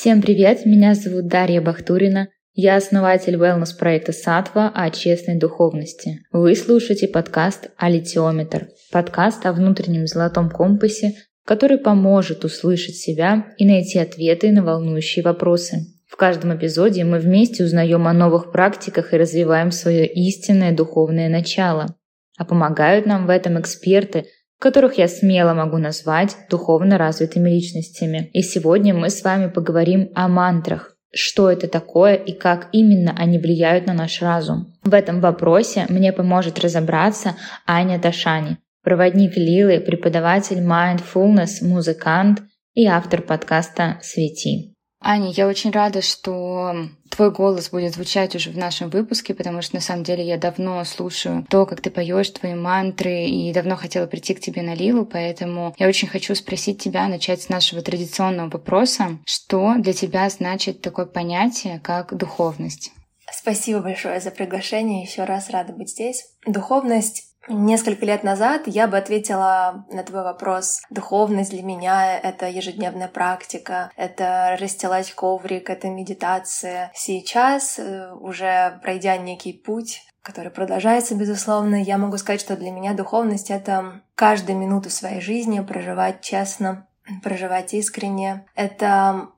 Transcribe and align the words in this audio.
Всем 0.00 0.22
привет, 0.22 0.64
меня 0.64 0.94
зовут 0.94 1.26
Дарья 1.26 1.60
Бахтурина. 1.60 2.28
Я 2.54 2.76
основатель 2.76 3.34
wellness-проекта 3.34 4.12
«Сатва» 4.12 4.72
о 4.74 4.88
честной 4.88 5.38
духовности. 5.38 6.20
Вы 6.32 6.56
слушаете 6.56 7.06
подкаст 7.06 7.68
«Алитиометр»– 7.76 8.68
подкаст 8.92 9.44
о 9.44 9.52
внутреннем 9.52 10.06
золотом 10.06 10.48
компасе, 10.48 11.16
который 11.44 11.76
поможет 11.76 12.46
услышать 12.46 12.94
себя 12.94 13.48
и 13.58 13.66
найти 13.66 13.98
ответы 13.98 14.50
на 14.52 14.64
волнующие 14.64 15.22
вопросы. 15.22 15.80
В 16.08 16.16
каждом 16.16 16.56
эпизоде 16.56 17.04
мы 17.04 17.18
вместе 17.18 17.62
узнаем 17.62 18.08
о 18.08 18.14
новых 18.14 18.52
практиках 18.52 19.12
и 19.12 19.18
развиваем 19.18 19.70
свое 19.70 20.06
истинное 20.06 20.72
духовное 20.74 21.28
начало. 21.28 21.94
А 22.38 22.46
помогают 22.46 23.04
нам 23.04 23.26
в 23.26 23.28
этом 23.28 23.60
эксперты– 23.60 24.24
которых 24.60 24.98
я 24.98 25.08
смело 25.08 25.54
могу 25.54 25.78
назвать 25.78 26.36
духовно 26.50 26.98
развитыми 26.98 27.48
личностями. 27.48 28.30
И 28.32 28.42
сегодня 28.42 28.94
мы 28.94 29.08
с 29.10 29.24
вами 29.24 29.48
поговорим 29.48 30.10
о 30.14 30.28
мантрах. 30.28 30.94
Что 31.12 31.50
это 31.50 31.66
такое 31.66 32.14
и 32.14 32.32
как 32.32 32.68
именно 32.70 33.12
они 33.18 33.38
влияют 33.38 33.86
на 33.86 33.94
наш 33.94 34.22
разум? 34.22 34.72
В 34.84 34.94
этом 34.94 35.20
вопросе 35.20 35.86
мне 35.88 36.12
поможет 36.12 36.60
разобраться 36.60 37.34
Аня 37.66 37.98
Ташани, 37.98 38.58
проводник 38.84 39.36
Лилы, 39.36 39.80
преподаватель 39.80 40.60
mindfulness, 40.60 41.62
музыкант 41.62 42.42
и 42.74 42.86
автор 42.86 43.22
подкаста 43.22 43.98
«Свети». 44.02 44.69
Аня, 45.02 45.30
я 45.30 45.48
очень 45.48 45.70
рада, 45.70 46.02
что 46.02 46.74
твой 47.08 47.30
голос 47.30 47.70
будет 47.70 47.94
звучать 47.94 48.36
уже 48.36 48.50
в 48.50 48.58
нашем 48.58 48.90
выпуске, 48.90 49.34
потому 49.34 49.62
что 49.62 49.76
на 49.76 49.80
самом 49.80 50.04
деле 50.04 50.26
я 50.26 50.36
давно 50.36 50.84
слушаю 50.84 51.46
то, 51.48 51.64
как 51.64 51.80
ты 51.80 51.90
поешь 51.90 52.28
твои 52.30 52.54
мантры, 52.54 53.24
и 53.24 53.52
давно 53.52 53.76
хотела 53.76 54.06
прийти 54.06 54.34
к 54.34 54.40
тебе 54.40 54.60
на 54.60 54.74
Лилу, 54.74 55.06
поэтому 55.06 55.74
я 55.78 55.88
очень 55.88 56.06
хочу 56.06 56.34
спросить 56.34 56.82
тебя, 56.82 57.08
начать 57.08 57.40
с 57.40 57.48
нашего 57.48 57.80
традиционного 57.80 58.50
вопроса. 58.50 59.18
Что 59.24 59.74
для 59.78 59.94
тебя 59.94 60.28
значит 60.28 60.82
такое 60.82 61.06
понятие, 61.06 61.80
как 61.82 62.14
духовность? 62.14 62.92
Спасибо 63.32 63.80
большое 63.80 64.20
за 64.20 64.30
приглашение. 64.30 65.02
Еще 65.02 65.24
раз 65.24 65.50
рада 65.50 65.72
быть 65.72 65.90
здесь. 65.90 66.24
Духовность 66.46 67.29
Несколько 67.52 68.06
лет 68.06 68.22
назад 68.22 68.62
я 68.66 68.86
бы 68.86 68.96
ответила 68.96 69.84
на 69.90 70.04
твой 70.04 70.22
вопрос. 70.22 70.82
Духовность 70.88 71.50
для 71.50 71.64
меня— 71.64 72.16
это 72.22 72.48
ежедневная 72.48 73.08
практика, 73.08 73.90
это 73.96 74.56
расстилать 74.60 75.12
коврик, 75.12 75.68
это 75.68 75.88
медитация. 75.88 76.92
Сейчас, 76.94 77.80
э, 77.80 78.12
уже 78.12 78.78
пройдя 78.82 79.16
некий 79.16 79.52
путь, 79.52 80.04
который 80.22 80.52
продолжается, 80.52 81.16
безусловно, 81.16 81.74
я 81.74 81.98
могу 81.98 82.18
сказать, 82.18 82.40
что 82.40 82.56
для 82.56 82.70
меня 82.70 82.94
духовность— 82.94 83.50
это 83.50 84.02
каждую 84.14 84.56
минуту 84.56 84.88
своей 84.88 85.20
жизни 85.20 85.58
проживать 85.58 86.20
честно, 86.20 86.86
проживать 87.24 87.74
искренне. 87.74 88.46
Это 88.54 89.30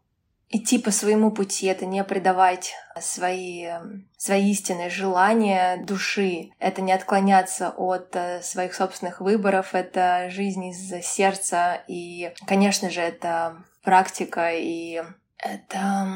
идти 0.53 0.79
по 0.79 0.91
своему 0.91 1.31
пути, 1.31 1.67
это 1.67 1.87
не 1.87 2.05
предавать 2.05 2.75
свои, 3.01 3.69
свои 4.17 4.51
истинные 4.51 4.91
желания 4.91 5.83
души, 5.85 6.51
это 6.59 6.83
не 6.83 6.93
отклоняться 6.93 7.71
от 7.71 8.15
э, 8.15 8.43
своих 8.43 8.75
собственных 8.75 9.21
выборов, 9.21 9.75
это 9.75 10.29
жизнь 10.31 10.67
из 10.67 11.05
сердца, 11.05 11.83
и, 11.89 12.33
конечно 12.47 12.91
же, 12.91 13.01
это 13.01 13.57
практика, 13.83 14.51
и 14.53 15.03
это 15.39 16.07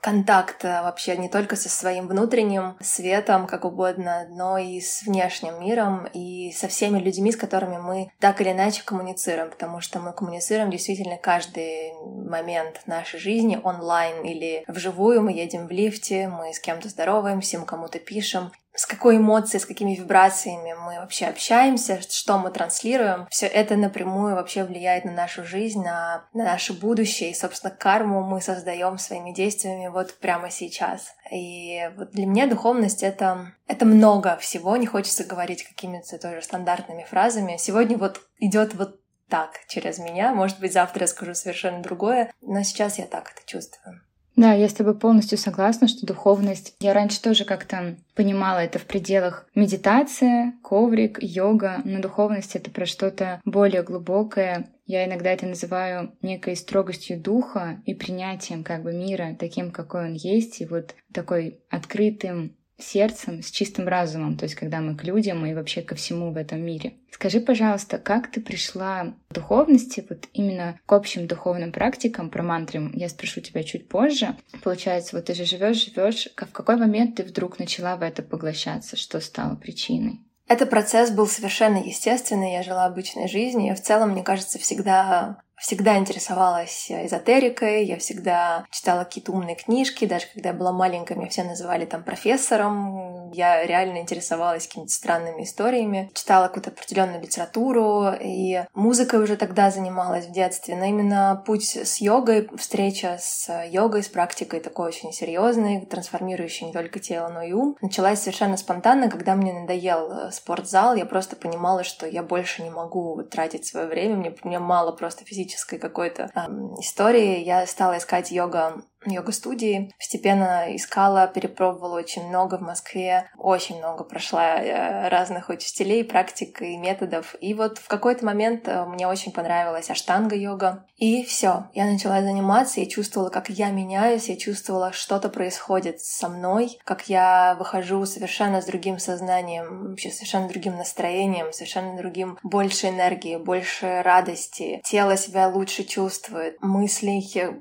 контакт 0.00 0.64
э, 0.64 0.82
вообще 0.82 1.16
не 1.16 1.28
только 1.28 1.56
со 1.56 1.68
своим 1.68 2.08
внутренним 2.08 2.76
светом, 2.80 3.46
как 3.46 3.64
угодно, 3.64 4.26
но 4.30 4.58
и 4.58 4.80
с 4.80 5.02
внешним 5.02 5.60
миром 5.60 6.06
и 6.12 6.52
со 6.52 6.68
всеми 6.68 6.98
людьми, 6.98 7.32
с 7.32 7.36
которыми 7.36 7.78
мы 7.78 8.10
так 8.18 8.40
или 8.40 8.50
иначе 8.52 8.82
коммуницируем, 8.84 9.50
потому 9.50 9.80
что 9.80 9.98
мы 10.00 10.12
коммуницируем 10.12 10.70
действительно 10.70 11.16
каждый 11.16 11.92
момент 12.04 12.82
нашей 12.86 13.20
жизни 13.20 13.60
онлайн 13.62 14.24
или 14.24 14.64
вживую, 14.66 15.22
мы 15.22 15.32
едем 15.32 15.66
в 15.66 15.70
лифте, 15.70 16.28
мы 16.28 16.52
с 16.52 16.60
кем-то 16.60 16.88
здороваемся, 16.88 17.58
мы 17.58 17.66
кому-то 17.66 17.98
пишем, 17.98 18.52
с 18.74 18.86
какой 18.86 19.16
эмоцией, 19.16 19.60
с 19.60 19.66
какими 19.66 19.94
вибрациями 19.94 20.74
мы 20.74 20.96
вообще 20.96 21.26
общаемся, 21.26 22.00
что 22.00 22.38
мы 22.38 22.50
транслируем, 22.50 23.26
все 23.30 23.46
это 23.46 23.76
напрямую 23.76 24.36
вообще 24.36 24.64
влияет 24.64 25.04
на 25.04 25.12
нашу 25.12 25.44
жизнь, 25.44 25.82
на, 25.82 26.24
на 26.32 26.44
наше 26.44 26.72
будущее. 26.72 27.30
И, 27.30 27.34
собственно, 27.34 27.74
карму 27.74 28.22
мы 28.22 28.40
создаем 28.40 28.98
своими 28.98 29.32
действиями 29.32 29.88
вот 29.88 30.18
прямо 30.18 30.50
сейчас. 30.50 31.14
И 31.30 31.90
вот 31.96 32.12
для 32.12 32.26
меня 32.26 32.46
духовность 32.46 33.02
это, 33.02 33.52
это 33.66 33.84
много 33.84 34.36
всего, 34.36 34.76
не 34.76 34.86
хочется 34.86 35.24
говорить 35.24 35.64
какими-то 35.64 36.18
тоже 36.18 36.42
стандартными 36.42 37.04
фразами. 37.04 37.56
Сегодня 37.58 37.98
вот 37.98 38.20
идет 38.38 38.74
вот 38.74 39.00
так 39.28 39.60
через 39.68 39.98
меня. 39.98 40.34
Может 40.34 40.60
быть, 40.60 40.72
завтра 40.72 41.02
я 41.02 41.06
скажу 41.06 41.34
совершенно 41.34 41.82
другое, 41.82 42.32
но 42.40 42.62
сейчас 42.62 42.98
я 42.98 43.06
так 43.06 43.32
это 43.32 43.46
чувствую. 43.46 44.02
Да, 44.36 44.52
я 44.52 44.68
с 44.68 44.72
тобой 44.72 44.96
полностью 44.96 45.36
согласна, 45.36 45.88
что 45.88 46.06
духовность... 46.06 46.74
Я 46.80 46.94
раньше 46.94 47.20
тоже 47.20 47.44
как-то 47.44 47.96
понимала 48.14 48.58
это 48.58 48.78
в 48.78 48.86
пределах 48.86 49.46
медитация, 49.54 50.54
коврик, 50.62 51.18
йога, 51.20 51.82
но 51.84 52.00
духовность— 52.00 52.54
это 52.56 52.70
про 52.70 52.86
что-то 52.86 53.40
более 53.44 53.82
глубокое. 53.82 54.68
Я 54.86 55.04
иногда 55.06 55.30
это 55.30 55.46
называю 55.46 56.12
некой 56.22 56.56
строгостью 56.56 57.20
духа 57.20 57.80
и 57.84 57.94
принятием 57.94 58.64
как 58.64 58.82
бы 58.82 58.92
мира 58.92 59.36
таким, 59.38 59.70
какой 59.70 60.06
он 60.06 60.14
есть, 60.14 60.60
и 60.60 60.66
вот 60.66 60.94
такой 61.12 61.60
открытым 61.68 62.56
сердцем, 62.82 63.42
с 63.42 63.50
чистым 63.50 63.88
разумом, 63.88 64.36
то 64.36 64.44
есть 64.44 64.54
когда 64.54 64.80
мы 64.80 64.96
к 64.96 65.04
людям 65.04 65.44
и 65.46 65.54
вообще 65.54 65.82
ко 65.82 65.94
всему 65.94 66.32
в 66.32 66.36
этом 66.36 66.60
мире. 66.60 66.94
Скажи, 67.10 67.40
пожалуйста, 67.40 67.98
как 67.98 68.30
ты 68.30 68.40
пришла 68.40 69.14
к 69.28 69.34
духовности, 69.34 70.04
вот 70.08 70.28
именно 70.32 70.78
к 70.86 70.92
общим 70.92 71.26
духовным 71.26 71.72
практикам, 71.72 72.30
про 72.30 72.42
мантры 72.42 72.90
я 72.94 73.08
спрошу 73.08 73.40
тебя 73.40 73.62
чуть 73.62 73.88
позже. 73.88 74.36
Получается, 74.62 75.16
вот 75.16 75.26
ты 75.26 75.34
же 75.34 75.44
живешь, 75.44 75.84
живешь, 75.84 76.28
в 76.34 76.52
какой 76.52 76.76
момент 76.76 77.16
ты 77.16 77.24
вдруг 77.24 77.58
начала 77.58 77.96
в 77.96 78.02
это 78.02 78.22
поглощаться, 78.22 78.96
что 78.96 79.20
стало 79.20 79.56
причиной? 79.56 80.20
Этот 80.50 80.68
процесс 80.68 81.12
был 81.12 81.28
совершенно 81.28 81.76
естественный, 81.76 82.54
я 82.54 82.64
жила 82.64 82.84
обычной 82.84 83.28
жизнью, 83.28 83.72
и 83.72 83.76
в 83.76 83.80
целом, 83.80 84.10
мне 84.10 84.24
кажется, 84.24 84.58
всегда 84.58 85.42
всегда 85.60 85.98
интересовалась 85.98 86.90
эзотерикой, 86.90 87.84
я 87.84 87.98
всегда 87.98 88.64
читала 88.70 89.04
какие-то 89.04 89.32
умные 89.32 89.56
книжки, 89.56 90.06
даже 90.06 90.26
когда 90.32 90.48
я 90.48 90.54
была 90.54 90.72
маленькая, 90.72 91.14
меня 91.16 91.28
все 91.28 91.44
называли 91.44 91.84
там 91.84 92.02
профессором, 92.02 93.30
я 93.32 93.64
реально 93.64 93.98
интересовалась 93.98 94.66
какими-то 94.66 94.90
странными 94.90 95.44
историями, 95.44 96.10
читала 96.14 96.48
какую-то 96.48 96.70
определенную 96.70 97.20
литературу, 97.20 98.06
и 98.18 98.64
музыкой 98.74 99.22
уже 99.22 99.36
тогда 99.36 99.70
занималась 99.70 100.26
в 100.26 100.32
детстве, 100.32 100.76
но 100.76 100.86
именно 100.86 101.42
путь 101.46 101.76
с 101.76 102.00
йогой, 102.00 102.48
встреча 102.56 103.18
с 103.20 103.48
йогой, 103.66 104.02
с 104.02 104.08
практикой 104.08 104.60
такой 104.60 104.88
очень 104.88 105.12
серьезной, 105.12 105.82
трансформирующей 105.84 106.66
не 106.66 106.72
только 106.72 106.98
тело, 106.98 107.28
но 107.28 107.42
и 107.42 107.52
ум, 107.52 107.76
началась 107.82 108.20
совершенно 108.20 108.56
спонтанно, 108.56 109.10
когда 109.10 109.34
мне 109.34 109.52
надоел 109.52 110.10
э, 110.10 110.30
спортзал, 110.32 110.94
я 110.94 111.04
просто 111.04 111.36
понимала, 111.36 111.84
что 111.84 112.06
я 112.06 112.22
больше 112.22 112.62
не 112.62 112.70
могу 112.70 113.22
тратить 113.22 113.66
свое 113.66 113.86
время, 113.86 114.16
мне, 114.16 114.34
мне 114.42 114.58
мало 114.58 114.92
просто 114.92 115.24
физически 115.24 115.49
мистической 115.50 115.78
какой-то 115.78 116.30
э, 116.34 116.40
истории, 116.80 117.42
я 117.42 117.66
стала 117.66 117.98
искать 117.98 118.30
йога 118.30 118.82
йога-студии. 119.06 119.92
Постепенно 119.98 120.74
искала, 120.76 121.26
перепробовала 121.26 121.98
очень 121.98 122.28
много 122.28 122.58
в 122.58 122.62
Москве. 122.62 123.30
Очень 123.38 123.78
много 123.78 124.04
прошла 124.04 124.56
э, 124.56 125.08
разных 125.08 125.48
учителей, 125.48 126.04
практик 126.04 126.60
и 126.62 126.76
методов. 126.76 127.34
И 127.40 127.54
вот 127.54 127.78
в 127.78 127.88
какой-то 127.88 128.24
момент 128.24 128.68
э, 128.68 128.84
мне 128.84 129.06
очень 129.06 129.32
понравилась 129.32 129.90
аштанга-йога. 129.90 130.84
И 130.96 131.24
все, 131.24 131.70
я 131.74 131.86
начала 131.86 132.20
заниматься, 132.20 132.80
я 132.80 132.86
чувствовала, 132.86 133.30
как 133.30 133.48
я 133.48 133.70
меняюсь, 133.70 134.28
я 134.28 134.36
чувствовала, 134.36 134.92
что-то 134.92 135.30
происходит 135.30 136.00
со 136.00 136.28
мной, 136.28 136.78
как 136.84 137.08
я 137.08 137.56
выхожу 137.58 138.04
совершенно 138.04 138.60
с 138.60 138.66
другим 138.66 138.98
сознанием, 138.98 139.90
вообще 139.90 140.10
совершенно 140.10 140.48
другим 140.48 140.76
настроением, 140.76 141.52
совершенно 141.52 141.96
другим, 141.96 142.38
больше 142.42 142.88
энергии, 142.88 143.36
больше 143.36 144.02
радости. 144.02 144.82
Тело 144.84 145.16
себя 145.16 145.48
лучше 145.48 145.84
чувствует, 145.84 146.60
мыслей 146.60 147.20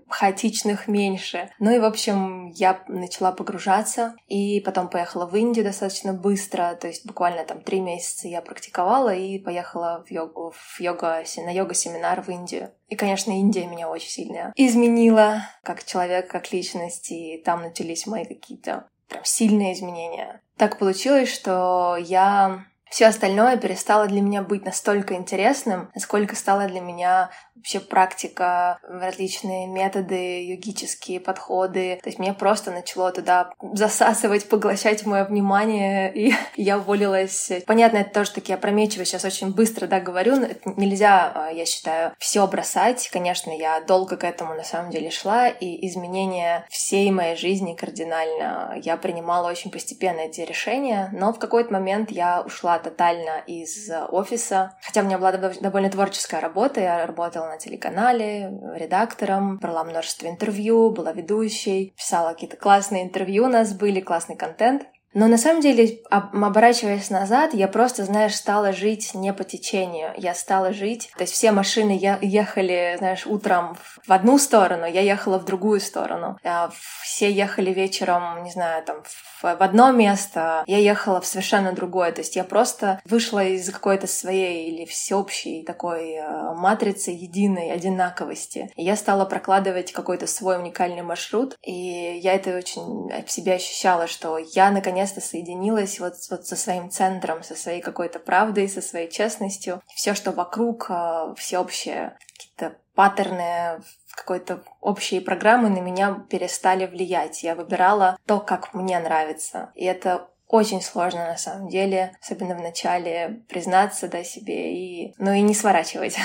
хаотичных 0.09 0.87
меньше, 0.87 1.28
дальше. 1.31 1.51
Ну 1.59 1.71
и, 1.71 1.79
в 1.79 1.85
общем, 1.85 2.49
я 2.49 2.83
начала 2.87 3.31
погружаться, 3.31 4.15
и 4.27 4.61
потом 4.61 4.89
поехала 4.89 5.25
в 5.25 5.35
Индию 5.35 5.65
достаточно 5.65 6.13
быстро, 6.13 6.77
то 6.79 6.87
есть 6.87 7.05
буквально 7.05 7.43
там 7.43 7.61
три 7.61 7.79
месяца 7.79 8.27
я 8.27 8.41
практиковала 8.41 9.13
и 9.13 9.39
поехала 9.39 10.03
в 10.07 10.11
йогу, 10.11 10.53
в 10.55 10.79
йога, 10.79 11.23
на 11.37 11.51
йога-семинар 11.51 12.21
в 12.21 12.29
Индию. 12.29 12.71
И, 12.87 12.95
конечно, 12.95 13.31
Индия 13.31 13.65
меня 13.65 13.89
очень 13.89 14.09
сильно 14.09 14.53
изменила 14.55 15.43
как 15.63 15.83
человек, 15.83 16.29
как 16.29 16.51
личность, 16.51 17.11
и 17.11 17.41
там 17.43 17.61
начались 17.61 18.07
мои 18.07 18.25
какие-то 18.25 18.87
прям 19.07 19.25
сильные 19.25 19.73
изменения. 19.73 20.41
Так 20.57 20.77
получилось, 20.77 21.31
что 21.33 21.97
я 21.99 22.65
все 22.89 23.07
остальное 23.07 23.57
перестало 23.57 24.07
для 24.07 24.21
меня 24.21 24.41
быть 24.41 24.65
настолько 24.65 25.13
интересным, 25.15 25.89
насколько 25.93 26.35
стало 26.35 26.67
для 26.67 26.81
меня 26.81 27.29
вообще 27.59 27.79
практика, 27.81 28.79
различные 28.83 29.67
методы, 29.67 30.45
йогические 30.45 31.19
подходы. 31.19 31.99
То 32.01 32.09
есть 32.09 32.17
мне 32.17 32.33
просто 32.33 32.71
начало 32.71 33.11
туда 33.11 33.51
засасывать, 33.73 34.47
поглощать 34.47 35.05
мое 35.05 35.25
внимание, 35.25 36.11
и 36.13 36.33
я 36.55 36.77
уволилась. 36.77 37.51
Понятно, 37.67 37.97
это 37.97 38.13
тоже 38.13 38.31
таки 38.31 38.53
опрометчиво, 38.53 39.05
сейчас 39.05 39.25
очень 39.25 39.53
быстро, 39.53 39.87
да, 39.87 39.99
говорю, 39.99 40.37
но 40.37 40.47
нельзя, 40.77 41.31
а, 41.35 41.49
я 41.51 41.65
считаю, 41.65 42.13
все 42.17 42.47
бросать. 42.47 43.09
Конечно, 43.11 43.51
я 43.51 43.81
долго 43.81 44.15
к 44.15 44.23
этому 44.23 44.55
на 44.55 44.63
самом 44.63 44.89
деле 44.89 45.11
шла, 45.11 45.49
и 45.49 45.85
изменения 45.87 46.65
всей 46.69 47.11
моей 47.11 47.35
жизни 47.35 47.75
кардинально. 47.75 48.79
Я 48.81 48.95
принимала 48.97 49.49
очень 49.49 49.69
постепенно 49.69 50.21
эти 50.21 50.41
решения, 50.41 51.09
но 51.11 51.33
в 51.33 51.39
какой-то 51.39 51.73
момент 51.73 52.09
я 52.11 52.41
ушла 52.41 52.78
тотально 52.79 53.39
из 53.45 53.89
офиса, 54.09 54.77
хотя 54.81 55.01
у 55.01 55.05
меня 55.05 55.17
была 55.17 55.31
довольно 55.33 55.89
творческая 55.89 56.41
работа, 56.41 56.81
я 56.81 57.05
работала 57.05 57.47
на 57.47 57.57
телеканале, 57.57 58.51
редактором, 58.75 59.57
брала 59.57 59.83
множество 59.83 60.27
интервью, 60.27 60.91
была 60.91 61.11
ведущей, 61.11 61.93
писала 61.95 62.33
какие-то 62.33 62.57
классные 62.57 63.03
интервью. 63.03 63.45
У 63.45 63.49
нас 63.49 63.73
были, 63.73 64.01
классный 64.01 64.35
контент. 64.35 64.87
Но 65.13 65.27
на 65.27 65.37
самом 65.37 65.61
деле, 65.61 65.99
оборачиваясь 66.09 67.09
назад, 67.09 67.53
я 67.53 67.67
просто, 67.67 68.05
знаешь, 68.05 68.35
стала 68.35 68.73
жить 68.73 69.13
не 69.15 69.33
по 69.33 69.43
течению. 69.43 70.13
Я 70.17 70.33
стала 70.33 70.71
жить... 70.71 71.11
То 71.17 71.23
есть 71.23 71.33
все 71.33 71.51
машины 71.51 71.99
ехали, 72.21 72.95
знаешь, 72.97 73.25
утром 73.25 73.77
в 74.05 74.11
одну 74.11 74.37
сторону, 74.37 74.85
я 74.85 75.01
ехала 75.01 75.39
в 75.39 75.45
другую 75.45 75.79
сторону. 75.79 76.37
А 76.43 76.69
все 77.03 77.31
ехали 77.31 77.73
вечером, 77.73 78.43
не 78.43 78.51
знаю, 78.51 78.83
там, 78.83 79.03
в 79.41 79.45
одно 79.45 79.91
место, 79.91 80.63
я 80.67 80.77
ехала 80.77 81.21
в 81.21 81.25
совершенно 81.25 81.73
другое. 81.73 82.11
То 82.11 82.21
есть 82.21 82.35
я 82.35 82.43
просто 82.43 83.01
вышла 83.05 83.43
из 83.43 83.69
какой-то 83.71 84.07
своей 84.07 84.69
или 84.69 84.85
всеобщей 84.85 85.63
такой 85.63 86.13
э, 86.13 86.53
матрицы 86.55 87.11
единой 87.11 87.71
одинаковости. 87.71 88.71
И 88.75 88.83
я 88.83 88.95
стала 88.95 89.25
прокладывать 89.25 89.91
какой-то 89.91 90.27
свой 90.27 90.57
уникальный 90.57 91.01
маршрут, 91.01 91.57
и 91.63 92.19
я 92.21 92.33
это 92.33 92.55
очень 92.55 93.09
в 93.25 93.31
себе 93.31 93.53
ощущала, 93.53 94.07
что 94.07 94.37
я 94.37 94.71
наконец 94.71 94.98
наконец-то 94.99 95.21
соединилась 95.21 95.99
вот, 95.99 96.15
вот 96.29 96.45
со 96.45 96.55
своим 96.55 96.89
центром, 96.89 97.43
со 97.43 97.55
своей 97.55 97.81
какой-то 97.81 98.19
правдой, 98.19 98.67
со 98.67 98.81
своей 98.81 99.09
честностью. 99.09 99.81
Все, 99.95 100.13
что 100.13 100.31
вокруг, 100.31 100.87
а, 100.89 101.33
всеобщее, 101.35 102.17
какие-то 102.33 102.77
паттерны, 102.95 103.81
какой-то 104.13 104.63
общие 104.81 105.21
программы 105.21 105.69
на 105.69 105.79
меня 105.79 106.25
перестали 106.29 106.85
влиять. 106.85 107.43
Я 107.43 107.55
выбирала 107.55 108.17
то, 108.25 108.39
как 108.39 108.73
мне 108.73 108.99
нравится. 108.99 109.71
И 109.75 109.85
это 109.85 110.27
очень 110.47 110.81
сложно 110.81 111.25
на 111.25 111.37
самом 111.37 111.69
деле, 111.69 112.17
особенно 112.21 112.55
в 112.55 112.61
начале, 112.61 113.43
признаться 113.47 114.09
да, 114.09 114.23
себе 114.23 114.75
и, 114.75 115.13
ну 115.17 115.31
и 115.31 115.41
не 115.41 115.53
сворачивать. 115.53 116.17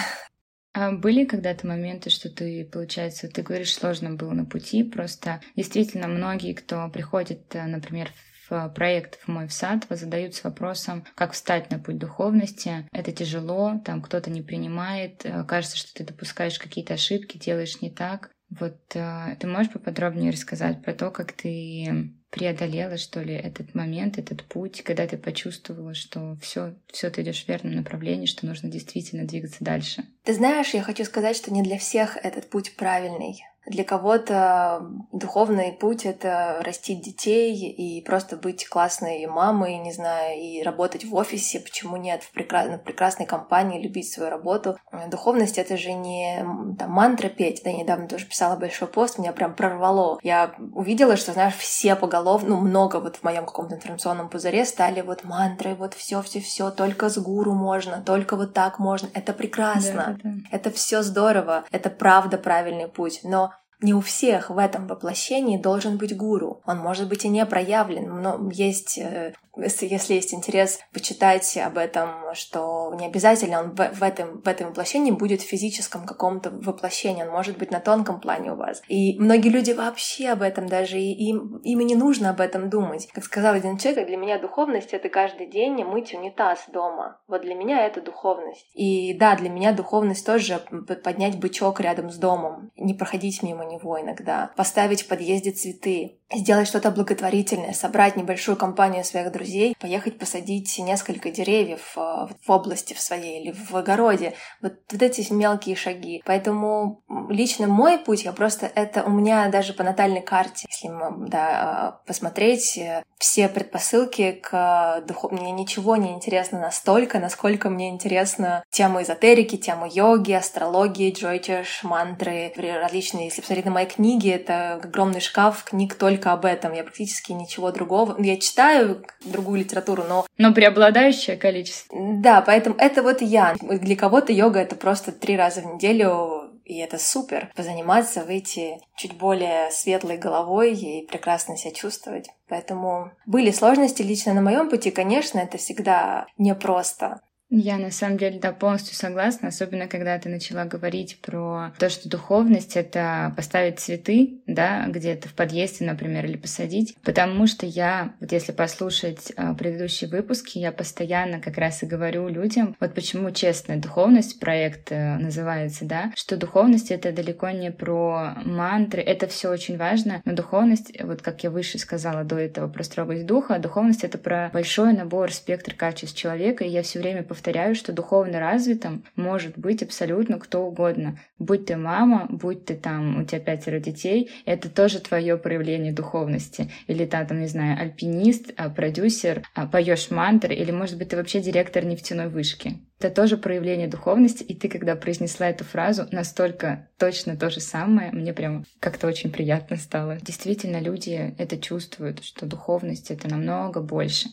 А 0.77 0.91
были 0.91 1.25
когда-то 1.25 1.69
моменты, 1.69 2.11
что 2.11 2.29
ты, 2.29 2.65
получается, 2.65 3.29
ты 3.29 3.43
говоришь, 3.43 3.73
сложно 3.73 4.17
было 4.17 4.33
на 4.33 4.45
пути, 4.45 4.83
просто 4.83 5.41
действительно 5.55 6.09
многие, 6.09 6.53
кто 6.53 6.89
приходит, 6.89 7.55
э, 7.55 7.63
например, 7.65 8.11
в 8.33 8.34
проект 8.75 9.21
в 9.21 9.29
мой 9.29 9.47
в 9.49 9.53
сад 9.53 9.87
задаются 9.91 10.43
вопросом, 10.45 11.05
как 11.15 11.33
встать 11.33 11.71
на 11.71 11.79
путь 11.79 11.99
духовности. 11.99 12.89
Это 12.93 13.13
тяжело, 13.13 13.81
там 13.85 14.03
кто-то 14.03 14.31
не 14.31 14.43
принимает, 14.43 15.25
э, 15.25 15.45
кажется, 15.45 15.77
что 15.77 15.95
ты 15.95 16.05
допускаешь 16.05 16.59
какие-то 16.59 16.95
ошибки, 16.95 17.39
делаешь 17.39 17.81
не 17.81 17.91
так. 17.91 18.31
Вот 18.51 18.79
э, 18.95 19.37
ты 19.41 19.47
можешь 19.47 19.73
поподробнее 19.73 20.31
рассказать 20.31 20.83
про 20.83 20.93
то, 20.93 21.11
как 21.11 21.33
ты 21.33 22.13
преодолела, 22.31 22.97
что 22.97 23.23
ли, 23.23 23.35
этот 23.35 23.75
момент, 23.75 24.19
этот 24.19 24.43
путь, 24.45 24.83
когда 24.83 25.07
ты 25.07 25.17
почувствовала, 25.17 25.95
что 25.95 26.37
все, 26.43 26.75
все 26.93 27.09
ты 27.11 27.23
идешь 27.23 27.45
в 27.45 27.49
верном 27.49 27.77
направлении, 27.77 28.27
что 28.27 28.45
нужно 28.47 28.69
действительно 28.69 29.25
двигаться 29.25 29.63
дальше? 29.63 30.05
Ты 30.25 30.35
знаешь, 30.35 30.75
я 30.75 30.83
хочу 30.83 31.05
сказать, 31.05 31.37
что 31.37 31.53
не 31.53 31.63
для 31.63 31.79
всех 31.79 32.17
этот 32.17 32.51
путь 32.51 32.75
правильный. 32.77 33.37
Для 33.67 33.85
кого-то 33.85 34.87
духовный 35.13 35.73
путь— 35.73 36.05
это 36.07 36.61
растить 36.63 37.03
детей 37.03 37.55
и 37.55 38.03
просто 38.03 38.37
быть 38.37 38.69
классной 38.69 39.27
мамой, 39.27 39.77
не 39.79 39.93
знаю, 39.93 40.39
и 40.39 40.63
работать 40.63 41.05
в 41.05 41.15
офисе, 41.15 41.61
почему 41.61 41.97
нет, 41.97 42.23
в 42.23 42.33
прекрасной, 42.33 42.79
прекрасной 42.79 43.27
компании, 43.27 43.83
любить 43.83 44.13
свою 44.13 44.31
работу. 44.31 44.77
Духовность— 45.09 45.59
это 45.59 45.77
же 45.77 45.93
не 45.93 46.45
там, 46.79 46.91
мантра 46.91 47.29
петь. 47.29 47.63
Да, 47.65 47.71
я 47.71 47.79
недавно 47.79 48.07
тоже 48.07 48.27
писала 48.27 48.57
большой 48.57 48.89
пост, 48.89 49.19
меня 49.19 49.33
прям 49.33 49.55
прорвало. 49.55 50.19
Я 50.23 50.55
увидела, 50.75 51.17
что, 51.17 51.33
знаешь, 51.33 51.57
все 51.57 51.97
поголовно, 51.97 52.51
ну, 52.51 52.61
много 52.61 53.01
вот 53.01 53.17
в 53.17 53.23
моем 53.23 53.47
каком-то 53.47 53.77
информационном 53.77 54.29
пузыре 54.29 54.65
стали 54.65 55.01
вот 55.01 55.25
мантры, 55.25 55.75
вот 55.75 55.95
все, 55.95 56.21
все, 56.23 56.41
все, 56.41 56.71
только 56.71 57.09
с 57.09 57.17
гуру 57.19 57.55
можно, 57.55 58.03
только 58.05 58.37
вот 58.37 58.53
так 58.53 58.79
можно. 58.79 59.09
Это 59.15 59.33
прекрасно. 59.33 60.19
Да, 60.23 60.31
да. 60.31 60.37
Это 60.51 60.71
все 60.71 61.03
здорово. 61.03 61.65
Это 61.71 61.91
правда 61.91 62.37
правильный 62.37 62.89
путь. 62.89 63.21
Но 63.23 63.54
не 63.85 63.95
у 63.95 64.01
всех 64.01 64.51
в 64.51 64.59
этом 64.59 64.87
воплощении 64.87 65.59
должен 65.59 65.99
быть 65.99 66.17
гуру. 66.17 66.61
Он 66.67 66.79
может 66.79 67.09
быть 67.09 67.25
и 67.25 67.29
не 67.29 67.45
проявлен, 67.47 68.23
но 68.23 68.51
есть 68.51 68.99
э, 68.99 69.35
если, 69.57 70.15
есть 70.15 70.35
интерес 70.35 70.81
почитать 70.93 71.57
об 71.59 71.79
этом, 71.79 72.35
что 72.35 72.93
не 72.99 73.07
обязательно 73.07 73.61
он 73.61 73.75
в, 73.75 74.03
этом, 74.03 74.41
в 74.41 74.49
этом 74.49 74.69
воплощении 74.69 75.11
будет 75.11 75.43
в 75.43 75.49
физическом 75.49 76.07
каком-то 76.07 76.51
воплощении, 76.51 77.23
он 77.23 77.31
может 77.31 77.59
быть 77.59 77.71
на 77.71 77.81
тонком 77.81 78.21
плане 78.21 78.53
у 78.53 78.57
вас. 78.57 78.83
И 78.89 79.19
многие 79.19 79.51
люди 79.51 79.73
вообще 79.73 80.31
об 80.31 80.43
этом 80.43 80.67
даже, 80.67 80.99
и 80.99 81.13
им, 81.29 81.59
им 81.59 81.81
и 81.81 81.85
не 81.85 81.95
нужно 81.95 82.31
об 82.31 82.41
этом 82.41 82.71
думать. 82.71 83.09
Как 83.13 83.25
сказал 83.25 83.55
один 83.55 83.79
человек, 83.79 84.07
для 84.07 84.17
меня 84.17 84.39
духовность— 84.39 84.91
это 84.93 85.09
каждый 85.09 85.47
день 85.47 85.85
мыть 85.85 86.15
унитаз 86.15 86.65
дома. 86.73 87.21
Вот 87.29 87.43
для 87.43 87.55
меня 87.55 87.87
это 87.87 88.01
духовность. 88.01 88.67
И 88.75 89.15
да, 89.15 89.37
для 89.37 89.51
меня 89.51 89.73
духовность 89.73 90.27
тоже 90.27 90.61
поднять 91.05 91.39
бычок 91.39 91.81
рядом 91.81 92.11
с 92.11 92.17
домом, 92.17 92.71
не 92.77 92.95
проходить 92.95 93.43
мимо 93.43 93.65
него 93.65 93.74
иногда, 94.01 94.53
поставить 94.57 95.03
в 95.03 95.09
подъезде 95.09 95.53
цветы, 95.53 96.19
сделать 96.33 96.67
что-то 96.67 96.91
благотворительное, 96.91 97.73
собрать 97.73 98.17
небольшую 98.17 98.57
компанию 98.57 99.05
своих 99.05 99.31
друзей, 99.31 99.77
поехать 99.79 100.19
посадить 100.19 100.79
несколько 100.79 101.31
деревьев 101.31 101.93
э, 101.97 102.01
в 102.01 102.51
области 102.51 102.95
в 102.95 103.01
своей 103.01 103.43
или 103.43 103.53
в 103.53 103.75
огороде. 103.77 104.35
Вот, 104.61 104.75
вот 104.91 105.03
эти 105.03 105.31
мелкие 105.33 105.77
шаги. 105.77 106.23
Поэтому 106.25 107.03
лично 107.29 107.67
мой 107.67 107.99
путь, 107.99 108.25
я 108.25 108.33
просто 108.33 108.67
это 108.67 109.05
у 109.05 109.11
меня 109.11 109.49
даже 109.49 109.75
по 109.75 109.83
натальной 109.83 110.23
карте, 110.23 110.67
если 110.71 110.91
да, 111.29 112.01
э, 112.03 112.07
посмотреть, 112.07 112.79
э, 112.79 113.03
все 113.19 113.49
предпосылки 113.49 114.33
к 114.33 115.03
духовному. 115.07 115.35
Мне 115.35 115.51
ничего 115.51 115.97
не 115.97 116.13
интересно 116.13 116.61
настолько, 116.61 117.19
насколько 117.19 117.69
мне 117.69 117.89
интересна 117.91 118.63
тема 118.71 119.03
эзотерики, 119.03 119.57
тема 119.57 119.89
йоги, 119.89 120.33
астрологии, 120.33 121.13
джойтиш, 121.13 121.83
мантры, 121.83 122.53
различные. 122.57 123.27
Если 123.27 123.41
посмотреть 123.41 123.65
на 123.65 123.71
мои 123.73 123.87
книги, 123.87 124.31
это 124.31 124.75
огромный 124.75 125.21
шкаф 125.21 125.65
книг 125.65 125.95
только 125.95 126.14
только 126.15 126.33
об 126.33 126.45
этом. 126.45 126.73
Я 126.73 126.85
практически 126.85 127.33
ничего 127.33 127.73
другого... 127.73 128.17
Я 128.23 128.39
читаю 128.39 129.05
другую 129.25 129.61
литературу, 129.61 130.05
но... 130.09 130.27
Но 130.39 130.53
преобладающее 130.53 131.37
количество. 131.37 131.97
Да, 132.21 132.41
поэтому 132.41 132.77
это 132.79 133.03
вот 133.03 133.21
я. 133.21 133.55
Для 133.61 133.97
кого-то 133.97 134.33
йога— 134.33 134.61
это 134.61 134.77
просто 134.77 135.13
три 135.13 135.37
раза 135.37 135.63
в 135.63 135.75
неделю 135.75 136.51
и 136.65 136.79
это 136.79 136.99
супер. 136.99 137.51
Позаниматься, 137.55 138.25
выйти 138.25 138.79
чуть 138.97 139.15
более 139.15 139.71
светлой 139.71 140.17
головой 140.17 140.75
и 140.75 141.07
прекрасно 141.07 141.57
себя 141.57 141.73
чувствовать. 141.73 142.31
Поэтому 142.49 143.11
были 143.27 143.51
сложности 143.51 144.03
лично 144.03 144.33
на 144.33 144.41
моем 144.41 144.71
пути, 144.71 144.91
конечно, 144.91 145.41
это 145.41 145.59
всегда 145.59 146.27
непросто. 146.39 147.21
Я 147.51 147.77
на 147.79 147.91
самом 147.91 148.17
деле, 148.17 148.39
да, 148.41 148.53
полностью 148.53 148.97
согласна, 148.97 149.49
особенно 149.49 149.87
когда 149.87 150.19
ты 150.19 150.29
начала 150.29 150.65
говорить 150.65 151.19
про 151.21 151.73
то, 151.79 151.91
что 151.91 152.09
духовность— 152.09 152.77
это 152.77 153.33
поставить 153.37 153.79
цветы, 153.79 154.41
да, 154.47 154.87
где-то 154.89 155.29
в 155.29 155.35
подъезде, 155.35 155.85
например, 155.85 156.25
или 156.25 156.37
посадить, 156.37 156.97
потому 157.05 157.47
что 157.47 157.67
я, 157.67 158.15
вот 158.21 158.33
если 158.33 158.53
послушать 158.53 159.33
а, 159.37 159.55
предыдущие 159.55 160.09
выпуски, 160.09 160.59
я 160.59 160.73
постоянно 160.73 161.39
как 161.39 161.59
раз 161.59 161.83
и 161.83 161.87
говорю 161.87 162.29
людям, 162.29 162.75
вот 162.81 162.95
почему 162.95 163.31
честная 163.31 163.77
духовность, 163.77 164.41
проект 164.41 164.91
э, 164.91 165.19
называется, 165.19 165.85
да, 165.85 166.13
что 166.17 166.37
духовность— 166.37 166.91
это 166.91 167.13
далеко 167.13 167.51
не 167.51 167.71
про 167.71 168.37
мантры, 168.45 169.03
это 169.03 169.27
все 169.27 169.51
очень 169.51 169.77
важно, 169.77 170.23
но 170.25 170.33
духовность, 170.33 170.93
вот 171.03 171.21
как 171.21 171.45
я 171.45 171.51
выше 171.51 171.79
сказала 171.79 172.25
до 172.25 172.37
этого 172.37 172.69
про 172.69 172.83
строгость 172.83 173.27
духа, 173.27 173.59
духовность— 173.59 174.03
это 174.05 174.17
про 174.17 174.51
большой 174.53 174.95
набор, 174.95 175.31
спектр 175.33 175.75
качеств 175.75 176.17
человека, 176.17 176.65
и 176.65 176.71
я 176.71 176.83
все 176.83 177.01
время 177.01 177.23
повторяю 177.35 177.75
что 177.75 177.93
духовно 177.93 178.39
развитым 178.39 179.03
может 179.17 179.59
быть 179.59 179.83
абсолютно 179.83 180.39
кто 180.39 180.65
угодно. 180.65 181.19
Будь 181.41 181.67
ты 181.67 181.77
мама, 181.77 182.29
будь 182.31 182.65
ты 182.65 182.77
там, 182.77 183.21
у 183.21 183.25
тебя 183.25 183.41
пятеро 183.41 183.81
детей, 183.81 184.31
это 184.47 184.71
тоже 184.71 185.01
твое 185.01 185.37
проявление 185.37 185.93
духовности. 185.93 186.71
Или 186.87 187.05
ты 187.05 187.27
там, 187.27 187.41
не 187.41 187.49
знаю, 187.49 187.81
альпинист, 187.81 188.53
а, 188.57 188.71
продюсер, 188.71 189.43
а, 189.57 189.67
поешь 189.67 190.13
мантры, 190.13 190.55
или, 190.55 190.71
может 190.71 190.97
быть, 190.97 191.09
ты 191.09 191.17
вообще 191.17 191.41
директор 191.41 191.85
нефтяной 191.85 192.29
вышки. 192.29 192.79
Это 193.01 193.11
тоже 193.11 193.37
проявление 193.37 193.89
духовности, 193.89 194.45
и 194.45 194.55
ты, 194.55 194.69
когда 194.69 194.95
произнесла 194.95 195.49
эту 195.49 195.65
фразу, 195.65 196.07
настолько 196.13 196.89
точно 196.99 197.37
то 197.37 197.51
же 197.51 197.59
самое, 197.59 198.13
мне 198.13 198.33
прям 198.33 198.65
как-то 198.79 199.09
очень 199.09 199.33
приятно 199.33 199.77
стало. 199.77 200.19
Действительно, 200.23 200.79
люди 200.81 201.35
это 201.37 201.59
чувствуют, 201.59 202.23
что 202.23 202.47
духовность— 202.47 203.11
это 203.11 203.29
намного 203.29 203.81
больше. 203.81 204.29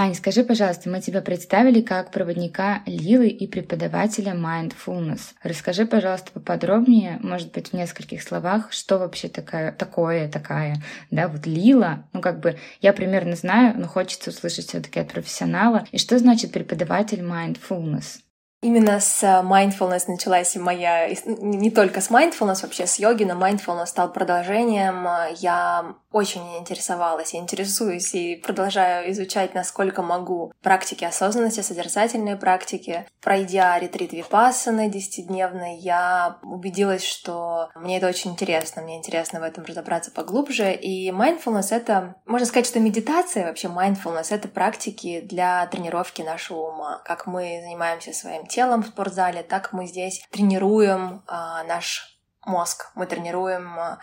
Ань, 0.00 0.14
скажи, 0.14 0.44
пожалуйста, 0.44 0.88
мы 0.88 1.00
тебя 1.00 1.20
представили 1.22 1.80
как 1.80 2.12
проводника 2.12 2.82
Лилы 2.86 3.26
и 3.26 3.48
преподавателя 3.48 4.32
Mindfulness. 4.32 5.32
Расскажи, 5.42 5.86
пожалуйста, 5.86 6.30
поподробнее, 6.30 7.18
может 7.20 7.50
быть, 7.50 7.70
в 7.70 7.72
нескольких 7.72 8.22
словах, 8.22 8.72
что 8.72 8.98
вообще 8.98 9.26
такая, 9.26 9.72
такое, 9.72 10.28
такая, 10.28 10.80
да, 11.10 11.26
вот 11.26 11.46
Лила, 11.46 12.04
ну 12.12 12.20
как 12.20 12.38
бы 12.38 12.56
я 12.80 12.92
примерно 12.92 13.34
знаю, 13.34 13.74
но 13.76 13.88
хочется 13.88 14.30
услышать 14.30 14.68
все-таки 14.68 15.00
от 15.00 15.12
профессионала. 15.12 15.84
И 15.90 15.98
что 15.98 16.16
значит 16.16 16.52
преподаватель 16.52 17.20
Mindfulness? 17.20 18.20
Именно 18.60 18.98
с 18.98 19.22
э, 19.22 19.42
mindfulness 19.44 20.04
началась 20.08 20.56
моя... 20.56 21.08
Не 21.26 21.70
только 21.70 22.00
с 22.00 22.10
mindfulness, 22.10 22.62
вообще 22.62 22.88
с 22.88 22.98
йоги, 22.98 23.22
но 23.22 23.34
mindfulness 23.34 23.86
стал 23.86 24.12
продолжением. 24.12 25.06
Я 25.38 25.94
очень 26.10 26.56
интересовалась, 26.58 27.34
я 27.34 27.40
интересуюсь 27.40 28.14
и 28.14 28.36
продолжаю 28.36 29.10
изучать, 29.12 29.54
насколько 29.54 30.02
могу, 30.02 30.52
практики 30.62 31.04
осознанности, 31.04 31.60
созерцательные 31.60 32.36
практики. 32.36 33.06
Пройдя 33.20 33.78
ретрит 33.78 34.12
Випассаны 34.12 34.88
десятидневный, 34.90 35.76
я 35.78 36.38
убедилась, 36.42 37.04
что 37.04 37.68
мне 37.74 37.98
это 37.98 38.08
очень 38.08 38.30
интересно, 38.32 38.82
мне 38.82 38.96
интересно 38.96 39.40
в 39.40 39.42
этом 39.42 39.64
разобраться 39.64 40.10
поглубже. 40.10 40.72
И 40.72 41.10
mindfulness— 41.10 41.68
это, 41.70 42.16
можно 42.24 42.46
сказать, 42.46 42.66
что 42.66 42.80
медитация, 42.80 43.46
вообще 43.46 43.68
mindfulness— 43.68 44.28
это 44.30 44.48
практики 44.48 45.20
для 45.20 45.66
тренировки 45.66 46.22
нашего 46.22 46.70
ума. 46.70 47.02
Как 47.04 47.26
мы 47.26 47.60
занимаемся 47.62 48.12
своим 48.12 48.46
телом 48.46 48.82
в 48.82 48.88
спортзале, 48.88 49.42
так 49.42 49.72
мы 49.72 49.86
здесь 49.86 50.26
тренируем 50.30 51.22
а, 51.26 51.64
наш 51.64 52.18
мозг, 52.46 52.90
мы 52.94 53.06
тренируем 53.06 53.78
а, 53.78 53.98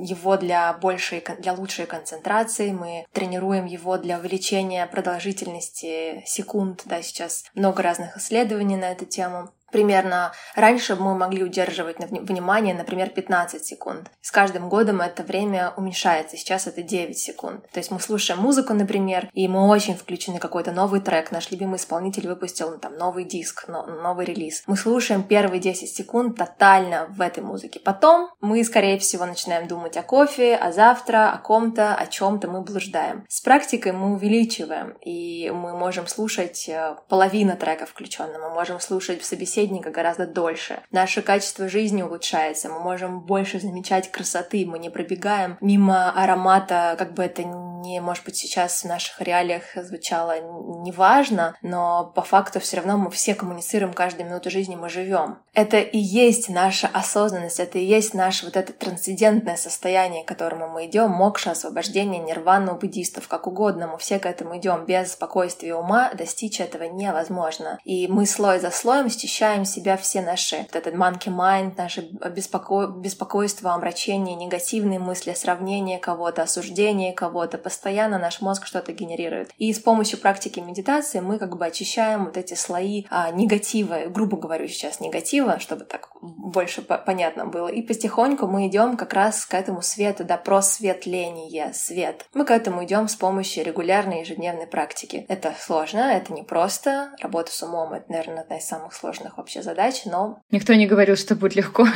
его 0.00 0.36
для 0.36 0.72
большей, 0.72 1.24
для 1.38 1.52
лучшей 1.52 1.86
концентрации, 1.86 2.70
мы 2.70 3.06
тренируем 3.12 3.66
его 3.66 3.98
для 3.98 4.18
увеличения 4.18 4.86
продолжительности 4.86 6.22
секунд, 6.26 6.82
да, 6.84 7.02
сейчас 7.02 7.44
много 7.54 7.82
разных 7.82 8.16
исследований 8.16 8.76
на 8.76 8.92
эту 8.92 9.04
тему 9.04 9.50
примерно 9.76 10.32
раньше 10.54 10.96
мы 10.96 11.14
могли 11.14 11.44
удерживать 11.44 11.98
внимание, 11.98 12.74
например, 12.74 13.10
15 13.10 13.62
секунд. 13.62 14.10
С 14.22 14.30
каждым 14.30 14.70
годом 14.70 15.02
это 15.02 15.22
время 15.22 15.74
уменьшается, 15.76 16.38
сейчас 16.38 16.66
это 16.66 16.80
9 16.80 17.18
секунд. 17.18 17.70
То 17.72 17.78
есть 17.78 17.90
мы 17.90 18.00
слушаем 18.00 18.40
музыку, 18.40 18.72
например, 18.72 19.28
и 19.34 19.48
мы 19.48 19.68
очень 19.68 19.94
включены 19.94 20.38
какой-то 20.38 20.72
новый 20.72 21.02
трек, 21.02 21.30
наш 21.30 21.50
любимый 21.50 21.76
исполнитель 21.76 22.26
выпустил 22.26 22.70
ну, 22.70 22.78
там 22.78 22.96
новый 22.96 23.24
диск, 23.24 23.68
новый 23.68 24.24
релиз. 24.24 24.62
Мы 24.66 24.78
слушаем 24.78 25.22
первые 25.22 25.60
10 25.60 25.94
секунд 25.94 26.38
тотально 26.38 27.08
в 27.10 27.20
этой 27.20 27.42
музыке. 27.42 27.78
Потом 27.78 28.30
мы, 28.40 28.64
скорее 28.64 28.98
всего, 28.98 29.26
начинаем 29.26 29.68
думать 29.68 29.98
о 29.98 30.02
кофе, 30.02 30.56
о 30.56 30.72
завтра, 30.72 31.32
о 31.32 31.36
ком-то, 31.36 31.94
о 31.94 32.06
чем-то 32.06 32.48
мы 32.48 32.62
блуждаем. 32.62 33.26
С 33.28 33.42
практикой 33.42 33.92
мы 33.92 34.14
увеличиваем, 34.14 34.92
и 35.04 35.50
мы 35.50 35.76
можем 35.76 36.06
слушать 36.06 36.66
э, 36.66 36.96
половину 37.10 37.58
трека 37.58 37.84
включенно, 37.84 38.38
мы 38.38 38.54
можем 38.54 38.80
слушать 38.80 39.20
в 39.20 39.26
собеседовании 39.26 39.65
собеседника 39.66 39.90
гораздо 39.90 40.26
дольше. 40.26 40.80
Наше 40.90 41.22
качество 41.22 41.68
жизни 41.68 42.02
улучшается, 42.02 42.68
мы 42.68 42.78
можем 42.80 43.20
больше 43.20 43.60
замечать 43.60 44.10
красоты, 44.10 44.64
мы 44.66 44.78
не 44.78 44.90
пробегаем 44.90 45.56
мимо 45.60 46.10
аромата, 46.10 46.94
как 46.98 47.14
бы 47.14 47.24
это 47.24 47.42
не, 47.44 48.00
может 48.00 48.24
быть, 48.24 48.36
сейчас 48.36 48.82
в 48.82 48.86
наших 48.86 49.20
реалиях 49.20 49.62
звучало 49.76 50.34
неважно, 50.82 51.56
но 51.62 52.12
по 52.14 52.22
факту 52.22 52.60
все 52.60 52.78
равно 52.78 52.96
мы 52.96 53.10
все 53.10 53.34
коммуницируем 53.34 53.92
каждую 53.92 54.26
минуту 54.26 54.50
жизни, 54.50 54.76
мы 54.76 54.88
живем. 54.88 55.38
Это 55.54 55.78
и 55.78 55.98
есть 55.98 56.48
наша 56.48 56.88
осознанность, 56.92 57.60
это 57.60 57.78
и 57.78 57.84
есть 57.84 58.14
наше 58.14 58.44
вот 58.44 58.56
это 58.56 58.72
трансцендентное 58.72 59.56
состояние, 59.56 60.24
к 60.24 60.28
которому 60.28 60.68
мы 60.68 60.86
идем, 60.86 61.10
мокша, 61.10 61.52
освобождение, 61.52 62.20
нирвана 62.20 62.74
у 62.74 62.78
буддистов, 62.78 63.28
как 63.28 63.46
угодно, 63.46 63.86
мы 63.86 63.98
все 63.98 64.18
к 64.18 64.26
этому 64.26 64.58
идем. 64.58 64.84
Без 64.84 65.12
спокойствия 65.12 65.74
ума 65.74 66.12
достичь 66.12 66.60
этого 66.60 66.84
невозможно. 66.84 67.78
И 67.84 68.08
мы 68.08 68.26
слой 68.26 68.58
за 68.58 68.70
слоем 68.70 69.08
счищаем 69.08 69.45
включаем 69.46 69.64
в 69.64 69.68
себя 69.68 69.96
все 69.96 70.22
наши, 70.22 70.56
вот 70.58 70.74
этот 70.74 70.94
monkey 70.94 71.28
mind, 71.28 71.74
наше 71.76 72.02
беспоко... 72.34 72.86
беспокойство, 72.86 73.72
омрачение, 73.72 74.34
негативные 74.34 74.98
мысли, 74.98 75.34
сравнение 75.34 75.98
кого-то, 75.98 76.42
осуждение 76.42 77.12
кого-то. 77.12 77.58
Постоянно 77.58 78.18
наш 78.18 78.40
мозг 78.40 78.66
что-то 78.66 78.92
генерирует. 78.92 79.50
И 79.58 79.72
с 79.72 79.78
помощью 79.78 80.18
практики 80.18 80.58
медитации 80.58 81.20
мы 81.20 81.38
как 81.38 81.56
бы 81.56 81.64
очищаем 81.64 82.24
вот 82.24 82.36
эти 82.36 82.54
слои 82.54 83.04
а, 83.08 83.30
негатива, 83.30 84.06
грубо 84.08 84.36
говорю 84.36 84.66
сейчас 84.66 85.00
негатива, 85.00 85.60
чтобы 85.60 85.84
так 85.84 86.08
больше 86.20 86.82
понятно 86.82 87.46
было. 87.46 87.68
И 87.68 87.82
потихоньку 87.82 88.46
мы 88.46 88.66
идем 88.66 88.96
как 88.96 89.12
раз 89.12 89.46
к 89.46 89.54
этому 89.54 89.82
свету, 89.82 90.24
да, 90.24 90.36
просветление, 90.36 91.72
свет. 91.72 92.26
Мы 92.34 92.44
к 92.44 92.50
этому 92.50 92.84
идем 92.84 93.08
с 93.08 93.14
помощью 93.14 93.64
регулярной 93.64 94.20
ежедневной 94.20 94.66
практики. 94.66 95.24
Это 95.28 95.54
сложно, 95.58 95.98
это 95.98 96.32
непросто. 96.32 97.12
Работа 97.20 97.52
с 97.52 97.62
умом— 97.62 97.92
это, 97.94 98.10
наверное, 98.10 98.42
одна 98.42 98.58
из 98.58 98.66
самых 98.66 98.92
сложных 98.92 99.35
вообще 99.36 99.62
задач, 99.62 100.02
но... 100.04 100.40
Никто 100.50 100.74
не 100.74 100.86
говорил, 100.86 101.16
что 101.16 101.34
будет 101.34 101.54
легко. 101.54 101.86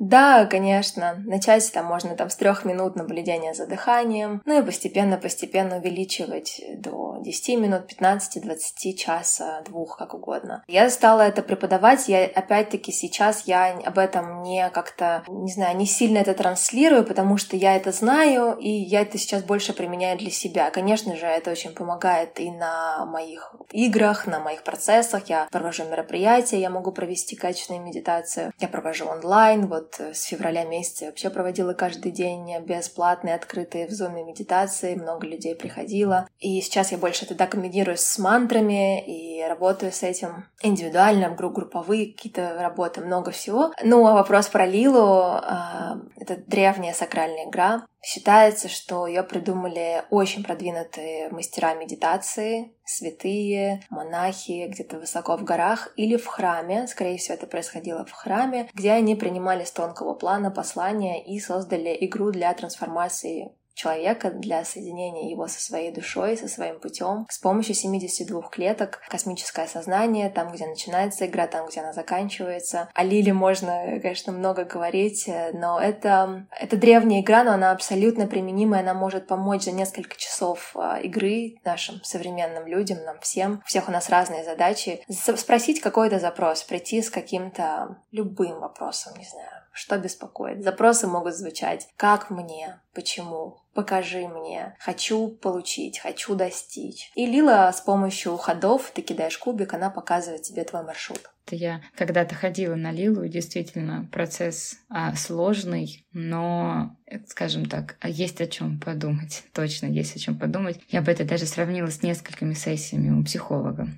Да, 0.00 0.46
конечно. 0.46 1.22
Начать 1.26 1.70
там 1.72 1.84
можно 1.84 2.16
там 2.16 2.30
с 2.30 2.36
трех 2.36 2.64
минут 2.64 2.96
наблюдения 2.96 3.52
за 3.52 3.66
дыханием, 3.66 4.40
ну 4.46 4.58
и 4.58 4.64
постепенно-постепенно 4.64 5.76
увеличивать 5.76 6.62
до 6.78 7.18
10 7.20 7.60
минут, 7.60 7.86
15, 7.86 8.42
20 8.42 8.98
часа, 8.98 9.60
двух, 9.66 9.98
как 9.98 10.14
угодно. 10.14 10.64
Я 10.68 10.88
стала 10.88 11.20
это 11.20 11.42
преподавать, 11.42 12.08
я 12.08 12.24
опять-таки 12.24 12.92
сейчас 12.92 13.42
я 13.46 13.78
об 13.84 13.98
этом 13.98 14.42
не 14.42 14.70
как-то, 14.70 15.22
не 15.28 15.52
знаю, 15.52 15.76
не 15.76 15.84
сильно 15.84 16.18
это 16.18 16.32
транслирую, 16.32 17.04
потому 17.04 17.36
что 17.36 17.56
я 17.56 17.76
это 17.76 17.92
знаю, 17.92 18.56
и 18.58 18.70
я 18.70 19.02
это 19.02 19.18
сейчас 19.18 19.42
больше 19.42 19.74
применяю 19.74 20.16
для 20.16 20.30
себя. 20.30 20.70
Конечно 20.70 21.14
же, 21.14 21.26
это 21.26 21.50
очень 21.50 21.74
помогает 21.74 22.40
и 22.40 22.50
на 22.50 23.04
моих 23.04 23.54
играх, 23.70 24.26
на 24.26 24.40
моих 24.40 24.62
процессах. 24.62 25.28
Я 25.28 25.46
провожу 25.52 25.84
мероприятия, 25.84 26.58
я 26.58 26.70
могу 26.70 26.90
провести 26.90 27.36
качественную 27.36 27.84
медитацию, 27.84 28.52
я 28.58 28.68
провожу 28.68 29.06
онлайн, 29.06 29.66
вот 29.66 29.89
вот 29.90 30.06
э, 30.06 30.14
с 30.14 30.24
февраля 30.24 30.64
месяца 30.64 31.04
я 31.04 31.10
вообще 31.10 31.30
проводила 31.30 31.72
каждый 31.72 32.12
день 32.12 32.58
бесплатные, 32.60 33.34
открытые 33.34 33.86
в 33.86 33.90
зуме 33.90 34.24
медитации, 34.24 34.94
много 34.94 35.26
людей 35.26 35.54
приходило. 35.54 36.28
И 36.38 36.60
сейчас 36.60 36.92
я 36.92 36.98
больше 36.98 37.26
тогда 37.26 37.46
комбинирую 37.46 37.96
с 37.96 38.18
мантрами 38.18 39.04
и 39.04 39.42
работаю 39.46 39.92
с 39.92 40.02
этим 40.02 40.46
индивидуально, 40.62 41.30
групповые 41.30 42.12
какие-то 42.12 42.56
работы, 42.60 43.00
много 43.00 43.30
всего. 43.30 43.72
Ну, 43.82 44.06
а 44.06 44.14
вопрос 44.14 44.48
про 44.48 44.66
Лилу 44.66 45.00
а,— 45.00 45.98
это 46.16 46.36
древняя 46.36 46.92
сакральная 46.92 47.48
игра. 47.48 47.86
Считается, 48.02 48.68
что 48.68 49.06
ее 49.06 49.22
придумали 49.22 50.04
очень 50.10 50.42
продвинутые 50.42 51.28
мастера 51.28 51.74
медитации, 51.74 52.74
святые, 52.82 53.82
монахи 53.90 54.68
где-то 54.68 54.98
высоко 54.98 55.36
в 55.36 55.44
горах 55.44 55.92
или 55.96 56.16
в 56.16 56.26
храме. 56.26 56.86
Скорее 56.86 57.18
всего, 57.18 57.34
это 57.34 57.46
происходило 57.46 58.06
в 58.06 58.12
храме, 58.12 58.70
где 58.72 58.92
они 58.92 59.16
принимали 59.16 59.64
с 59.64 59.70
тонкого 59.70 60.14
плана 60.14 60.50
послания 60.50 61.22
и 61.22 61.38
создали 61.40 61.96
игру 62.00 62.30
для 62.30 62.52
трансформации 62.54 63.52
человека 63.80 64.30
для 64.30 64.64
соединения 64.64 65.30
его 65.30 65.46
со 65.48 65.60
своей 65.60 65.90
душой, 65.90 66.36
со 66.36 66.48
своим 66.48 66.78
путем 66.80 67.26
с 67.30 67.38
помощью 67.38 67.74
72 67.74 68.42
клеток, 68.50 69.00
космическое 69.08 69.66
сознание, 69.66 70.28
там, 70.28 70.52
где 70.52 70.66
начинается 70.66 71.26
игра, 71.26 71.46
там, 71.46 71.66
где 71.66 71.80
она 71.80 71.92
заканчивается. 71.92 72.90
О 72.94 73.02
Лиле 73.02 73.32
можно, 73.32 73.98
конечно, 74.02 74.32
много 74.32 74.64
говорить, 74.64 75.28
но 75.54 75.80
это, 75.80 76.46
это 76.58 76.76
древняя 76.76 77.22
игра, 77.22 77.42
но 77.42 77.52
она 77.52 77.70
абсолютно 77.70 78.26
применимая, 78.26 78.80
она 78.82 78.92
может 78.92 79.26
помочь 79.26 79.64
за 79.64 79.72
несколько 79.72 80.16
часов 80.16 80.72
а, 80.74 81.00
игры 81.00 81.54
нашим 81.64 82.02
современным 82.04 82.66
людям, 82.66 82.98
нам 83.04 83.18
всем. 83.20 83.62
У 83.64 83.68
всех 83.68 83.88
у 83.88 83.92
нас 83.92 84.10
разные 84.10 84.44
задачи. 84.44 85.02
Спросить 85.08 85.80
какой-то 85.80 86.18
запрос, 86.18 86.62
прийти 86.64 87.00
с 87.00 87.10
каким-то 87.10 87.96
любым 88.12 88.60
вопросом, 88.60 89.14
не 89.16 89.24
знаю, 89.24 89.48
что 89.72 89.96
беспокоит. 89.98 90.62
Запросы 90.62 91.06
могут 91.06 91.34
звучать 91.34 91.88
«Как 91.96 92.30
мне?», 92.30 92.80
«Почему?», 92.92 93.60
«Покажи 93.80 94.28
мне?», 94.28 94.76
«Хочу 94.78 95.28
получить?», 95.28 96.00
«Хочу 96.00 96.34
достичь?». 96.34 97.10
И 97.14 97.24
Лила 97.24 97.72
с 97.72 97.80
помощью 97.80 98.36
ходов, 98.36 98.90
ты 98.94 99.00
кидаешь 99.00 99.38
кубик, 99.38 99.72
она 99.72 99.88
показывает 99.88 100.42
тебе 100.42 100.64
твой 100.64 100.82
маршрут. 100.82 101.30
Я 101.50 101.80
когда-то 101.96 102.34
ходила 102.34 102.74
на 102.74 102.92
Лилу, 102.92 103.22
и 103.22 103.30
действительно 103.30 104.06
процесс 104.12 104.76
а, 104.90 105.14
сложный, 105.16 106.06
но, 106.12 106.94
скажем 107.26 107.64
так, 107.64 107.96
есть 108.04 108.42
о 108.42 108.46
чем 108.46 108.78
подумать. 108.78 109.44
Точно 109.54 109.86
есть 109.86 110.14
о 110.14 110.18
чем 110.18 110.38
подумать. 110.38 110.78
Я 110.90 111.00
бы 111.00 111.10
это 111.10 111.24
даже 111.24 111.46
сравнила 111.46 111.90
с 111.90 112.02
несколькими 112.02 112.52
сессиями 112.52 113.18
у 113.18 113.24
психолога. 113.24 113.88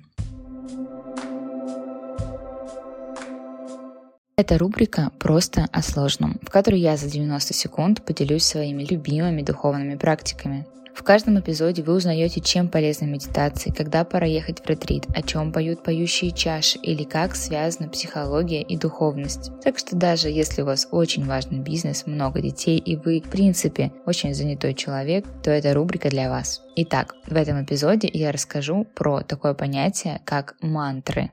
Это 4.35 4.57
рубрика 4.57 5.11
«Просто 5.19 5.67
о 5.71 5.83
сложном», 5.83 6.39
в 6.41 6.49
которой 6.49 6.79
я 6.79 6.97
за 6.97 7.07
90 7.07 7.53
секунд 7.53 8.03
поделюсь 8.03 8.43
своими 8.43 8.83
любимыми 8.83 9.43
духовными 9.43 9.93
практиками. 9.93 10.65
В 10.95 11.03
каждом 11.03 11.39
эпизоде 11.39 11.83
вы 11.83 11.93
узнаете, 11.93 12.41
чем 12.41 12.67
полезна 12.67 13.05
медитация, 13.05 13.71
когда 13.71 14.03
пора 14.03 14.25
ехать 14.25 14.59
в 14.59 14.67
ретрит, 14.67 15.05
о 15.13 15.21
чем 15.21 15.51
поют 15.51 15.83
поющие 15.83 16.31
чаши 16.31 16.79
или 16.79 17.03
как 17.03 17.35
связана 17.35 17.89
психология 17.89 18.63
и 18.63 18.75
духовность. 18.75 19.51
Так 19.63 19.77
что 19.77 19.95
даже 19.95 20.29
если 20.29 20.63
у 20.63 20.65
вас 20.65 20.87
очень 20.89 21.25
важный 21.25 21.59
бизнес, 21.59 22.07
много 22.07 22.41
детей 22.41 22.79
и 22.79 22.95
вы, 22.95 23.21
в 23.21 23.29
принципе, 23.29 23.91
очень 24.07 24.33
занятой 24.33 24.73
человек, 24.73 25.25
то 25.43 25.51
эта 25.51 25.75
рубрика 25.75 26.09
для 26.09 26.31
вас. 26.31 26.63
Итак, 26.75 27.13
в 27.27 27.35
этом 27.35 27.63
эпизоде 27.63 28.09
я 28.11 28.31
расскажу 28.31 28.87
про 28.95 29.21
такое 29.21 29.53
понятие, 29.53 30.21
как 30.25 30.55
мантры. 30.59 31.29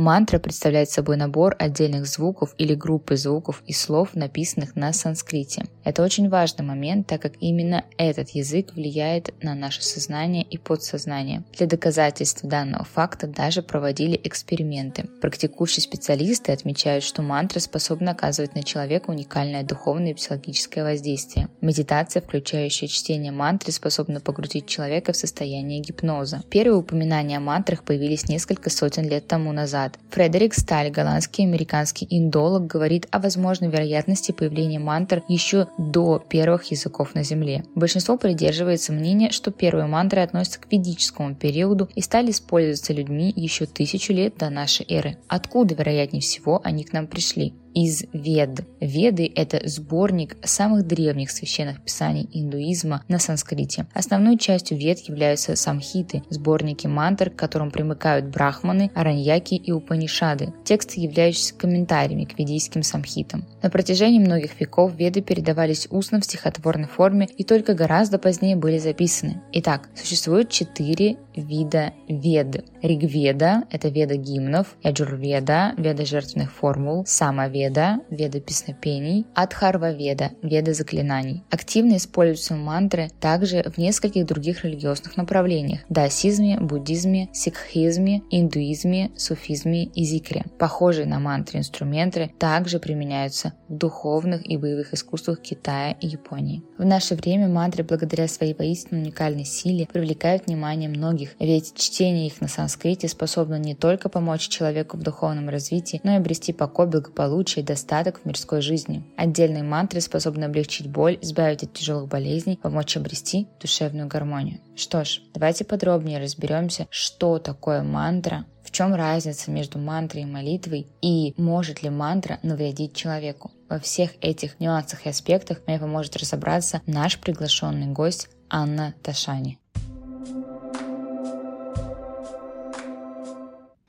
Мантра 0.00 0.38
представляет 0.38 0.88
собой 0.88 1.18
набор 1.18 1.54
отдельных 1.58 2.06
звуков 2.06 2.54
или 2.56 2.74
группы 2.74 3.16
звуков 3.16 3.62
и 3.66 3.74
слов, 3.74 4.14
написанных 4.14 4.74
на 4.74 4.94
санскрите. 4.94 5.66
Это 5.84 6.02
очень 6.02 6.30
важный 6.30 6.64
момент, 6.64 7.06
так 7.06 7.20
как 7.20 7.34
именно 7.40 7.84
этот 7.98 8.30
язык 8.30 8.72
влияет 8.72 9.34
на 9.42 9.54
наше 9.54 9.82
сознание 9.82 10.42
и 10.42 10.56
подсознание. 10.56 11.44
Для 11.58 11.66
доказательств 11.66 12.42
данного 12.44 12.84
факта 12.84 13.26
даже 13.26 13.60
проводили 13.60 14.18
эксперименты. 14.24 15.06
Практикующие 15.20 15.82
специалисты 15.82 16.52
отмечают, 16.52 17.04
что 17.04 17.20
мантра 17.20 17.60
способна 17.60 18.12
оказывать 18.12 18.54
на 18.54 18.62
человека 18.62 19.10
уникальное 19.10 19.64
духовное 19.64 20.12
и 20.12 20.14
психологическое 20.14 20.82
воздействие. 20.82 21.50
Медитация, 21.60 22.22
включающая 22.22 22.88
чтение 22.88 23.32
мантры, 23.32 23.70
способна 23.70 24.20
погрузить 24.20 24.66
человека 24.66 25.12
в 25.12 25.16
состояние 25.16 25.80
гипноза. 25.80 26.42
Первые 26.48 26.78
упоминания 26.78 27.36
о 27.36 27.40
мантрах 27.40 27.84
появились 27.84 28.28
несколько 28.30 28.70
сотен 28.70 29.06
лет 29.06 29.26
тому 29.26 29.52
назад, 29.52 29.89
назад. 29.90 29.98
Фредерик 30.10 30.54
Сталь, 30.54 30.90
голландский 30.90 31.44
американский 31.44 32.06
индолог, 32.10 32.66
говорит 32.66 33.06
о 33.10 33.20
возможной 33.20 33.70
вероятности 33.70 34.32
появления 34.32 34.78
мантр 34.78 35.22
еще 35.28 35.68
до 35.78 36.18
первых 36.18 36.64
языков 36.70 37.14
на 37.14 37.22
Земле. 37.22 37.64
Большинство 37.74 38.16
придерживается 38.16 38.92
мнения, 38.92 39.30
что 39.30 39.50
первые 39.50 39.86
мантры 39.86 40.20
относятся 40.20 40.60
к 40.60 40.72
ведическому 40.72 41.34
периоду 41.34 41.88
и 41.94 42.00
стали 42.00 42.30
использоваться 42.30 42.92
людьми 42.92 43.32
еще 43.34 43.66
тысячу 43.66 44.12
лет 44.12 44.36
до 44.36 44.50
нашей 44.50 44.86
эры. 44.88 45.16
Откуда, 45.28 45.74
вероятнее 45.74 46.20
всего, 46.20 46.60
они 46.64 46.84
к 46.84 46.92
нам 46.92 47.06
пришли? 47.06 47.54
Из 47.74 48.04
Вед. 48.12 48.66
Веды– 48.80 49.30
это 49.34 49.60
сборник 49.68 50.36
самых 50.42 50.86
древних 50.86 51.30
священных 51.30 51.82
писаний 51.82 52.28
индуизма 52.32 53.04
на 53.08 53.18
санскрите. 53.18 53.86
Основной 53.94 54.38
частью 54.38 54.78
Вед 54.78 54.98
являются 55.00 55.56
самхиты– 55.56 56.22
сборники 56.30 56.86
мантр, 56.86 57.30
к 57.30 57.36
которым 57.36 57.70
примыкают 57.70 58.26
брахманы, 58.26 58.90
араньяки 58.94 59.54
и 59.54 59.72
упанишады, 59.72 60.52
тексты, 60.64 61.00
являющиеся 61.00 61.54
комментариями 61.54 62.24
к 62.24 62.38
ведийским 62.38 62.82
самхитам. 62.82 63.44
На 63.62 63.70
протяжении 63.70 64.18
многих 64.18 64.58
веков 64.60 64.94
Веды 64.96 65.20
передавались 65.20 65.86
устно 65.90 66.20
в 66.20 66.24
стихотворной 66.24 66.88
форме 66.88 67.28
и 67.36 67.44
только 67.44 67.74
гораздо 67.74 68.18
позднее 68.18 68.56
были 68.56 68.78
записаны. 68.78 69.42
Итак, 69.52 69.88
существует 69.94 70.50
четыре 70.50 71.16
вида 71.36 71.92
Вед. 72.08 72.64
Ригведа– 72.82 73.64
это 73.70 73.88
веда 73.88 74.16
гимнов, 74.16 74.76
Яджурведа– 74.82 75.74
веда 75.76 76.04
жертвенных 76.04 76.52
формул, 76.52 77.04
Самаведа 77.06 77.59
Веда, 77.60 78.00
Веда 78.10 78.40
песнопений, 78.40 79.26
Адхарва 79.34 79.92
Веда, 79.92 80.30
Веда 80.42 80.72
заклинаний. 80.72 81.44
Активно 81.50 81.98
используются 81.98 82.54
мантры 82.54 83.10
также 83.20 83.62
в 83.62 83.76
нескольких 83.76 84.24
других 84.24 84.64
религиозных 84.64 85.18
направлениях– 85.18 85.80
даосизме, 85.90 86.58
буддизме, 86.58 87.28
сикхизме, 87.34 88.22
индуизме, 88.30 89.10
суфизме 89.14 89.84
и 89.84 90.04
зикре. 90.04 90.46
Похожие 90.58 91.06
на 91.06 91.20
мантры 91.20 91.58
инструменты 91.58 92.30
также 92.38 92.78
применяются 92.78 93.52
в 93.68 93.74
духовных 93.74 94.48
и 94.48 94.56
боевых 94.56 94.94
искусствах 94.94 95.42
Китая 95.42 95.92
и 96.00 96.06
Японии. 96.06 96.62
В 96.78 96.84
наше 96.86 97.14
время 97.14 97.48
мантры 97.48 97.84
благодаря 97.84 98.26
своей 98.26 98.54
поистине 98.54 99.02
уникальной 99.02 99.44
силе 99.44 99.86
привлекают 99.86 100.46
внимание 100.46 100.88
многих, 100.88 101.34
ведь 101.38 101.74
чтение 101.76 102.26
их 102.26 102.40
на 102.40 102.48
санскрите 102.48 103.06
способно 103.06 103.58
не 103.58 103.74
только 103.74 104.08
помочь 104.08 104.48
человеку 104.48 104.96
в 104.96 105.02
духовном 105.02 105.50
развитии, 105.50 106.00
но 106.04 106.12
и 106.12 106.16
обрести 106.16 106.54
покой, 106.54 106.86
благополучие 106.86 107.49
благополучие 107.50 107.62
и 107.62 107.66
достаток 107.66 108.20
в 108.20 108.26
мирской 108.26 108.60
жизни. 108.60 109.02
Отдельные 109.16 109.62
мантры 109.62 110.00
способны 110.00 110.44
облегчить 110.44 110.88
боль, 110.88 111.18
избавить 111.22 111.62
от 111.62 111.72
тяжелых 111.72 112.08
болезней, 112.08 112.58
помочь 112.62 112.96
обрести 112.96 113.46
душевную 113.60 114.08
гармонию. 114.08 114.60
Что 114.76 115.04
ж, 115.04 115.20
давайте 115.34 115.64
подробнее 115.64 116.20
разберемся, 116.20 116.86
что 116.90 117.38
такое 117.38 117.82
мантра, 117.82 118.44
в 118.62 118.70
чем 118.70 118.94
разница 118.94 119.50
между 119.50 119.78
мантрой 119.78 120.22
и 120.22 120.26
молитвой 120.26 120.86
и 121.02 121.34
может 121.36 121.82
ли 121.82 121.90
мантра 121.90 122.38
навредить 122.42 122.94
человеку. 122.94 123.50
Во 123.68 123.78
всех 123.78 124.10
этих 124.20 124.60
нюансах 124.60 125.06
и 125.06 125.08
аспектах 125.08 125.58
мне 125.66 125.78
поможет 125.78 126.16
разобраться 126.16 126.80
наш 126.86 127.18
приглашенный 127.18 127.92
гость 127.92 128.28
Анна 128.48 128.94
Ташани. 129.02 129.58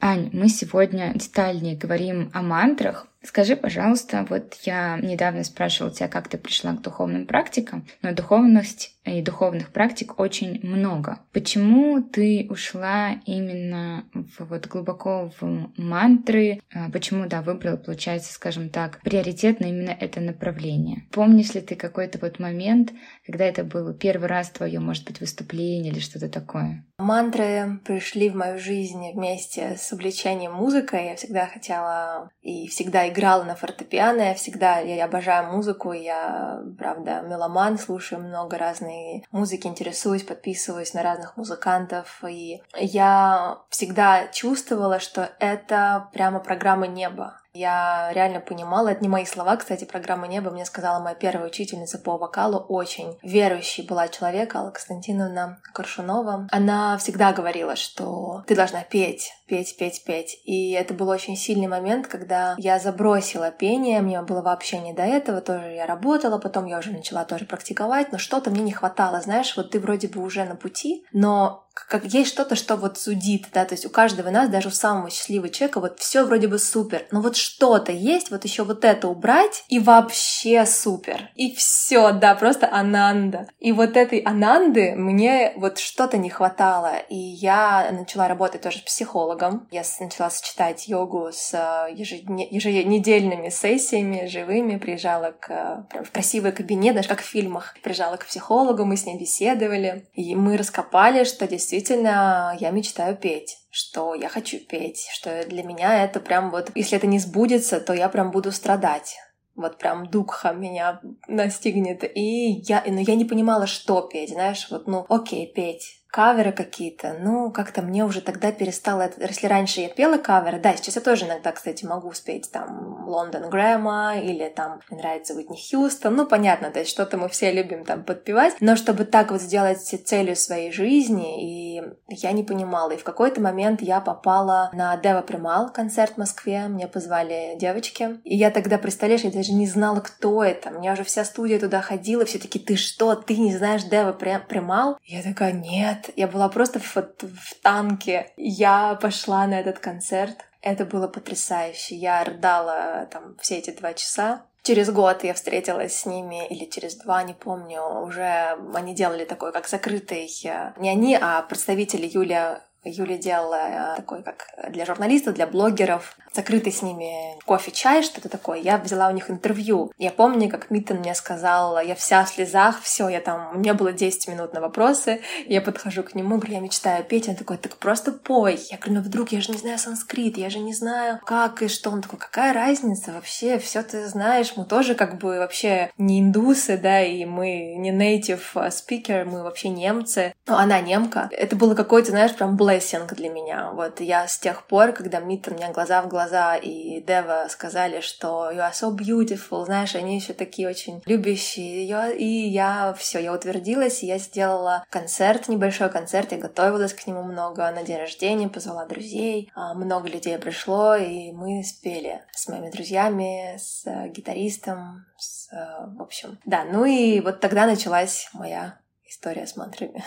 Ань, 0.03 0.29
мы 0.33 0.49
сегодня 0.49 1.13
детальнее 1.13 1.75
говорим 1.75 2.31
о 2.33 2.41
мантрах, 2.41 3.05
Скажи, 3.23 3.55
пожалуйста, 3.55 4.25
вот 4.29 4.55
я 4.63 4.97
недавно 4.97 5.43
спрашивала 5.43 5.93
тебя, 5.93 6.07
как 6.07 6.27
ты 6.27 6.37
пришла 6.37 6.73
к 6.73 6.81
духовным 6.81 7.27
практикам, 7.27 7.85
но 8.01 8.13
духовность 8.13 8.95
и 9.05 9.21
духовных 9.21 9.71
практик 9.71 10.19
очень 10.19 10.59
много. 10.63 11.19
Почему 11.31 12.01
ты 12.01 12.47
ушла 12.49 13.13
именно 13.25 14.05
в, 14.13 14.45
вот 14.45 14.67
глубоко 14.67 15.31
в 15.39 15.71
мантры? 15.77 16.61
А, 16.73 16.89
почему, 16.91 17.27
да, 17.27 17.41
выбрала, 17.41 17.77
получается, 17.77 18.33
скажем 18.33 18.69
так, 18.69 19.01
приоритетно 19.01 19.65
именно 19.65 19.91
это 19.91 20.19
направление? 20.19 21.03
Помнишь 21.11 21.53
ли 21.53 21.61
ты 21.61 21.75
какой-то 21.75 22.19
вот 22.19 22.39
момент, 22.39 22.91
когда 23.25 23.45
это 23.45 23.63
был 23.63 23.93
первый 23.93 24.27
раз 24.27 24.49
твое, 24.49 24.79
может 24.79 25.05
быть, 25.05 25.19
выступление 25.19 25.91
или 25.91 25.99
что-то 25.99 26.29
такое? 26.29 26.85
Мантры 26.97 27.79
пришли 27.83 28.29
в 28.29 28.35
мою 28.35 28.59
жизнь 28.59 29.11
вместе 29.13 29.77
с 29.77 29.91
увлечением 29.91 30.53
музыкой. 30.53 31.05
Я 31.05 31.15
всегда 31.15 31.47
хотела 31.47 32.29
и 32.41 32.67
всегда 32.67 33.10
играла 33.11 33.43
на 33.43 33.55
фортепиано. 33.55 34.21
Я 34.21 34.33
всегда, 34.33 34.79
я 34.79 35.05
обожаю 35.05 35.51
музыку. 35.51 35.93
Я, 35.93 36.61
правда, 36.77 37.21
меломан, 37.21 37.77
слушаю 37.77 38.21
много 38.21 38.57
разной 38.57 39.25
музыки, 39.31 39.67
интересуюсь, 39.67 40.23
подписываюсь 40.23 40.93
на 40.93 41.03
разных 41.03 41.37
музыкантов. 41.37 42.23
И 42.27 42.61
я 42.75 43.59
всегда 43.69 44.27
чувствовала, 44.27 44.99
что 44.99 45.29
это 45.39 46.09
прямо 46.13 46.39
программа 46.39 46.87
неба. 46.87 47.41
Я 47.53 48.11
реально 48.13 48.39
понимала, 48.39 48.89
это 48.89 49.01
не 49.01 49.09
мои 49.09 49.25
слова, 49.25 49.57
кстати, 49.57 49.83
программа 49.83 50.27
«Небо» 50.27 50.51
мне 50.51 50.63
сказала 50.63 51.03
моя 51.03 51.15
первая 51.15 51.47
учительница 51.47 51.99
по 51.99 52.17
вокалу, 52.17 52.59
очень 52.59 53.17
верующий 53.23 53.85
была 53.85 54.07
человек, 54.07 54.55
Алла 54.55 54.71
Константиновна 54.71 55.59
Коршунова. 55.73 56.47
Она 56.49 56.97
всегда 56.97 57.33
говорила, 57.33 57.75
что 57.75 58.43
ты 58.47 58.55
должна 58.55 58.83
петь, 58.83 59.33
петь, 59.51 59.75
петь, 59.75 60.05
петь. 60.05 60.39
И 60.45 60.71
это 60.71 60.93
был 60.93 61.09
очень 61.09 61.35
сильный 61.35 61.67
момент, 61.67 62.07
когда 62.07 62.55
я 62.57 62.79
забросила 62.79 63.51
пение, 63.51 63.99
мне 63.99 64.21
было 64.21 64.41
вообще 64.41 64.79
не 64.79 64.93
до 64.93 65.03
этого, 65.03 65.41
тоже 65.41 65.73
я 65.73 65.85
работала, 65.85 66.37
потом 66.37 66.67
я 66.67 66.79
уже 66.79 66.91
начала 66.91 67.25
тоже 67.25 67.43
практиковать, 67.43 68.13
но 68.13 68.17
что-то 68.17 68.49
мне 68.49 68.61
не 68.61 68.71
хватало, 68.71 69.19
знаешь, 69.19 69.57
вот 69.57 69.71
ты 69.71 69.81
вроде 69.81 70.07
бы 70.07 70.23
уже 70.23 70.45
на 70.45 70.55
пути, 70.55 71.03
но 71.11 71.67
как 71.73 72.05
есть 72.05 72.29
что-то, 72.29 72.55
что 72.55 72.75
вот 72.75 72.97
судит, 72.97 73.47
да, 73.53 73.65
то 73.65 73.73
есть 73.73 73.85
у 73.85 73.89
каждого 73.89 74.29
нас, 74.29 74.49
даже 74.49 74.67
у 74.67 74.71
самого 74.71 75.09
счастливого 75.09 75.49
человека, 75.49 75.79
вот 75.79 75.99
все 75.99 76.23
вроде 76.23 76.47
бы 76.47 76.59
супер, 76.59 77.05
но 77.11 77.21
вот 77.21 77.35
что-то 77.35 77.91
есть, 77.91 78.29
вот 78.29 78.43
еще 78.43 78.63
вот 78.63 78.83
это 78.83 79.07
убрать, 79.07 79.63
и 79.69 79.79
вообще 79.79 80.65
супер. 80.65 81.29
И 81.35 81.55
все, 81.55 82.11
да, 82.11 82.35
просто 82.35 82.69
ананда. 82.71 83.47
И 83.59 83.71
вот 83.71 83.95
этой 83.97 84.19
ананды 84.19 84.95
мне 84.95 85.53
вот 85.55 85.79
что-то 85.79 86.17
не 86.17 86.29
хватало, 86.29 86.93
и 87.09 87.15
я 87.15 87.89
начала 87.91 88.27
работать 88.27 88.61
тоже 88.61 88.79
с 88.79 88.81
психологом. 88.81 89.40
Я 89.71 89.83
начала 89.99 90.29
сочетать 90.29 90.87
йогу 90.87 91.29
с 91.31 91.53
э, 91.53 91.93
еженедельными 91.93 93.49
сессиями 93.49 94.27
живыми, 94.27 94.77
приезжала 94.77 95.31
к, 95.31 95.87
прям 95.89 96.03
в 96.03 96.11
красивый 96.11 96.51
кабинет, 96.51 96.95
даже 96.95 97.07
как 97.07 97.21
в 97.21 97.25
фильмах, 97.25 97.75
приезжала 97.81 98.17
к 98.17 98.25
психологу, 98.25 98.85
мы 98.85 98.97
с 98.97 99.05
ней 99.05 99.17
беседовали, 99.17 100.07
и 100.13 100.35
мы 100.35 100.57
раскопали, 100.57 101.23
что 101.23 101.47
действительно 101.47 102.55
я 102.59 102.71
мечтаю 102.71 103.15
петь 103.15 103.57
что 103.73 104.13
я 104.13 104.27
хочу 104.27 104.59
петь, 104.59 105.07
что 105.13 105.45
для 105.45 105.63
меня 105.63 106.03
это 106.03 106.19
прям 106.19 106.51
вот, 106.51 106.71
если 106.75 106.97
это 106.97 107.07
не 107.07 107.19
сбудется, 107.19 107.79
то 107.79 107.93
я 107.93 108.09
прям 108.09 108.31
буду 108.31 108.51
страдать. 108.51 109.15
Вот 109.55 109.77
прям 109.77 110.07
дукха 110.07 110.51
меня 110.51 110.99
настигнет. 111.27 112.03
И 112.03 112.61
я, 112.67 112.83
но 112.85 112.99
я 112.99 113.15
не 113.15 113.23
понимала, 113.23 113.67
что 113.67 114.01
петь, 114.01 114.31
знаешь, 114.31 114.67
вот, 114.69 114.87
ну, 114.87 115.05
окей, 115.07 115.47
петь 115.47 116.00
каверы 116.11 116.51
какие-то, 116.51 117.15
ну, 117.19 117.51
как-то 117.51 117.81
мне 117.81 118.03
уже 118.03 118.21
тогда 118.21 118.51
перестало... 118.51 119.09
Если 119.17 119.47
раньше 119.47 119.81
я 119.81 119.89
пела 119.89 120.17
каверы, 120.17 120.59
да, 120.59 120.75
сейчас 120.75 120.97
я 120.97 121.01
тоже 121.01 121.25
иногда, 121.25 121.51
кстати, 121.51 121.85
могу 121.85 122.11
спеть 122.11 122.51
там 122.51 123.07
Лондон 123.07 123.49
Грэма 123.49 124.19
или 124.19 124.49
там 124.49 124.81
мне 124.89 124.99
нравится 124.99 125.33
Уитни 125.33 125.57
Хьюстон, 125.57 126.15
ну, 126.15 126.25
понятно, 126.25 126.69
то 126.69 126.79
есть 126.79 126.91
что-то 126.91 127.17
мы 127.17 127.29
все 127.29 127.51
любим 127.51 127.85
там 127.85 128.03
подпевать, 128.03 128.55
но 128.59 128.75
чтобы 128.75 129.05
так 129.05 129.31
вот 129.31 129.41
сделать 129.41 129.79
целью 129.79 130.35
своей 130.35 130.71
жизни 130.71 131.77
и 131.77 131.81
я 132.07 132.31
не 132.31 132.43
понимала. 132.43 132.91
И 132.91 132.97
в 132.97 133.03
какой-то 133.03 133.41
момент 133.41 133.81
я 133.81 134.01
попала 134.01 134.69
на 134.73 134.95
Дева 134.97 135.21
Примал 135.21 135.71
концерт 135.71 136.13
в 136.13 136.17
Москве, 136.17 136.67
мне 136.67 136.87
позвали 136.87 137.55
девочки. 137.57 138.19
И 138.23 138.35
я 138.35 138.51
тогда, 138.51 138.77
представляешь, 138.77 139.21
я 139.21 139.31
даже 139.31 139.53
не 139.53 139.67
знала, 139.67 139.99
кто 139.99 140.43
это. 140.43 140.69
Меня 140.69 140.93
уже 140.93 141.03
вся 141.03 141.23
студия 141.23 141.59
туда 141.59 141.81
ходила, 141.81 142.25
все 142.25 142.39
таки 142.39 142.59
ты 142.59 142.75
что, 142.75 143.15
ты 143.15 143.37
не 143.37 143.55
знаешь 143.55 143.83
Дева 143.83 144.11
Примал? 144.11 144.97
Я 145.05 145.21
такая, 145.23 145.53
нет. 145.53 146.00
Я 146.15 146.27
была 146.27 146.49
просто 146.49 146.79
в, 146.79 146.95
в 146.95 147.55
танке. 147.61 148.31
Я 148.37 148.95
пошла 149.01 149.47
на 149.47 149.59
этот 149.59 149.79
концерт. 149.79 150.37
Это 150.61 150.85
было 150.85 151.07
потрясающе. 151.07 151.95
Я 151.95 152.23
рыдала 152.23 153.07
там 153.11 153.35
все 153.39 153.57
эти 153.57 153.71
два 153.71 153.93
часа. 153.93 154.45
Через 154.63 154.91
год 154.91 155.23
я 155.23 155.33
встретилась 155.33 155.97
с 155.97 156.05
ними, 156.05 156.47
или 156.47 156.65
через 156.65 156.95
два, 156.95 157.23
не 157.23 157.33
помню, 157.33 157.81
уже 158.03 158.55
они 158.75 158.93
делали 158.93 159.25
такой, 159.25 159.51
как 159.51 159.67
закрытый, 159.67 160.29
э, 160.45 160.73
не 160.77 160.89
они, 160.89 161.17
а 161.19 161.41
представители 161.41 162.07
Юлия 162.07 162.61
Юля 162.83 163.17
делала 163.17 163.93
э, 163.93 163.95
такой, 163.97 164.23
как 164.23 164.47
для 164.69 164.85
журналистов, 164.85 165.35
для 165.35 165.47
блогеров, 165.47 166.15
закрытый 166.33 166.71
с 166.71 166.81
ними 166.81 167.39
кофе-чай, 167.45 168.03
что-то 168.03 168.29
такое. 168.29 168.59
Я 168.59 168.77
взяла 168.77 169.09
у 169.09 169.11
них 169.11 169.29
интервью. 169.29 169.91
Я 169.97 170.11
помню, 170.11 170.49
как 170.49 170.71
Миттон 170.71 170.97
мне 170.97 171.13
сказал, 171.13 171.79
я 171.79 171.95
вся 171.95 172.23
в 172.23 172.29
слезах, 172.29 172.81
все, 172.81 173.09
я 173.09 173.19
там, 173.19 173.51
у 173.53 173.59
меня 173.59 173.73
было 173.73 173.91
10 173.91 174.27
минут 174.29 174.53
на 174.53 174.61
вопросы, 174.61 175.21
я 175.45 175.61
подхожу 175.61 176.03
к 176.03 176.15
нему, 176.15 176.37
говорю, 176.37 176.53
я 176.53 176.59
мечтаю 176.59 177.03
петь, 177.03 177.27
он 177.27 177.35
такой, 177.35 177.57
так 177.57 177.77
просто 177.77 178.11
пой. 178.11 178.59
Я 178.71 178.77
говорю, 178.77 178.95
ну 178.95 179.01
вдруг, 179.01 179.31
я 179.31 179.41
же 179.41 179.51
не 179.51 179.57
знаю 179.57 179.77
санскрит, 179.77 180.37
я 180.37 180.49
же 180.49 180.59
не 180.59 180.73
знаю, 180.73 181.19
как 181.25 181.61
и 181.61 181.67
что. 181.67 181.91
Он 181.91 182.01
такой, 182.01 182.19
какая 182.19 182.53
разница 182.53 183.11
вообще, 183.11 183.59
все 183.59 183.83
ты 183.83 184.07
знаешь, 184.07 184.53
мы 184.55 184.65
тоже 184.65 184.95
как 184.95 185.17
бы 185.17 185.37
вообще 185.37 185.91
не 185.97 186.21
индусы, 186.21 186.77
да, 186.77 187.01
и 187.01 187.25
мы 187.25 187.75
не 187.75 187.91
native 187.91 188.41
speaker, 188.53 189.25
мы 189.25 189.43
вообще 189.43 189.69
немцы. 189.69 190.33
Ну, 190.47 190.55
она 190.55 190.79
немка. 190.81 191.29
Это 191.31 191.55
было 191.55 191.75
какой-то, 191.75 192.11
знаешь, 192.11 192.33
прям 192.33 192.55
блессинг 192.71 193.13
для 193.13 193.29
меня. 193.29 193.71
Вот 193.71 193.99
я 193.99 194.27
с 194.27 194.37
тех 194.39 194.65
пор, 194.65 194.93
когда 194.93 195.19
Миттон 195.19 195.55
меня 195.55 195.71
глаза 195.71 196.01
в 196.01 196.07
глаза 196.07 196.55
и 196.55 197.01
Дева 197.01 197.47
сказали, 197.49 197.99
что 197.99 198.49
you 198.51 198.59
are 198.59 198.71
so 198.71 198.95
beautiful, 198.95 199.65
знаешь, 199.65 199.95
они 199.95 200.15
еще 200.15 200.33
такие 200.33 200.69
очень 200.69 201.01
любящие 201.05 201.85
ее, 201.85 202.15
и 202.17 202.47
я 202.47 202.93
все, 202.97 203.19
я 203.19 203.33
утвердилась, 203.33 204.03
я 204.03 204.17
сделала 204.17 204.85
концерт, 204.89 205.49
небольшой 205.49 205.89
концерт, 205.89 206.31
я 206.31 206.37
готовилась 206.37 206.93
к 206.93 207.05
нему 207.07 207.23
много 207.23 207.69
на 207.71 207.83
день 207.83 207.97
рождения, 207.97 208.47
позвала 208.47 208.85
друзей, 208.85 209.51
а, 209.53 209.73
много 209.73 210.07
людей 210.07 210.37
пришло, 210.37 210.95
и 210.95 211.31
мы 211.31 211.63
спели 211.63 212.21
с 212.31 212.47
моими 212.47 212.69
друзьями, 212.69 213.57
с 213.57 213.83
гитаристом, 214.09 215.05
с, 215.17 215.49
в 215.51 216.01
общем, 216.01 216.39
да, 216.45 216.63
ну 216.63 216.85
и 216.85 217.19
вот 217.19 217.41
тогда 217.41 217.65
началась 217.65 218.29
моя 218.33 218.79
история 219.05 219.45
с 219.45 219.57
мантрами. 219.57 220.03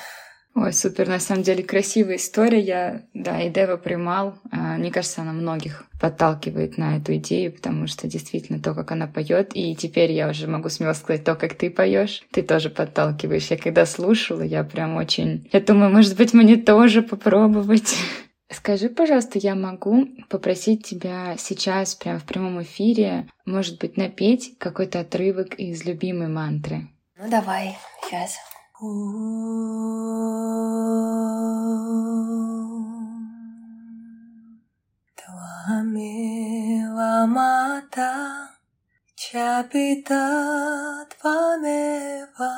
Ой, 0.54 0.72
супер, 0.72 1.08
на 1.08 1.18
самом 1.18 1.42
деле 1.42 1.64
красивая 1.64 2.14
история. 2.14 2.60
Я, 2.60 3.02
да, 3.12 3.42
и 3.42 3.50
Дева 3.50 3.76
Примал, 3.76 4.38
а, 4.52 4.76
мне 4.76 4.92
кажется, 4.92 5.22
она 5.22 5.32
многих 5.32 5.84
подталкивает 6.00 6.78
на 6.78 6.98
эту 6.98 7.16
идею, 7.16 7.52
потому 7.52 7.88
что 7.88 8.06
действительно 8.06 8.60
то, 8.60 8.72
как 8.72 8.92
она 8.92 9.08
поет, 9.08 9.50
и 9.54 9.74
теперь 9.74 10.12
я 10.12 10.28
уже 10.28 10.46
могу 10.46 10.68
смело 10.68 10.92
сказать, 10.92 11.24
то, 11.24 11.34
как 11.34 11.54
ты 11.54 11.70
поешь, 11.70 12.22
ты 12.30 12.42
тоже 12.42 12.70
подталкиваешь. 12.70 13.50
Я 13.50 13.56
когда 13.56 13.84
слушала, 13.84 14.42
я 14.42 14.62
прям 14.62 14.96
очень... 14.96 15.48
Я 15.52 15.60
думаю, 15.60 15.90
может 15.90 16.16
быть, 16.16 16.32
мне 16.32 16.56
тоже 16.56 17.02
попробовать. 17.02 17.96
Скажи, 18.48 18.88
пожалуйста, 18.88 19.40
я 19.40 19.56
могу 19.56 20.06
попросить 20.28 20.86
тебя 20.86 21.34
сейчас, 21.36 21.96
прямо 21.96 22.20
в 22.20 22.24
прямом 22.24 22.62
эфире, 22.62 23.26
может 23.44 23.80
быть, 23.80 23.96
напеть 23.96 24.56
какой-то 24.58 25.00
отрывок 25.00 25.54
из 25.54 25.84
любимой 25.84 26.28
мантры? 26.28 26.88
Ну, 27.18 27.28
давай, 27.28 27.76
сейчас. 28.04 28.36
Tu 28.84 28.90
ame 35.72 36.84
wa 36.96 37.24
mata 37.36 38.12
chapita 39.16 40.24
tvameva 41.08 42.52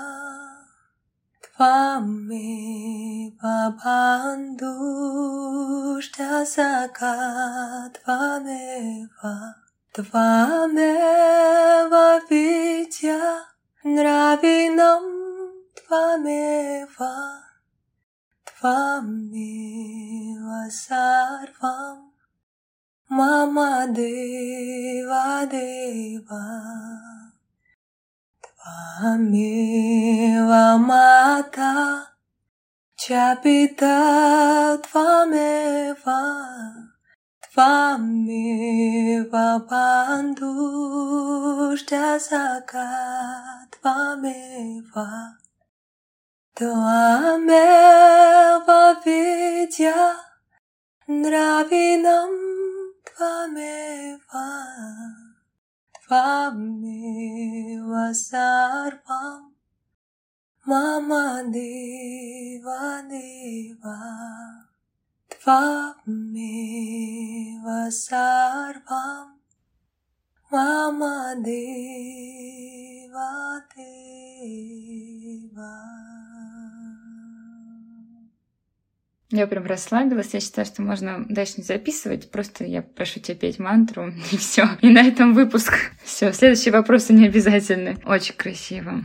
tvame 1.44 2.50
va 3.40 3.58
bandu 3.78 4.74
shtasaka 6.02 7.14
tvameva 7.94 9.34
tvameva 9.94 10.86
vitya 12.28 13.22
nravinam 13.94 15.25
त्वमेव 15.88 16.96
त्वमेव 18.48 20.46
सर्वं 20.76 21.98
मम 23.10 23.58
देवादेव 23.98 26.32
त्वमेव 28.46 30.50
माता 30.86 31.70
च 32.98 33.06
पिता 33.44 33.94
त्वमेव 34.86 36.10
त्वमेव 37.54 39.32
बान्धुश्च 39.70 40.34
सखा 42.28 42.88
त्वमेव 43.74 44.94
Tua 46.56 47.36
melva 47.36 48.96
vidya 49.04 50.16
nravinam 51.04 52.32
tvameva 53.04 54.48
tvameva 56.00 56.96
sarvam 58.16 59.52
mama 60.64 61.44
deva 61.52 63.04
deva. 63.04 64.00
Tvameva 65.28 66.72
sarvam 67.92 69.28
mama 70.50 71.36
deva 71.44 73.30
deva. 73.76 74.66
Я 79.30 79.48
прям 79.48 79.66
расслабилась. 79.66 80.34
Я 80.34 80.40
считаю, 80.40 80.66
что 80.66 80.82
можно 80.82 81.24
дальше 81.28 81.54
не 81.58 81.64
записывать. 81.64 82.30
Просто 82.30 82.64
я 82.64 82.82
прошу 82.82 83.20
тебя 83.20 83.36
петь 83.36 83.58
мантру, 83.58 84.12
и 84.32 84.36
все. 84.36 84.68
И 84.82 84.88
на 84.88 85.02
этом 85.02 85.34
выпуск. 85.34 85.74
Все, 86.04 86.32
следующие 86.32 86.72
вопросы 86.72 87.12
не 87.12 87.26
обязательны. 87.26 87.98
Очень 88.04 88.34
красиво. 88.34 89.04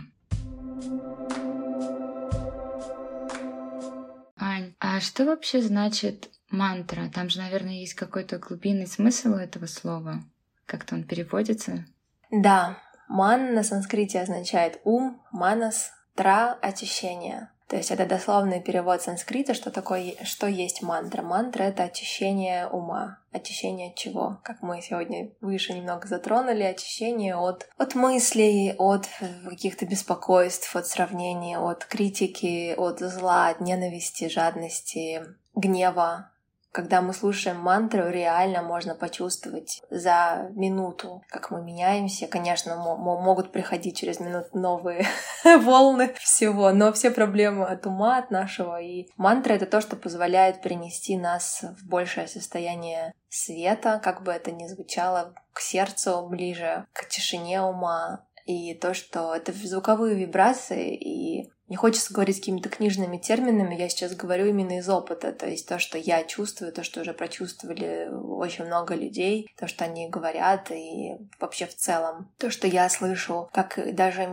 Ань, 4.38 4.74
а 4.80 5.00
что 5.00 5.26
вообще 5.26 5.62
значит 5.62 6.30
мантра? 6.50 7.10
Там 7.14 7.30
же, 7.30 7.40
наверное, 7.40 7.80
есть 7.80 7.96
какой-то 7.96 8.38
глубинный 8.38 8.88
смысл 8.88 9.34
этого 9.34 9.66
слова. 9.66 10.24
Как-то 10.66 10.96
он 10.96 11.04
переводится? 11.04 11.86
Да, 12.32 12.78
ман 13.08 13.54
на 13.54 13.64
санскрите 13.64 14.22
означает 14.22 14.80
ум, 14.84 15.22
манас, 15.32 15.92
тра— 16.16 16.58
очищение. 16.62 17.51
То 17.72 17.78
есть 17.78 17.90
это 17.90 18.06
дословный 18.06 18.60
перевод 18.60 19.02
санскрита, 19.02 19.54
что 19.54 19.72
такое, 19.72 20.16
что 20.26 20.46
есть 20.46 20.82
мантра. 20.82 21.22
Мантра— 21.22 21.64
это 21.64 21.84
очищение 21.84 22.68
ума. 22.68 23.20
Очищение 23.32 23.92
от 23.92 23.96
чего? 23.96 24.42
Как 24.44 24.62
мы 24.62 24.82
сегодня 24.82 25.32
выше 25.40 25.74
немного 25.74 26.06
затронули, 26.06 26.64
очищение 26.64 27.38
от, 27.38 27.70
от 27.78 27.96
мыслей, 27.96 28.76
от 28.78 29.08
каких-то 29.48 29.86
беспокойств, 29.86 30.76
от 30.76 30.86
сравнений, 30.86 31.56
от 31.56 31.86
критики, 31.86 32.76
от 32.78 33.00
зла, 33.00 33.48
от 33.48 33.62
ненависти, 33.62 34.28
жадности, 34.28 35.24
гнева, 35.56 36.30
когда 36.72 37.02
мы 37.02 37.14
слушаем 37.14 37.58
мантру, 37.58 38.10
реально 38.10 38.62
можно 38.62 38.96
почувствовать 38.96 39.82
за 39.90 40.50
минуту, 40.54 41.22
как 41.30 41.52
мы 41.52 41.62
меняемся. 41.62 42.28
Конечно, 42.28 42.78
могут 42.78 43.52
приходить 43.52 43.98
через 43.98 44.20
минуту 44.20 44.50
новые 44.54 45.06
волны 45.44 46.14
всего, 46.20 46.72
но 46.72 46.94
все 46.94 47.12
проблемы 47.12 47.66
от 47.66 47.86
ума, 47.86 48.18
от 48.18 48.32
нашего. 48.32 48.82
И 48.82 49.08
мантра— 49.18 49.54
это 49.56 49.66
то, 49.66 49.82
что 49.82 49.96
позволяет 49.96 50.62
принести 50.62 51.18
нас 51.18 51.64
в 51.80 51.88
большее 51.88 52.28
состояние 52.28 53.14
света, 53.30 54.00
как 54.04 54.24
бы 54.24 54.32
это 54.32 54.52
ни 54.52 54.68
звучало, 54.68 55.34
к 55.54 55.60
сердцу 55.60 56.28
ближе, 56.30 56.86
к 56.94 57.08
тишине 57.08 57.62
ума, 57.62 58.26
и 58.46 58.74
то, 58.74 58.94
что 58.94 59.36
это 59.36 59.52
звуковые 59.54 60.16
вибрации, 60.16 60.96
и 60.96 61.52
не 61.72 61.78
хочется 61.78 62.14
говорить 62.14 62.42
какими-то 62.42 62.68
книжными 62.68 63.18
терминами, 63.18 63.76
я 63.76 63.88
сейчас 63.88 64.14
говорю 64.14 64.48
именно 64.48 64.80
из 64.80 64.90
опыта, 64.90 65.32
то 65.32 65.48
есть 65.48 65.70
то, 65.70 65.80
что 65.80 65.98
я 65.98 66.22
чувствую, 66.26 66.74
то, 66.74 66.84
что 66.84 67.00
уже 67.00 67.14
прочувствовали 67.14 68.10
очень 68.12 68.66
много 68.66 68.94
людей, 68.94 69.50
то, 69.58 69.70
что 69.70 69.86
они 69.86 70.10
говорят, 70.10 70.70
и 70.70 71.14
вообще 71.40 71.66
в 71.68 71.74
целом. 71.74 72.30
То, 72.38 72.52
что 72.52 72.68
я 72.68 72.90
слышу, 72.90 73.50
как 73.54 73.80
даже 73.96 74.28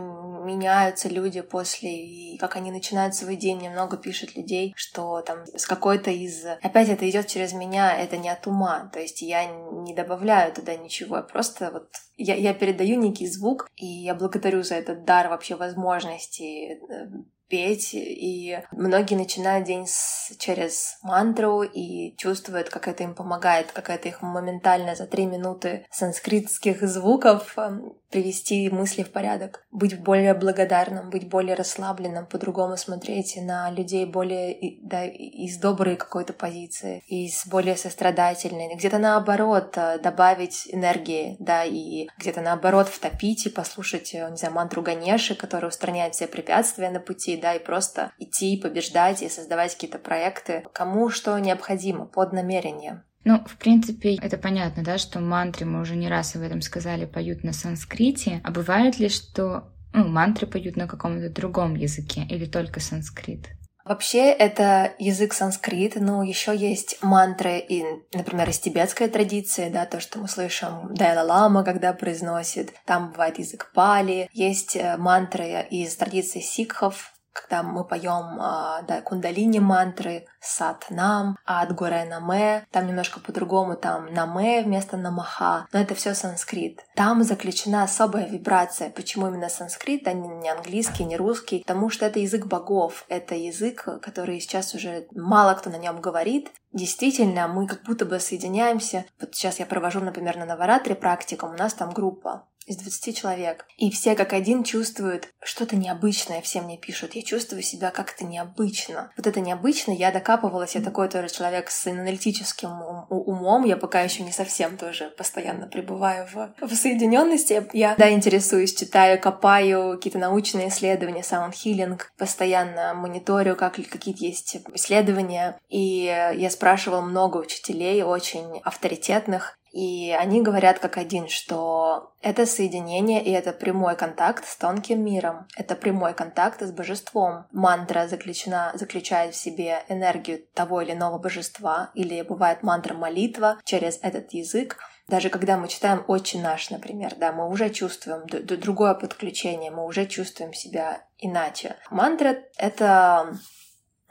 меняются 0.49 1.09
люди 1.09 1.41
после, 1.41 1.89
и 1.89 2.37
как 2.37 2.55
они 2.55 2.71
начинают 2.71 3.15
свой 3.15 3.35
день. 3.35 3.57
Мне 3.57 3.69
много 3.69 3.97
пишет 3.97 4.35
людей, 4.35 4.73
что 4.75 5.21
там 5.21 5.45
с 5.45 5.65
какой-то 5.65 6.11
из... 6.11 6.45
Опять 6.61 6.89
это 6.89 7.09
идет 7.09 7.27
через 7.27 7.53
меня, 7.53 7.95
это 7.95 8.17
не 8.17 8.29
от 8.29 8.47
ума. 8.47 8.89
То 8.93 8.99
есть 8.99 9.21
я 9.21 9.45
не 9.45 9.93
добавляю 9.93 10.53
туда 10.53 10.75
ничего, 10.75 11.17
я 11.17 11.23
просто 11.23 11.71
вот... 11.71 11.89
Я, 12.17 12.35
я 12.35 12.53
передаю 12.53 12.99
некий 12.99 13.27
звук, 13.27 13.69
и 13.75 13.85
я 13.85 14.13
благодарю 14.13 14.63
за 14.63 14.75
этот 14.75 15.05
дар 15.05 15.29
вообще 15.29 15.55
возможности 15.55 16.73
э, 16.73 17.07
петь, 17.49 17.91
и 17.93 18.59
многие 18.71 19.15
начинают 19.15 19.65
день 19.65 19.85
с, 19.87 20.33
через 20.37 20.97
мантру 21.01 21.63
и 21.63 22.15
чувствуют, 22.17 22.69
как 22.69 22.87
это 22.87 23.03
им 23.03 23.15
помогает, 23.15 23.71
как 23.71 23.89
это 23.89 24.07
их 24.07 24.21
моментально 24.21 24.95
за 24.95 25.07
три 25.07 25.25
минуты 25.25 25.85
санскритских 25.91 26.81
звуков 26.87 27.57
эм, 27.57 27.93
привести 28.09 28.69
мысли 28.69 29.03
в 29.03 29.11
порядок, 29.11 29.65
быть 29.71 29.99
более 30.01 30.33
благодарным, 30.33 31.09
быть 31.09 31.29
более 31.29 31.55
расслабленным, 31.55 32.25
по-другому 32.25 32.77
смотреть 32.77 33.37
на 33.41 33.69
людей 33.71 34.05
более 34.05 34.77
да, 34.81 35.05
из 35.05 35.57
доброй 35.57 35.95
какой-то 35.95 36.33
позиции, 36.33 37.03
из 37.07 37.45
более 37.47 37.75
сострадательной, 37.75 38.75
где-то 38.75 38.97
наоборот 38.97 39.73
э, 39.77 39.99
добавить 39.99 40.67
энергии, 40.71 41.35
да, 41.39 41.63
и 41.63 42.07
где-то 42.17 42.41
наоборот 42.41 42.87
втопить 42.87 43.45
и 43.45 43.49
послушать, 43.49 44.13
э, 44.13 44.27
не 44.29 44.37
знаю, 44.37 44.55
мантру 44.55 44.81
Ганеши, 44.81 45.35
которая 45.35 45.69
устраняет 45.69 46.15
все 46.15 46.27
препятствия 46.27 46.89
на 46.89 46.99
пути, 46.99 47.37
да, 47.37 47.53
и 47.53 47.63
просто 47.63 48.11
идти, 48.17 48.57
побеждать 48.57 49.21
и 49.21 49.29
создавать 49.29 49.73
какие-то 49.73 49.99
проекты, 49.99 50.65
кому 50.73 51.09
что 51.09 51.37
необходимо 51.37 52.05
под 52.05 52.33
намерение. 52.33 53.03
Ну, 53.25 53.43
в 53.45 53.57
принципе, 53.57 54.15
это 54.15 54.37
понятно, 54.37 54.83
да, 54.83 54.97
что 54.97 55.19
мантры, 55.19 55.65
мы 55.65 55.81
уже 55.81 55.95
не 55.95 56.07
раз 56.07 56.35
об 56.35 56.41
этом 56.41 56.61
сказали, 56.61 57.05
поют 57.05 57.43
на 57.43 57.53
санскрите. 57.53 58.41
А 58.43 58.51
бывает 58.51 58.99
ли, 58.99 59.09
что 59.09 59.73
ну, 59.93 60.07
мантры 60.07 60.47
поют 60.47 60.75
на 60.75 60.87
каком-то 60.87 61.29
другом 61.29 61.75
языке 61.75 62.25
или 62.29 62.45
только 62.45 62.79
санскрит? 62.79 63.49
Вообще 63.89 64.31
это 64.31 64.93
язык 64.99 65.33
санскрит, 65.33 65.95
но 65.95 66.21
еще 66.21 66.55
есть 66.55 67.01
мантры, 67.01 67.57
и, 67.57 67.83
например, 68.13 68.47
из 68.47 68.59
тибетской 68.59 69.07
традиции, 69.07 69.69
да, 69.69 69.87
то, 69.87 69.99
что 69.99 70.19
мы 70.19 70.27
слышим 70.27 70.93
Дайла-лама, 70.93 71.63
когда 71.63 71.93
произносит, 71.93 72.71
там 72.85 73.11
бывает 73.11 73.39
язык 73.39 73.71
пали, 73.73 74.29
есть 74.31 74.75
э, 74.75 74.95
мантры 74.97 75.65
из 75.71 75.95
традиции 75.95 76.39
сикхов, 76.39 77.13
когда 77.33 77.63
мы 77.63 77.83
поем 77.83 78.37
а, 78.39 78.81
да, 78.83 79.01
кундалини 79.01 79.59
мантры, 79.59 80.25
сат 80.39 80.87
нам, 80.89 81.37
ад 81.45 81.73
горе 81.75 82.05
наме, 82.05 82.65
там 82.71 82.87
немножко 82.87 83.19
по-другому, 83.19 83.75
там 83.75 84.13
наме 84.13 84.63
вместо 84.63 84.97
намаха, 84.97 85.67
но 85.71 85.79
это 85.79 85.95
все 85.95 86.13
санскрит. 86.13 86.83
Там 86.95 87.23
заключена 87.23 87.83
особая 87.83 88.27
вибрация. 88.27 88.89
Почему 88.89 89.27
именно 89.27 89.49
санскрит, 89.49 90.07
а 90.07 90.13
не 90.13 90.49
английский, 90.49 91.05
не 91.05 91.17
русский? 91.17 91.59
Потому 91.59 91.89
что 91.89 92.05
это 92.05 92.19
язык 92.19 92.45
богов, 92.45 93.05
это 93.09 93.35
язык, 93.35 93.87
который 94.01 94.39
сейчас 94.39 94.73
уже 94.73 95.07
мало 95.11 95.53
кто 95.53 95.69
на 95.69 95.77
нем 95.77 96.01
говорит. 96.01 96.51
Действительно, 96.71 97.47
мы 97.47 97.67
как 97.67 97.83
будто 97.83 98.05
бы 98.05 98.19
соединяемся. 98.19 99.05
Вот 99.19 99.33
сейчас 99.33 99.59
я 99.59 99.65
провожу, 99.65 99.99
например, 100.01 100.37
на 100.37 100.45
Наваратре 100.45 100.95
практикум, 100.95 101.51
у 101.51 101.57
нас 101.57 101.73
там 101.73 101.91
группа 101.91 102.45
из 102.69 102.77
20 102.77 103.17
человек. 103.17 103.65
И 103.77 103.89
все 103.89 104.15
как 104.15 104.33
один 104.33 104.63
чувствуют 104.63 105.29
что-то 105.41 105.75
необычное, 105.75 106.41
все 106.41 106.61
мне 106.61 106.77
пишут. 106.77 107.15
Я 107.15 107.23
чувствую 107.23 107.63
себя 107.63 107.89
как-то 107.89 108.25
необычно. 108.25 109.11
Вот 109.17 109.25
это 109.25 109.39
необычно, 109.39 109.91
я 109.91 110.11
докапывалась, 110.11 110.75
я 110.75 110.81
такой 110.81 111.09
тоже 111.09 111.29
человек 111.29 111.71
с 111.71 111.87
аналитическим 111.87 112.69
умом, 113.09 113.65
я 113.65 113.75
пока 113.75 114.01
еще 114.01 114.23
не 114.23 114.31
совсем 114.31 114.77
тоже 114.77 115.11
постоянно 115.17 115.67
пребываю 115.67 116.27
в, 116.31 116.53
в 116.61 116.75
соединенности. 116.75 117.67
Я, 117.73 117.95
да, 117.97 118.11
интересуюсь, 118.11 118.75
читаю, 118.75 119.19
копаю 119.19 119.95
какие-то 119.95 120.19
научные 120.19 120.69
исследования, 120.69 121.23
саундхиллинг, 121.23 122.13
постоянно 122.17 122.93
мониторю, 122.93 123.55
как 123.55 123.75
какие-то 123.75 124.23
есть 124.23 124.57
исследования. 124.75 125.59
И 125.69 126.03
я 126.35 126.49
спрашивала 126.51 127.01
много 127.01 127.37
учителей, 127.37 128.03
очень 128.03 128.59
авторитетных, 128.63 129.58
и 129.71 130.15
они 130.17 130.41
говорят 130.41 130.79
как 130.79 130.97
один, 130.97 131.27
что 131.27 132.13
это 132.21 132.45
соединение 132.45 133.23
и 133.23 133.31
это 133.31 133.53
прямой 133.53 133.95
контакт 133.95 134.47
с 134.47 134.55
тонким 134.55 135.03
миром. 135.03 135.47
Это 135.55 135.75
прямой 135.75 136.13
контакт 136.13 136.61
с 136.61 136.71
божеством. 136.71 137.45
Мантра 137.51 138.07
заключена, 138.07 138.71
заключает 138.73 139.33
в 139.33 139.37
себе 139.37 139.83
энергию 139.87 140.43
того 140.53 140.81
или 140.81 140.93
иного 140.93 141.17
божества, 141.19 141.91
или 141.93 142.21
бывает 142.21 142.63
мантра 142.63 142.93
молитва 142.93 143.59
через 143.63 143.99
этот 144.01 144.33
язык. 144.33 144.77
Даже 145.07 145.29
когда 145.29 145.57
мы 145.57 145.67
читаем 145.67 146.03
«Отче 146.07 146.37
наш», 146.37 146.69
например, 146.69 147.15
да, 147.15 147.31
мы 147.31 147.49
уже 147.49 147.71
чувствуем 147.71 148.27
другое 148.27 148.93
подключение, 148.93 149.71
мы 149.71 149.85
уже 149.85 150.05
чувствуем 150.05 150.53
себя 150.53 151.03
иначе. 151.17 151.77
Мантра— 151.89 152.37
это 152.57 153.33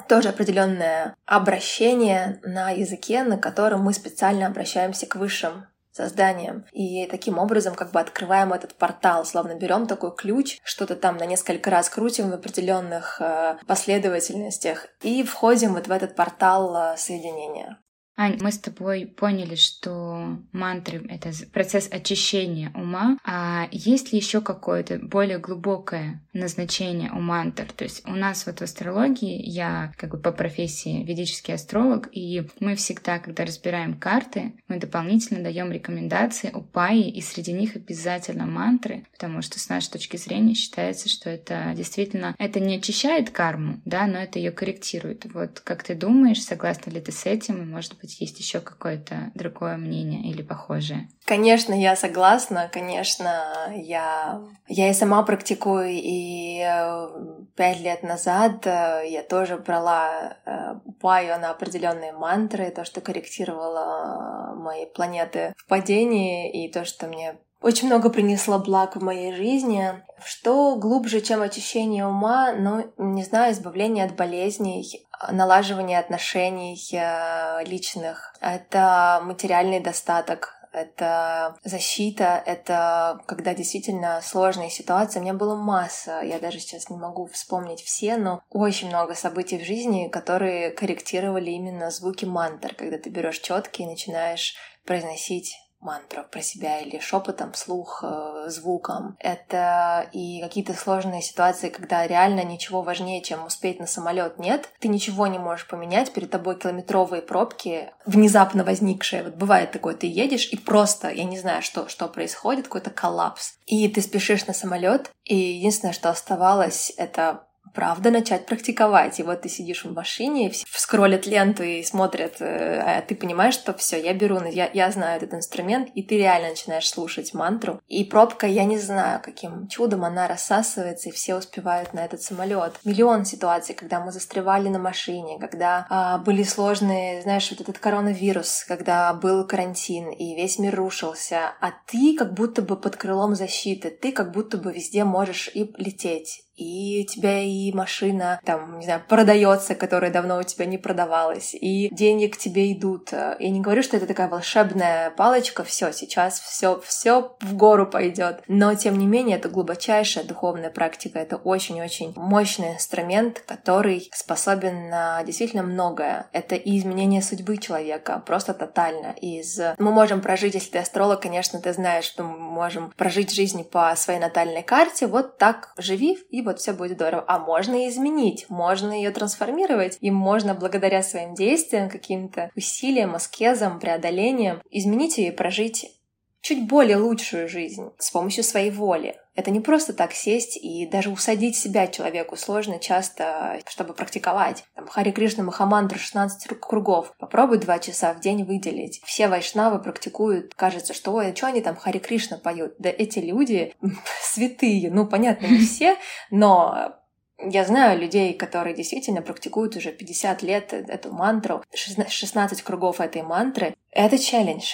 тоже 0.06 0.28
определенное 0.28 1.16
обращение 1.26 2.40
на 2.42 2.70
языке, 2.70 3.22
на 3.24 3.38
котором 3.38 3.82
мы 3.82 3.92
специально 3.92 4.46
обращаемся 4.46 5.06
к 5.06 5.16
высшим 5.16 5.66
созданием. 5.98 6.64
И 6.72 7.06
таким 7.06 7.38
образом 7.38 7.74
как 7.74 7.90
бы 7.90 8.00
открываем 8.00 8.52
этот 8.52 8.74
портал, 8.74 9.24
словно 9.24 9.54
берем 9.54 9.86
такой 9.86 10.14
ключ, 10.14 10.58
что-то 10.62 10.94
там 10.94 11.16
на 11.16 11.26
несколько 11.26 11.70
раз 11.70 11.90
крутим 11.90 12.30
в 12.30 12.34
определенных 12.34 13.20
э, 13.20 13.58
последовательностях 13.66 14.86
и 15.02 15.24
входим 15.24 15.74
вот 15.74 15.88
в 15.88 15.90
этот 15.90 16.14
портал 16.14 16.76
э, 16.76 16.96
соединения. 16.96 17.78
Ань, 18.20 18.36
мы 18.40 18.50
с 18.50 18.58
тобой 18.58 19.06
поняли, 19.06 19.54
что 19.54 20.40
мантры— 20.50 21.06
это 21.08 21.30
процесс 21.52 21.88
очищения 21.88 22.72
ума, 22.74 23.16
а 23.24 23.68
есть 23.70 24.12
ли 24.12 24.18
еще 24.18 24.40
какое-то 24.40 24.98
более 24.98 25.38
глубокое 25.38 26.20
назначение 26.32 27.12
у 27.12 27.20
мантр? 27.20 27.66
То 27.70 27.84
есть 27.84 28.04
у 28.08 28.10
нас 28.10 28.44
вот 28.44 28.58
в 28.58 28.62
астрологии, 28.62 29.40
я 29.48 29.92
как 29.96 30.10
бы 30.10 30.18
по 30.18 30.32
профессии 30.32 31.04
ведический 31.04 31.54
астролог, 31.54 32.08
и 32.10 32.48
мы 32.58 32.74
всегда, 32.74 33.20
когда 33.20 33.44
разбираем 33.44 33.94
карты, 33.94 34.52
мы 34.66 34.80
дополнительно 34.80 35.40
даем 35.40 35.70
рекомендации 35.70 36.50
у 36.52 36.60
паи, 36.60 37.08
и 37.08 37.20
среди 37.20 37.52
них 37.52 37.76
обязательно 37.76 38.46
мантры, 38.46 39.06
потому 39.12 39.42
что 39.42 39.60
с 39.60 39.68
нашей 39.68 39.92
точки 39.92 40.16
зрения 40.16 40.54
считается, 40.54 41.08
что 41.08 41.30
это 41.30 41.72
действительно, 41.76 42.34
это 42.36 42.58
не 42.58 42.78
очищает 42.78 43.30
карму, 43.30 43.80
да, 43.84 44.08
но 44.08 44.18
это 44.18 44.40
ее 44.40 44.50
корректирует. 44.50 45.32
Вот 45.32 45.60
как 45.60 45.84
ты 45.84 45.94
думаешь, 45.94 46.42
согласна 46.42 46.90
ли 46.90 47.00
ты 47.00 47.12
с 47.12 47.24
этим, 47.24 47.62
и 47.62 47.64
может 47.64 47.96
быть 47.96 48.07
быть, 48.08 48.20
есть 48.20 48.38
еще 48.38 48.60
какое-то 48.60 49.30
другое 49.34 49.76
мнение 49.76 50.30
или 50.30 50.42
похожее? 50.42 51.08
Конечно, 51.24 51.74
я 51.74 51.94
согласна, 51.94 52.70
конечно, 52.72 53.72
я, 53.76 54.40
я 54.66 54.90
и 54.90 54.94
сама 54.94 55.22
практикую, 55.22 55.88
и 55.90 56.62
э, 56.64 57.08
пять 57.54 57.80
лет 57.80 58.02
назад 58.02 58.66
э, 58.66 59.04
я 59.08 59.22
тоже 59.22 59.58
брала 59.58 60.36
э, 60.46 60.74
паю 61.00 61.38
на 61.38 61.50
определенные 61.50 62.12
мантры, 62.12 62.70
то, 62.70 62.84
что 62.84 63.00
корректировало 63.00 64.54
мои 64.56 64.86
планеты 64.86 65.52
в 65.56 65.66
падении, 65.68 66.64
и 66.64 66.72
то, 66.72 66.84
что 66.84 67.06
мне 67.06 67.36
очень 67.60 67.88
много 67.88 68.10
принесло 68.10 68.58
благ 68.58 68.96
в 68.96 69.02
моей 69.02 69.32
жизни. 69.34 70.02
Что 70.24 70.76
глубже, 70.76 71.20
чем 71.20 71.42
очищение 71.42 72.06
ума, 72.06 72.52
ну, 72.52 72.92
не 72.98 73.24
знаю, 73.24 73.52
избавление 73.52 74.04
от 74.04 74.16
болезней, 74.16 75.06
налаживание 75.30 75.98
отношений 75.98 76.78
э, 76.92 77.64
личных. 77.64 78.34
Это 78.40 79.20
материальный 79.24 79.80
достаток, 79.80 80.54
это 80.72 81.56
защита, 81.64 82.42
это 82.44 83.20
когда 83.26 83.54
действительно 83.54 84.20
сложные 84.22 84.70
ситуации. 84.70 85.18
У 85.18 85.22
меня 85.22 85.34
было 85.34 85.56
масса, 85.56 86.20
я 86.22 86.38
даже 86.38 86.60
сейчас 86.60 86.90
не 86.90 86.96
могу 86.96 87.26
вспомнить 87.26 87.80
все, 87.80 88.16
но 88.16 88.42
очень 88.50 88.88
много 88.88 89.14
событий 89.14 89.58
в 89.58 89.64
жизни, 89.64 90.08
которые 90.08 90.70
корректировали 90.70 91.50
именно 91.50 91.90
звуки 91.90 92.24
мантр, 92.24 92.74
когда 92.74 92.98
ты 92.98 93.10
берешь 93.10 93.40
четки 93.40 93.82
и 93.82 93.86
начинаешь 93.86 94.54
произносить 94.84 95.56
мантру 95.80 96.24
про 96.30 96.40
себя 96.40 96.80
или 96.80 96.98
шепотом, 96.98 97.52
вслух, 97.52 98.02
э, 98.02 98.46
звуком. 98.48 99.16
Это 99.20 100.08
и 100.12 100.40
какие-то 100.40 100.74
сложные 100.74 101.22
ситуации, 101.22 101.68
когда 101.68 102.06
реально 102.06 102.44
ничего 102.44 102.82
важнее, 102.82 103.22
чем 103.22 103.46
успеть 103.46 103.80
на 103.80 103.86
самолет 103.86 104.38
нет. 104.38 104.70
Ты 104.80 104.88
ничего 104.88 105.26
не 105.26 105.38
можешь 105.38 105.66
поменять, 105.68 106.12
перед 106.12 106.30
тобой 106.30 106.58
километровые 106.58 107.22
пробки, 107.22 107.92
внезапно 108.06 108.64
возникшие. 108.64 109.24
Вот 109.24 109.34
бывает 109.34 109.72
такое, 109.72 109.94
ты 109.94 110.06
едешь 110.06 110.48
и 110.50 110.56
просто, 110.56 111.10
я 111.10 111.24
не 111.24 111.38
знаю, 111.38 111.62
что, 111.62 111.88
что 111.88 112.08
происходит, 112.08 112.64
какой-то 112.64 112.90
коллапс. 112.90 113.54
И 113.66 113.88
ты 113.88 114.00
спешишь 114.00 114.46
на 114.46 114.54
самолет, 114.54 115.10
и 115.24 115.36
единственное, 115.36 115.92
что 115.92 116.10
оставалось, 116.10 116.92
это 116.96 117.47
правда 117.78 118.10
начать 118.10 118.44
практиковать. 118.44 119.20
И 119.20 119.22
вот 119.22 119.42
ты 119.42 119.48
сидишь 119.48 119.84
в 119.84 119.94
машине, 119.94 120.50
скроллят 120.68 121.28
ленту 121.28 121.62
и 121.62 121.84
смотрят, 121.84 122.40
э, 122.40 122.80
а 122.80 123.02
ты 123.02 123.14
понимаешь, 123.14 123.54
что 123.54 123.72
все, 123.72 124.02
я 124.02 124.14
беру, 124.14 124.40
я, 124.46 124.68
я 124.74 124.90
знаю 124.90 125.18
этот 125.18 125.32
инструмент, 125.34 125.88
и 125.94 126.02
ты 126.02 126.18
реально 126.18 126.48
начинаешь 126.48 126.88
слушать 126.90 127.34
мантру. 127.34 127.80
И 127.86 128.02
пробка, 128.02 128.48
я 128.48 128.64
не 128.64 128.80
знаю, 128.80 129.20
каким 129.22 129.68
чудом 129.68 130.04
она 130.04 130.26
рассасывается, 130.26 131.10
и 131.10 131.12
все 131.12 131.36
успевают 131.36 131.94
на 131.94 132.04
этот 132.04 132.20
самолет. 132.20 132.80
Миллион 132.82 133.24
ситуаций, 133.24 133.76
когда 133.76 134.00
мы 134.00 134.10
застревали 134.10 134.68
на 134.68 134.80
машине, 134.80 135.38
когда 135.38 135.86
а, 135.88 136.18
были 136.18 136.42
сложные, 136.42 137.22
знаешь, 137.22 137.48
вот 137.52 137.60
этот 137.60 137.78
коронавирус, 137.78 138.64
когда 138.66 139.14
был 139.14 139.46
карантин, 139.46 140.10
и 140.10 140.34
весь 140.34 140.58
мир 140.58 140.74
рушился, 140.74 141.52
а 141.60 141.70
ты 141.86 142.16
как 142.18 142.34
будто 142.34 142.60
бы 142.60 142.76
под 142.76 142.96
крылом 142.96 143.36
защиты, 143.36 143.90
ты 143.90 144.10
как 144.10 144.32
будто 144.32 144.58
бы 144.58 144.72
везде 144.72 145.04
можешь 145.04 145.48
и 145.54 145.72
лететь, 145.76 146.47
и 146.58 147.04
тебя 147.04 147.40
и 147.40 147.72
машина, 147.72 148.40
там, 148.44 148.78
не 148.78 148.84
знаю, 148.84 149.02
продается, 149.08 149.74
которая 149.74 150.10
давно 150.10 150.38
у 150.38 150.42
тебя 150.42 150.66
не 150.66 150.76
продавалась, 150.76 151.54
и 151.54 151.88
деньги 151.92 152.26
к 152.26 152.36
тебе 152.36 152.72
идут. 152.72 153.12
Я 153.12 153.50
не 153.50 153.60
говорю, 153.60 153.82
что 153.82 153.96
это 153.96 154.06
такая 154.06 154.28
волшебная 154.28 155.10
палочка, 155.10 155.62
все, 155.62 155.92
сейчас 155.92 156.40
все, 156.40 156.80
все 156.84 157.36
в 157.40 157.54
гору 157.54 157.86
пойдет. 157.86 158.42
Но, 158.48 158.74
тем 158.74 158.98
не 158.98 159.06
менее, 159.06 159.36
это 159.36 159.48
глубочайшая 159.48 160.24
духовная 160.24 160.70
практика, 160.70 161.20
это 161.20 161.36
очень-очень 161.36 162.12
мощный 162.16 162.74
инструмент, 162.74 163.40
который 163.46 164.10
способен 164.12 164.90
на 164.90 165.22
действительно 165.22 165.62
многое. 165.62 166.26
Это 166.32 166.56
и 166.56 166.76
изменение 166.78 167.22
судьбы 167.22 167.58
человека, 167.58 168.22
просто 168.26 168.52
тотально. 168.52 169.14
Из... 169.20 169.60
Мы 169.78 169.92
можем 169.92 170.20
прожить, 170.20 170.54
если 170.54 170.70
ты 170.70 170.78
астролог, 170.78 171.20
конечно, 171.20 171.60
ты 171.60 171.72
знаешь, 171.72 172.04
что 172.04 172.24
мы 172.24 172.36
можем 172.36 172.92
прожить 172.96 173.32
жизнь 173.32 173.62
по 173.62 173.94
своей 173.94 174.18
натальной 174.18 174.62
карте, 174.62 175.06
вот 175.06 175.38
так 175.38 175.72
живи 175.76 176.18
и 176.30 176.42
вот 176.48 176.60
все 176.60 176.72
будет 176.72 176.92
здорово. 176.92 177.24
А 177.26 177.38
можно 177.38 177.88
изменить, 177.88 178.46
можно 178.48 178.92
ее 178.92 179.10
трансформировать, 179.10 179.98
и 180.00 180.10
можно 180.10 180.54
благодаря 180.54 181.02
своим 181.02 181.34
действиям, 181.34 181.88
каким-то 181.88 182.50
усилиям, 182.56 183.14
аскезам, 183.14 183.78
преодолениям 183.78 184.62
изменить 184.70 185.18
ее 185.18 185.28
и 185.28 185.36
прожить 185.36 185.94
чуть 186.40 186.66
более 186.66 186.96
лучшую 186.96 187.48
жизнь 187.48 187.90
с 187.98 188.10
помощью 188.10 188.44
своей 188.44 188.70
воли. 188.70 189.16
Это 189.38 189.52
не 189.52 189.60
просто 189.60 189.92
так 189.92 190.14
сесть 190.14 190.56
и 190.56 190.84
даже 190.84 191.10
усадить 191.10 191.56
себя 191.56 191.86
человеку 191.86 192.34
сложно 192.36 192.80
часто, 192.80 193.60
чтобы 193.68 193.94
практиковать. 193.94 194.64
Там, 194.74 194.88
Хари 194.88 195.12
Кришна 195.12 195.44
Махамантра 195.44 195.96
16 195.96 196.58
кругов. 196.58 197.14
Попробуй 197.20 197.58
два 197.58 197.78
часа 197.78 198.12
в 198.14 198.18
день 198.18 198.42
выделить. 198.42 199.00
Все 199.04 199.28
вайшнавы 199.28 199.78
практикуют. 199.78 200.56
Кажется, 200.56 200.92
что 200.92 201.12
ой, 201.12 201.30
а 201.30 201.36
что 201.36 201.46
они 201.46 201.60
там 201.60 201.76
Хари 201.76 201.98
Кришна 201.98 202.38
поют? 202.38 202.74
Да 202.80 202.88
эти 202.88 203.20
люди 203.20 203.76
святые. 204.22 204.90
Ну, 204.90 205.06
понятно, 205.06 205.46
не 205.46 205.58
все, 205.64 205.96
но 206.32 206.96
я 207.38 207.64
знаю 207.64 208.00
людей, 208.00 208.34
которые 208.34 208.74
действительно 208.74 209.22
практикуют 209.22 209.76
уже 209.76 209.92
50 209.92 210.42
лет 210.42 210.72
эту 210.72 211.12
мантру, 211.12 211.62
16 211.72 212.62
кругов 212.62 213.00
этой 213.00 213.22
мантры. 213.22 213.76
Это 213.92 214.18
челлендж. 214.18 214.72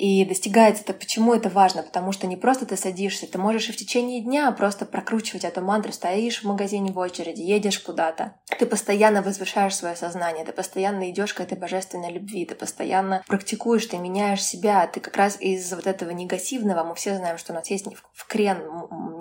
И 0.00 0.24
достигается 0.24 0.82
это, 0.82 0.94
почему 0.94 1.34
это 1.34 1.50
важно? 1.50 1.82
Потому 1.82 2.12
что 2.12 2.26
не 2.26 2.38
просто 2.38 2.64
ты 2.64 2.78
садишься, 2.78 3.26
ты 3.26 3.36
можешь 3.36 3.68
и 3.68 3.72
в 3.72 3.76
течение 3.76 4.22
дня 4.22 4.50
просто 4.50 4.86
прокручивать 4.86 5.44
эту 5.44 5.60
мантру, 5.60 5.92
стоишь 5.92 6.42
в 6.42 6.46
магазине 6.46 6.90
в 6.90 6.96
очереди, 6.96 7.42
едешь 7.42 7.78
куда-то. 7.80 8.32
Ты 8.58 8.64
постоянно 8.64 9.20
возвышаешь 9.20 9.76
свое 9.76 9.94
сознание, 9.96 10.46
ты 10.46 10.52
постоянно 10.52 11.10
идешь 11.10 11.34
к 11.34 11.40
этой 11.40 11.58
божественной 11.58 12.10
любви, 12.10 12.46
ты 12.46 12.54
постоянно 12.54 13.22
практикуешь, 13.26 13.84
ты 13.84 13.98
меняешь 13.98 14.42
себя, 14.42 14.86
ты 14.86 15.00
как 15.00 15.18
раз 15.18 15.38
из 15.38 15.70
вот 15.70 15.86
этого 15.86 16.12
негативного, 16.12 16.82
мы 16.82 16.94
все 16.94 17.18
знаем, 17.18 17.36
что 17.36 17.52
у 17.52 17.56
нас 17.56 17.68
есть 17.68 17.84
в 18.14 18.26
крен 18.26 18.62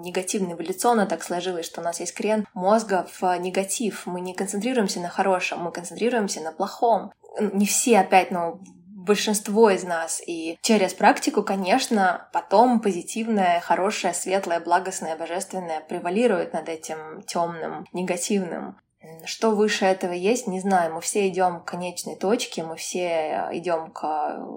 негативный 0.01 0.53
эволюционно 0.53 1.07
так 1.07 1.23
сложилось, 1.23 1.65
что 1.65 1.81
у 1.81 1.83
нас 1.83 1.99
есть 1.99 2.13
крен 2.13 2.47
мозга 2.53 3.05
в 3.19 3.37
негатив. 3.37 4.05
Мы 4.05 4.21
не 4.21 4.33
концентрируемся 4.33 5.01
на 5.01 5.09
хорошем, 5.09 5.61
мы 5.61 5.73
концентрируемся 5.73 6.39
на 6.39 6.53
плохом 6.53 7.11
не 7.39 7.65
все 7.65 7.99
опять, 7.99 8.31
но 8.31 8.59
большинство 9.05 9.69
из 9.69 9.83
нас. 9.83 10.21
И 10.25 10.57
через 10.61 10.93
практику, 10.93 11.43
конечно, 11.43 12.29
потом 12.33 12.79
позитивное, 12.79 13.59
хорошее, 13.59 14.13
светлое, 14.13 14.59
благостное, 14.59 15.15
божественное 15.15 15.81
превалирует 15.81 16.53
над 16.53 16.69
этим 16.69 17.21
темным, 17.23 17.85
негативным. 17.93 18.77
Что 19.25 19.51
выше 19.51 19.85
этого 19.85 20.11
есть, 20.11 20.47
не 20.47 20.59
знаю. 20.59 20.93
Мы 20.93 21.01
все 21.01 21.27
идем 21.27 21.61
к 21.61 21.65
конечной 21.65 22.15
точке, 22.15 22.63
мы 22.63 22.75
все 22.75 23.47
идем 23.51 23.91
к 23.91 24.03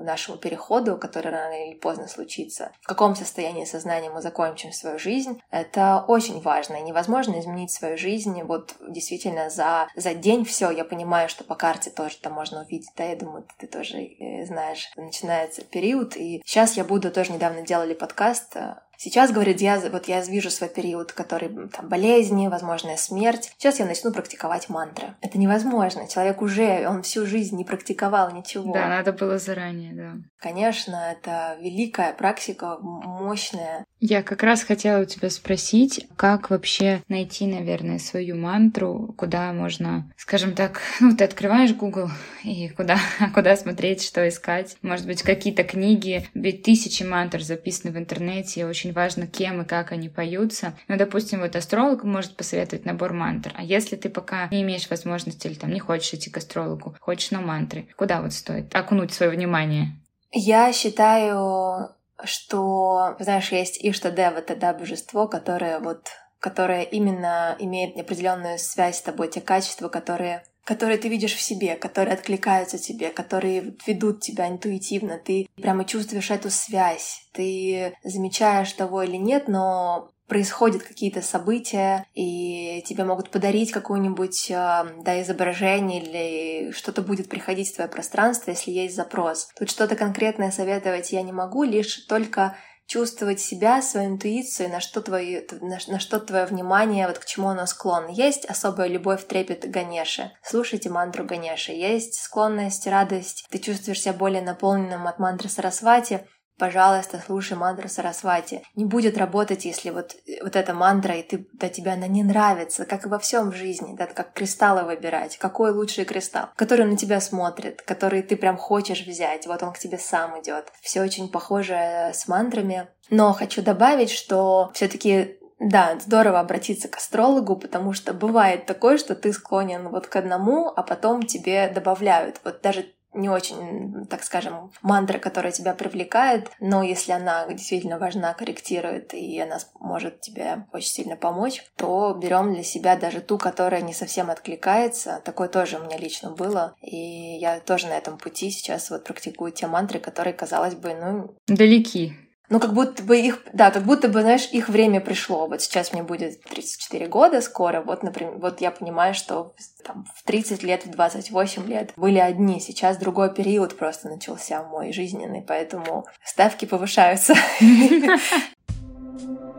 нашему 0.03 0.37
переходу, 0.37 0.97
который 0.97 1.31
рано 1.31 1.67
или 1.67 1.75
поздно 1.75 2.09
случится. 2.09 2.73
В 2.81 2.87
каком 2.87 3.15
состоянии 3.15 3.65
сознания 3.65 4.11
мы 4.11 4.21
закончим 4.21 4.73
свою 4.73 4.99
жизнь, 4.99 5.41
это 5.51 6.05
очень 6.09 6.41
важно. 6.41 6.77
И 6.77 6.83
невозможно 6.83 7.39
изменить 7.39 7.71
свою 7.71 7.97
жизнь 7.97 8.43
вот 8.43 8.75
действительно 8.89 9.51
за, 9.51 9.89
за 9.97 10.15
день 10.15 10.45
все. 10.45 10.71
Я 10.71 10.85
понимаю, 10.85 11.29
что 11.29 11.45
по 11.45 11.55
карте 11.55 11.91
тоже 11.91 12.17
это 12.21 12.31
можно 12.31 12.63
увидеть, 12.63 12.91
да, 12.97 13.05
я 13.05 13.17
думаю, 13.17 13.47
ты 13.59 13.67
тоже 13.67 13.99
э, 13.99 14.45
знаешь. 14.47 14.91
Начинается 14.97 15.63
период, 15.63 16.17
и 16.17 16.43
сейчас 16.45 16.77
я 16.77 16.85
буду, 16.85 17.11
тоже 17.11 17.33
недавно 17.33 17.63
делали 17.63 17.95
подкаст 17.95 18.57
э, 18.57 18.77
Сейчас, 19.05 19.33
говорит, 19.33 19.61
я, 19.61 19.81
вот 19.91 20.07
я 20.07 20.21
вижу 20.21 20.49
свой 20.49 20.71
период, 20.71 21.11
который 21.11 21.49
там 21.71 21.89
болезни, 21.89 22.47
возможная 22.47 22.97
смерть. 22.97 23.53
Сейчас 23.59 23.81
я 23.81 23.85
начну 23.85 24.13
практиковать 24.13 24.69
мантры. 24.69 25.17
Это 25.21 25.39
невозможно. 25.39 26.07
Человек 26.07 26.41
уже, 26.41 26.87
он 26.89 27.03
всю 27.03 27.27
жизнь 27.27 27.57
не 27.57 27.65
практиковал 27.65 28.31
ничего. 28.31 28.73
Да, 28.73 28.87
надо 28.87 29.13
было 29.13 29.39
заранее, 29.39 29.93
да. 29.93 30.13
Конечно, 30.39 30.95
это 31.11 31.59
великая 31.61 32.13
практика, 32.13 32.79
мощная. 32.79 33.87
Я 34.05 34.23
как 34.23 34.43
раз 34.43 34.63
хотела 34.65 35.03
у 35.03 35.05
тебя 35.07 35.31
спросить, 35.31 36.07
как 36.17 36.51
вообще 36.51 37.03
найти, 37.09 37.47
наверное, 37.47 37.99
свою 37.99 38.37
мантру, 38.37 39.15
куда 39.17 39.53
можно, 39.53 40.13
скажем 40.17 40.55
так, 40.55 40.83
ну, 41.01 41.17
ты 41.17 41.25
открываешь 41.25 41.73
Google 41.73 42.11
и 42.45 42.69
куда, 42.69 42.99
куда 43.35 43.57
смотреть, 43.57 44.03
что 44.03 44.29
искать. 44.29 44.77
Может 44.83 45.07
быть, 45.07 45.23
какие-то 45.23 45.65
книги, 45.65 46.29
ведь 46.35 46.63
тысячи 46.63 47.03
мантр 47.03 47.43
записаны 47.43 47.93
в 47.93 47.97
интернете, 47.97 48.67
очень 48.67 48.83
очень 48.83 48.93
важно, 48.93 49.27
кем 49.29 49.63
и 49.63 49.65
как 49.65 49.93
они 49.93 50.09
поются. 50.09 50.75
Ну, 50.89 50.97
допустим, 50.97 51.41
вот 51.41 51.55
астролог 51.55 52.03
может 52.03 52.37
посоветовать 52.37 52.85
набор 52.85 53.13
мантр. 53.13 53.53
А 53.55 53.63
если 53.63 53.95
ты 53.95 54.09
пока 54.09 54.49
не 54.51 54.63
имеешь 54.63 54.91
возможности 54.91 55.47
или 55.47 55.55
там 55.55 55.71
не 55.73 55.79
хочешь 55.79 56.15
идти 56.15 56.31
к 56.31 56.37
астрологу, 56.37 56.97
хочешь 57.01 57.31
на 57.31 57.41
мантры, 57.41 57.87
куда 57.97 58.21
вот 58.21 58.33
стоит 58.33 58.75
окунуть 58.75 59.13
свое 59.13 59.31
внимание? 59.31 59.93
Я 60.33 60.73
считаю, 60.73 61.91
что, 62.25 63.17
знаешь, 63.19 63.53
есть 63.53 63.79
Иштадева, 63.83 64.43
тогда 64.43 64.73
божество, 64.73 65.29
которое 65.29 65.79
вот 65.81 66.09
которое 66.43 66.83
именно 66.83 67.55
имеет 67.61 67.97
определенную 67.97 68.59
связь 68.59 68.99
с 68.99 69.03
тобой, 69.03 69.29
те 69.29 69.41
качества, 69.41 69.89
которые 69.89 70.43
которые 70.65 70.99
ты 70.99 71.09
видишь 71.09 71.35
в 71.35 71.41
себе, 71.41 71.75
которые 71.75 72.15
откликаются 72.15 72.79
тебе, 72.79 73.11
которые 73.11 73.75
ведут 73.87 74.21
тебя 74.21 74.49
интуитивно, 74.49 75.19
ты 75.19 75.49
прямо 75.57 75.85
чувствуешь 75.85 76.31
эту 76.31 76.51
связь, 76.51 77.29
ты 77.33 77.97
замечаешь 78.05 78.73
того 78.73 79.03
или 79.03 79.17
нет, 79.17 79.49
но 79.49 80.11
происходят 80.33 80.83
какие-то 80.83 81.21
события, 81.21 82.07
и 82.15 82.83
тебе 82.87 83.05
могут 83.05 83.31
подарить 83.31 83.71
какое-нибудь 83.71 84.51
а, 84.51 84.87
да, 85.05 85.21
изображение 85.21 86.03
или 86.03 86.71
что-то 86.71 87.03
будет 87.03 87.29
приходить 87.29 87.71
в 87.71 87.75
твое 87.75 87.91
пространство, 87.91 88.51
если 88.51 88.71
есть 88.71 88.97
запрос. 88.97 89.49
Тут 89.59 89.69
что-то 89.69 89.95
конкретное 89.95 90.51
советовать 90.51 91.13
я 91.13 91.21
не 91.21 91.33
могу, 91.33 91.65
лишь 91.65 92.07
только 92.07 92.57
чувствовать 92.87 93.41
себя, 93.41 93.83
свою 93.83 94.09
интуицию, 94.09 94.71
на 94.71 94.81
что, 94.81 95.03
твое, 95.03 95.47
на, 95.61 95.79
на 95.87 96.01
что 96.01 96.19
твое 96.19 96.47
внимание, 96.47 97.09
вот 97.09 97.19
к 97.19 97.27
чему 97.27 97.49
оно 97.49 97.67
склонно. 97.67 98.09
Есть 98.09 98.47
особая 98.47 98.89
любовь, 98.89 99.27
трепет 99.27 99.71
Ганеши. 99.71 100.33
Слушайте 100.43 100.89
мантру 100.89 101.27
Ганеши. 101.27 101.73
Есть 101.73 102.15
склонность, 102.15 102.87
радость. 102.87 103.45
Ты 103.51 103.59
чувствуешь 103.59 104.01
себя 104.01 104.15
более 104.15 104.41
наполненным 104.41 105.07
от 105.07 105.19
мантры 105.19 105.51
Сарасвати 105.51 106.27
пожалуйста, 106.63 107.21
слушай 107.27 107.57
мантру 107.57 107.89
Сарасвати. 107.89 108.63
Не 108.77 108.85
будет 108.85 109.19
работать, 109.19 109.65
если 109.65 109.91
вот, 109.91 110.15
вот 110.45 110.55
эта 110.55 110.75
мантра, 110.75 111.17
и 111.17 111.25
ты, 111.25 111.49
да, 111.55 111.69
тебе 111.69 111.91
она 111.91 112.07
не 112.07 112.23
нравится, 112.23 112.85
как 112.85 113.05
и 113.05 113.09
во 113.09 113.19
всем 113.19 113.51
в 113.51 113.57
жизни, 113.57 113.97
да, 113.97 114.07
как 114.07 114.33
кристаллы 114.33 114.85
выбирать. 114.85 115.39
Какой 115.39 115.73
лучший 115.73 116.05
кристалл? 116.05 116.51
Который 116.55 116.87
на 116.87 116.97
тебя 116.97 117.21
смотрит, 117.21 117.83
который 117.83 118.23
ты 118.23 118.37
прям 118.37 118.57
хочешь 118.57 119.05
взять, 119.05 119.49
вот 119.49 119.61
он 119.65 119.73
к 119.73 119.79
тебе 119.81 119.99
сам 119.99 120.41
идет. 120.41 120.73
Все 120.81 121.03
очень 121.03 121.33
похоже 121.33 122.13
с 122.15 122.29
мантрами. 122.29 122.87
Но 123.11 123.33
хочу 123.33 123.61
добавить, 123.61 124.13
что 124.13 124.71
все-таки 124.73 125.41
да, 125.59 125.99
здорово 125.99 126.39
обратиться 126.39 126.87
к 126.87 126.97
астрологу, 126.97 127.57
потому 127.57 127.93
что 127.93 128.13
бывает 128.13 128.67
такое, 128.67 128.99
что 128.99 129.17
ты 129.17 129.33
склонен 129.33 129.89
вот 129.89 130.07
к 130.07 130.15
одному, 130.15 130.73
а 130.77 130.85
потом 130.85 131.25
тебе 131.25 131.69
добавляют. 131.69 132.41
Вот 132.45 132.63
даже 132.63 132.87
не 133.15 133.29
очень, 133.29 134.07
так 134.07 134.23
скажем, 134.25 134.73
мантра, 134.83 135.19
которая 135.19 135.53
тебя 135.53 135.75
привлекает, 135.75 136.51
но 136.61 136.83
если 136.83 137.13
она 137.13 137.47
действительно 137.47 137.99
важна, 137.99 138.35
корректирует, 138.35 139.15
и 139.15 139.39
она 139.41 139.59
может 139.79 140.21
тебе 140.21 140.67
очень 140.73 140.91
сильно 140.91 141.17
помочь, 141.17 141.65
то 141.77 142.15
берем 142.15 142.55
для 142.55 142.63
себя 142.63 142.97
даже 142.97 143.21
ту, 143.21 143.39
которая 143.39 143.83
не 143.83 143.95
совсем 143.95 144.31
откликается. 144.31 145.21
Такое 145.25 145.49
тоже 145.49 145.79
у 145.79 145.85
меня 145.85 145.99
лично 145.99 146.31
было, 146.31 146.75
и 146.81 147.37
я 147.37 147.61
тоже 147.61 147.87
на 147.87 147.97
этом 147.97 148.19
пути 148.19 148.51
сейчас 148.51 148.91
вот 148.91 149.05
практикую 149.05 149.53
те 149.53 149.67
мантры, 149.67 150.01
которые, 150.01 150.35
казалось 150.35 150.75
бы, 150.75 150.95
ну... 150.95 151.35
Далеки 151.47 152.22
Ну, 152.53 152.61
как 152.61 152.75
будто 152.75 153.03
бы 153.03 153.19
их, 153.19 153.39
да, 153.55 153.71
как 153.71 153.85
будто 153.85 154.09
бы, 154.09 154.21
знаешь, 154.21 154.47
их 154.53 154.69
время 154.69 155.01
пришло. 155.01 155.47
Вот 155.47 155.63
сейчас 155.63 155.95
мне 155.95 156.03
будет 156.03 156.43
34 156.43 157.07
года 157.07 157.41
скоро, 157.41 157.81
вот, 157.81 158.03
например, 158.03 158.35
вот 158.37 158.61
я 158.61 158.71
понимаю, 158.71 159.15
что 159.15 159.55
там, 159.83 160.05
в 160.15 160.23
30 160.25 160.63
лет, 160.63 160.85
в 160.85 160.91
28 160.91 161.67
лет 161.67 161.95
были 161.97 162.19
одни, 162.19 162.61
сейчас 162.61 162.99
другой 162.99 163.33
период 163.33 163.79
просто 163.79 164.11
начался 164.11 164.63
мой 164.65 164.93
жизненный, 164.93 165.41
поэтому 165.41 166.05
ставки 166.23 166.67
повышаются. 166.67 167.35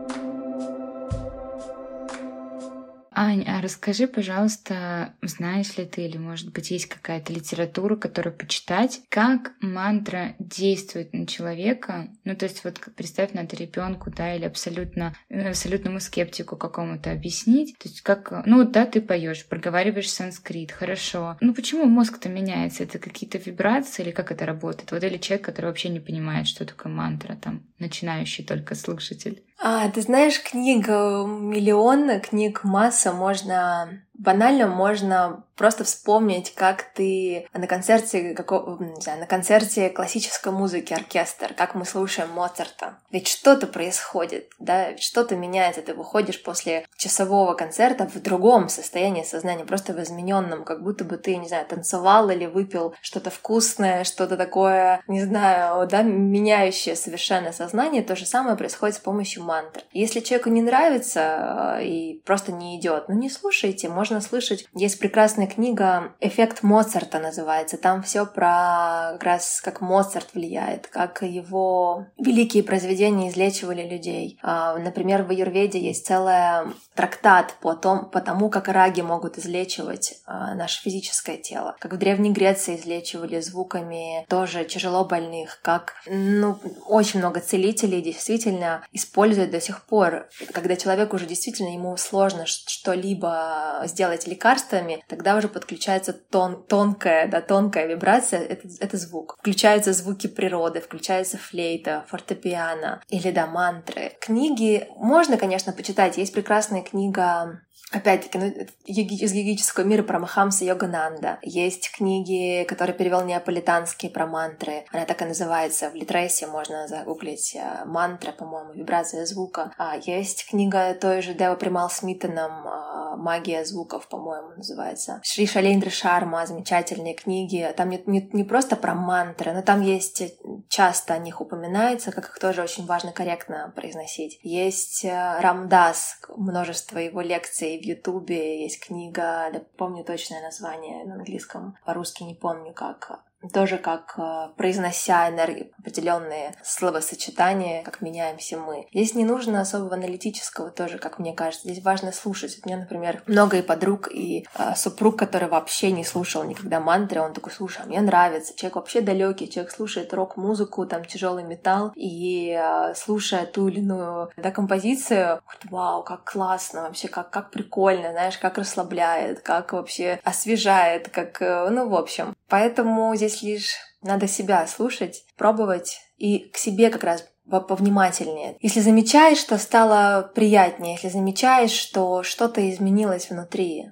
Ань, 3.16 3.44
а 3.46 3.60
расскажи, 3.60 4.08
пожалуйста, 4.08 5.14
знаешь 5.22 5.76
ли 5.76 5.84
ты 5.84 6.02
или, 6.02 6.16
может 6.16 6.52
быть, 6.52 6.72
есть 6.72 6.86
какая-то 6.86 7.32
литература, 7.32 7.94
которую 7.94 8.36
почитать, 8.36 9.02
как 9.08 9.52
мантра 9.60 10.34
действует 10.40 11.12
на 11.12 11.24
человека? 11.24 12.08
Ну, 12.24 12.34
то 12.34 12.46
есть 12.46 12.64
вот 12.64 12.80
представь 12.96 13.32
надо 13.32 13.54
ребенку, 13.54 14.10
да, 14.10 14.34
или 14.34 14.44
абсолютно, 14.44 15.14
э, 15.28 15.50
абсолютному 15.50 16.00
скептику 16.00 16.56
какому-то 16.56 17.12
объяснить. 17.12 17.78
То 17.78 17.88
есть 17.88 18.00
как, 18.00 18.32
ну, 18.46 18.64
да, 18.64 18.84
ты 18.84 19.00
поешь, 19.00 19.46
проговариваешь 19.46 20.10
санскрит, 20.10 20.72
хорошо. 20.72 21.36
Ну, 21.40 21.54
почему 21.54 21.84
мозг-то 21.84 22.28
меняется? 22.28 22.82
Это 22.82 22.98
какие-то 22.98 23.38
вибрации 23.38 24.02
или 24.02 24.10
как 24.10 24.32
это 24.32 24.44
работает? 24.44 24.90
Вот 24.90 25.04
или 25.04 25.18
человек, 25.18 25.46
который 25.46 25.66
вообще 25.66 25.88
не 25.88 26.00
понимает, 26.00 26.48
что 26.48 26.66
такое 26.66 26.92
мантра, 26.92 27.36
там, 27.36 27.62
начинающий 27.78 28.44
только 28.44 28.74
слушатель. 28.74 29.44
А, 29.58 29.88
ты 29.88 30.02
знаешь, 30.02 30.42
книга 30.42 31.24
миллион, 31.26 32.20
книг 32.20 32.64
масса, 32.64 33.12
можно 33.12 34.03
банально 34.14 34.66
можно 34.66 35.44
просто 35.56 35.84
вспомнить, 35.84 36.54
как 36.54 36.82
ты 36.94 37.46
на 37.52 37.66
концерте, 37.66 38.34
какого, 38.34 38.82
не 38.82 39.00
знаю, 39.00 39.20
на 39.20 39.26
концерте 39.26 39.88
классической 39.88 40.52
музыки, 40.52 40.92
оркестр, 40.92 41.54
как 41.54 41.74
мы 41.74 41.84
слушаем 41.84 42.30
Моцарта. 42.30 42.98
Ведь 43.10 43.28
что-то 43.28 43.66
происходит, 43.66 44.50
да, 44.58 44.96
что-то 44.98 45.36
меняется. 45.36 45.82
Ты 45.82 45.94
выходишь 45.94 46.42
после 46.42 46.86
часового 46.96 47.54
концерта 47.54 48.08
в 48.08 48.20
другом 48.20 48.68
состоянии 48.68 49.22
сознания, 49.22 49.64
просто 49.64 49.92
в 49.92 50.02
измененном, 50.02 50.64
как 50.64 50.82
будто 50.82 51.04
бы 51.04 51.16
ты, 51.16 51.36
не 51.36 51.48
знаю, 51.48 51.66
танцевал 51.66 52.30
или 52.30 52.46
выпил 52.46 52.94
что-то 53.00 53.30
вкусное, 53.30 54.04
что-то 54.04 54.36
такое, 54.36 55.02
не 55.06 55.22
знаю, 55.22 55.86
да, 55.86 56.02
меняющее 56.02 56.96
совершенно 56.96 57.52
сознание. 57.52 58.02
То 58.02 58.16
же 58.16 58.26
самое 58.26 58.56
происходит 58.56 58.96
с 58.96 59.00
помощью 59.00 59.44
мантр. 59.44 59.82
Если 59.92 60.20
человеку 60.20 60.50
не 60.50 60.62
нравится 60.62 61.76
э, 61.78 61.84
и 61.84 62.22
просто 62.24 62.52
не 62.52 62.78
идет, 62.78 63.08
ну 63.08 63.14
не 63.14 63.30
слушайте, 63.30 63.88
можно 64.04 64.20
слышать. 64.20 64.66
Есть 64.74 64.98
прекрасная 64.98 65.46
книга 65.46 66.12
«Эффект 66.20 66.62
Моцарта» 66.62 67.18
называется. 67.18 67.78
Там 67.78 68.02
все 68.02 68.26
про 68.26 69.12
как 69.12 69.22
раз 69.22 69.62
как 69.62 69.80
Моцарт 69.80 70.34
влияет, 70.34 70.88
как 70.88 71.22
его 71.22 72.04
великие 72.18 72.62
произведения 72.62 73.30
излечивали 73.30 73.88
людей. 73.88 74.38
А, 74.42 74.76
например, 74.76 75.22
в 75.22 75.30
Аюрведе 75.30 75.80
есть 75.80 76.04
целая 76.04 76.66
трактат 76.94 77.54
по, 77.62 77.74
том, 77.74 78.10
по 78.10 78.20
тому, 78.20 78.50
как 78.50 78.68
раги 78.68 79.00
могут 79.00 79.38
излечивать 79.38 80.16
а, 80.26 80.54
наше 80.54 80.82
физическое 80.82 81.38
тело. 81.38 81.74
Как 81.80 81.94
в 81.94 81.96
Древней 81.96 82.30
Греции 82.30 82.76
излечивали 82.76 83.40
звуками 83.40 84.26
тоже 84.28 84.66
тяжело 84.66 85.06
больных. 85.06 85.60
Как 85.62 85.94
ну, 86.06 86.58
очень 86.86 87.20
много 87.20 87.40
целителей 87.40 88.02
действительно 88.02 88.84
используют 88.92 89.50
до 89.50 89.62
сих 89.62 89.86
пор. 89.86 90.28
Когда 90.52 90.76
человек 90.76 91.14
уже 91.14 91.24
действительно 91.24 91.72
ему 91.72 91.96
сложно 91.96 92.44
что-либо 92.44 93.82
сделать 93.94 94.26
лекарствами, 94.26 95.02
тогда 95.08 95.36
уже 95.36 95.48
подключается 95.48 96.12
тон, 96.12 96.64
тонкая, 96.66 97.28
да, 97.28 97.40
тонкая 97.40 97.86
вибрация, 97.86 98.40
это, 98.40 98.68
это 98.80 98.96
звук. 98.96 99.36
Включаются 99.38 99.92
звуки 99.92 100.26
природы, 100.26 100.80
включается 100.80 101.38
флейта, 101.38 102.04
фортепиано 102.08 103.00
или, 103.08 103.30
да, 103.30 103.46
мантры. 103.46 104.12
Книги 104.20 104.88
можно, 104.96 105.36
конечно, 105.36 105.72
почитать. 105.72 106.18
Есть 106.18 106.34
прекрасная 106.34 106.82
книга 106.82 107.60
Опять-таки, 107.92 108.38
ну, 108.38 108.46
из 108.86 109.32
йогического 109.32 109.84
мира 109.84 110.02
про 110.02 110.18
Махамса 110.18 110.64
Йогананда. 110.64 111.38
Есть 111.42 111.92
книги, 111.92 112.64
которые 112.64 112.96
перевел 112.96 113.24
неаполитанские 113.24 114.10
про 114.10 114.26
мантры. 114.26 114.84
Она 114.92 115.04
так 115.04 115.22
и 115.22 115.26
называется. 115.26 115.90
В 115.90 115.94
Литресе 115.94 116.46
можно 116.46 116.88
загуглить 116.88 117.54
э, 117.54 117.84
мантра, 117.84 118.32
по-моему, 118.32 118.72
вибрация 118.72 119.26
звука. 119.26 119.72
А 119.78 119.96
есть 119.96 120.48
книга 120.48 120.94
той 120.94 121.22
же 121.22 121.34
Дева 121.34 121.54
Примал 121.54 121.88
Смитоном 121.90 122.66
э, 122.66 123.16
«Магия 123.16 123.64
звуков», 123.64 124.08
по-моему, 124.08 124.50
называется. 124.56 125.20
Шри 125.22 125.46
Шалейндра 125.46 125.90
Шарма, 125.90 126.46
замечательные 126.46 127.14
книги. 127.14 127.72
Там 127.76 127.90
не, 127.90 128.02
не, 128.06 128.28
не 128.32 128.44
просто 128.44 128.76
про 128.76 128.94
мантры, 128.94 129.52
но 129.52 129.62
там 129.62 129.82
есть 129.82 130.22
часто 130.68 131.14
о 131.14 131.18
них 131.18 131.40
упоминается, 131.40 132.10
как 132.10 132.24
их 132.24 132.38
тоже 132.40 132.62
очень 132.62 132.86
важно 132.86 133.12
корректно 133.12 133.72
произносить. 133.76 134.40
Есть 134.42 135.04
э, 135.04 135.40
Рамдас, 135.40 136.18
множество 136.36 136.98
его 136.98 137.20
лекций 137.20 137.73
в 137.80 137.84
Ютубе 137.84 138.62
есть 138.62 138.80
книга, 138.80 139.50
да, 139.52 139.62
помню 139.76 140.04
точное 140.04 140.42
название 140.42 141.04
на 141.04 141.14
английском, 141.14 141.76
по-русски 141.84 142.22
не 142.22 142.34
помню 142.34 142.72
как, 142.72 143.24
тоже 143.52 143.78
как 143.78 144.14
э, 144.18 144.48
произнося 144.56 145.28
энергии, 145.28 145.72
определенные 145.78 146.54
словосочетания, 146.62 147.82
как 147.82 148.00
меняемся 148.00 148.58
мы. 148.58 148.86
Здесь 148.92 149.14
не 149.14 149.24
нужно 149.24 149.60
особого 149.60 149.94
аналитического 149.94 150.70
тоже, 150.70 150.98
как 150.98 151.18
мне 151.18 151.32
кажется. 151.32 151.68
Здесь 151.68 151.84
важно 151.84 152.12
слушать. 152.12 152.58
У 152.62 152.68
меня, 152.68 152.78
например, 152.78 153.22
много 153.26 153.58
и 153.58 153.62
подруг, 153.62 154.08
и 154.12 154.46
э, 154.58 154.74
супруг, 154.76 155.18
который 155.18 155.48
вообще 155.48 155.92
не 155.92 156.04
слушал 156.04 156.44
никогда 156.44 156.80
мантры, 156.80 157.20
он 157.20 157.32
такой, 157.32 157.52
слушай, 157.52 157.82
а 157.82 157.86
мне 157.86 158.00
нравится. 158.00 158.56
Человек 158.56 158.76
вообще 158.76 159.00
далекий, 159.00 159.50
человек 159.50 159.72
слушает 159.72 160.12
рок-музыку, 160.12 160.86
там 160.86 161.04
тяжелый 161.04 161.44
металл, 161.44 161.92
и 161.94 162.56
э, 162.58 162.94
слушая 162.94 163.46
ту 163.46 163.68
или 163.68 163.80
иную 163.80 164.30
да, 164.36 164.50
композицию, 164.50 165.40
говорит, 165.44 165.70
вау, 165.70 166.02
как 166.02 166.24
классно, 166.24 166.82
вообще, 166.82 167.08
как, 167.08 167.30
как 167.30 167.50
прикольно, 167.50 168.12
знаешь, 168.12 168.38
как 168.38 168.58
расслабляет, 168.58 169.40
как 169.40 169.72
вообще 169.72 170.20
освежает, 170.24 171.08
как, 171.08 171.40
э, 171.40 171.68
ну, 171.70 171.88
в 171.88 171.94
общем. 171.94 172.34
Поэтому 172.48 173.14
здесь 173.16 173.33
лишь 173.42 173.74
надо 174.02 174.28
себя 174.28 174.66
слушать, 174.66 175.24
пробовать 175.36 176.00
и 176.16 176.50
к 176.50 176.56
себе 176.56 176.90
как 176.90 177.04
раз 177.04 177.24
повнимательнее. 177.48 178.56
Если 178.60 178.80
замечаешь, 178.80 179.38
что 179.38 179.58
стало 179.58 180.30
приятнее, 180.34 180.94
если 180.94 181.08
замечаешь, 181.08 181.72
что 181.72 182.22
что-то 182.22 182.68
изменилось 182.70 183.30
внутри, 183.30 183.90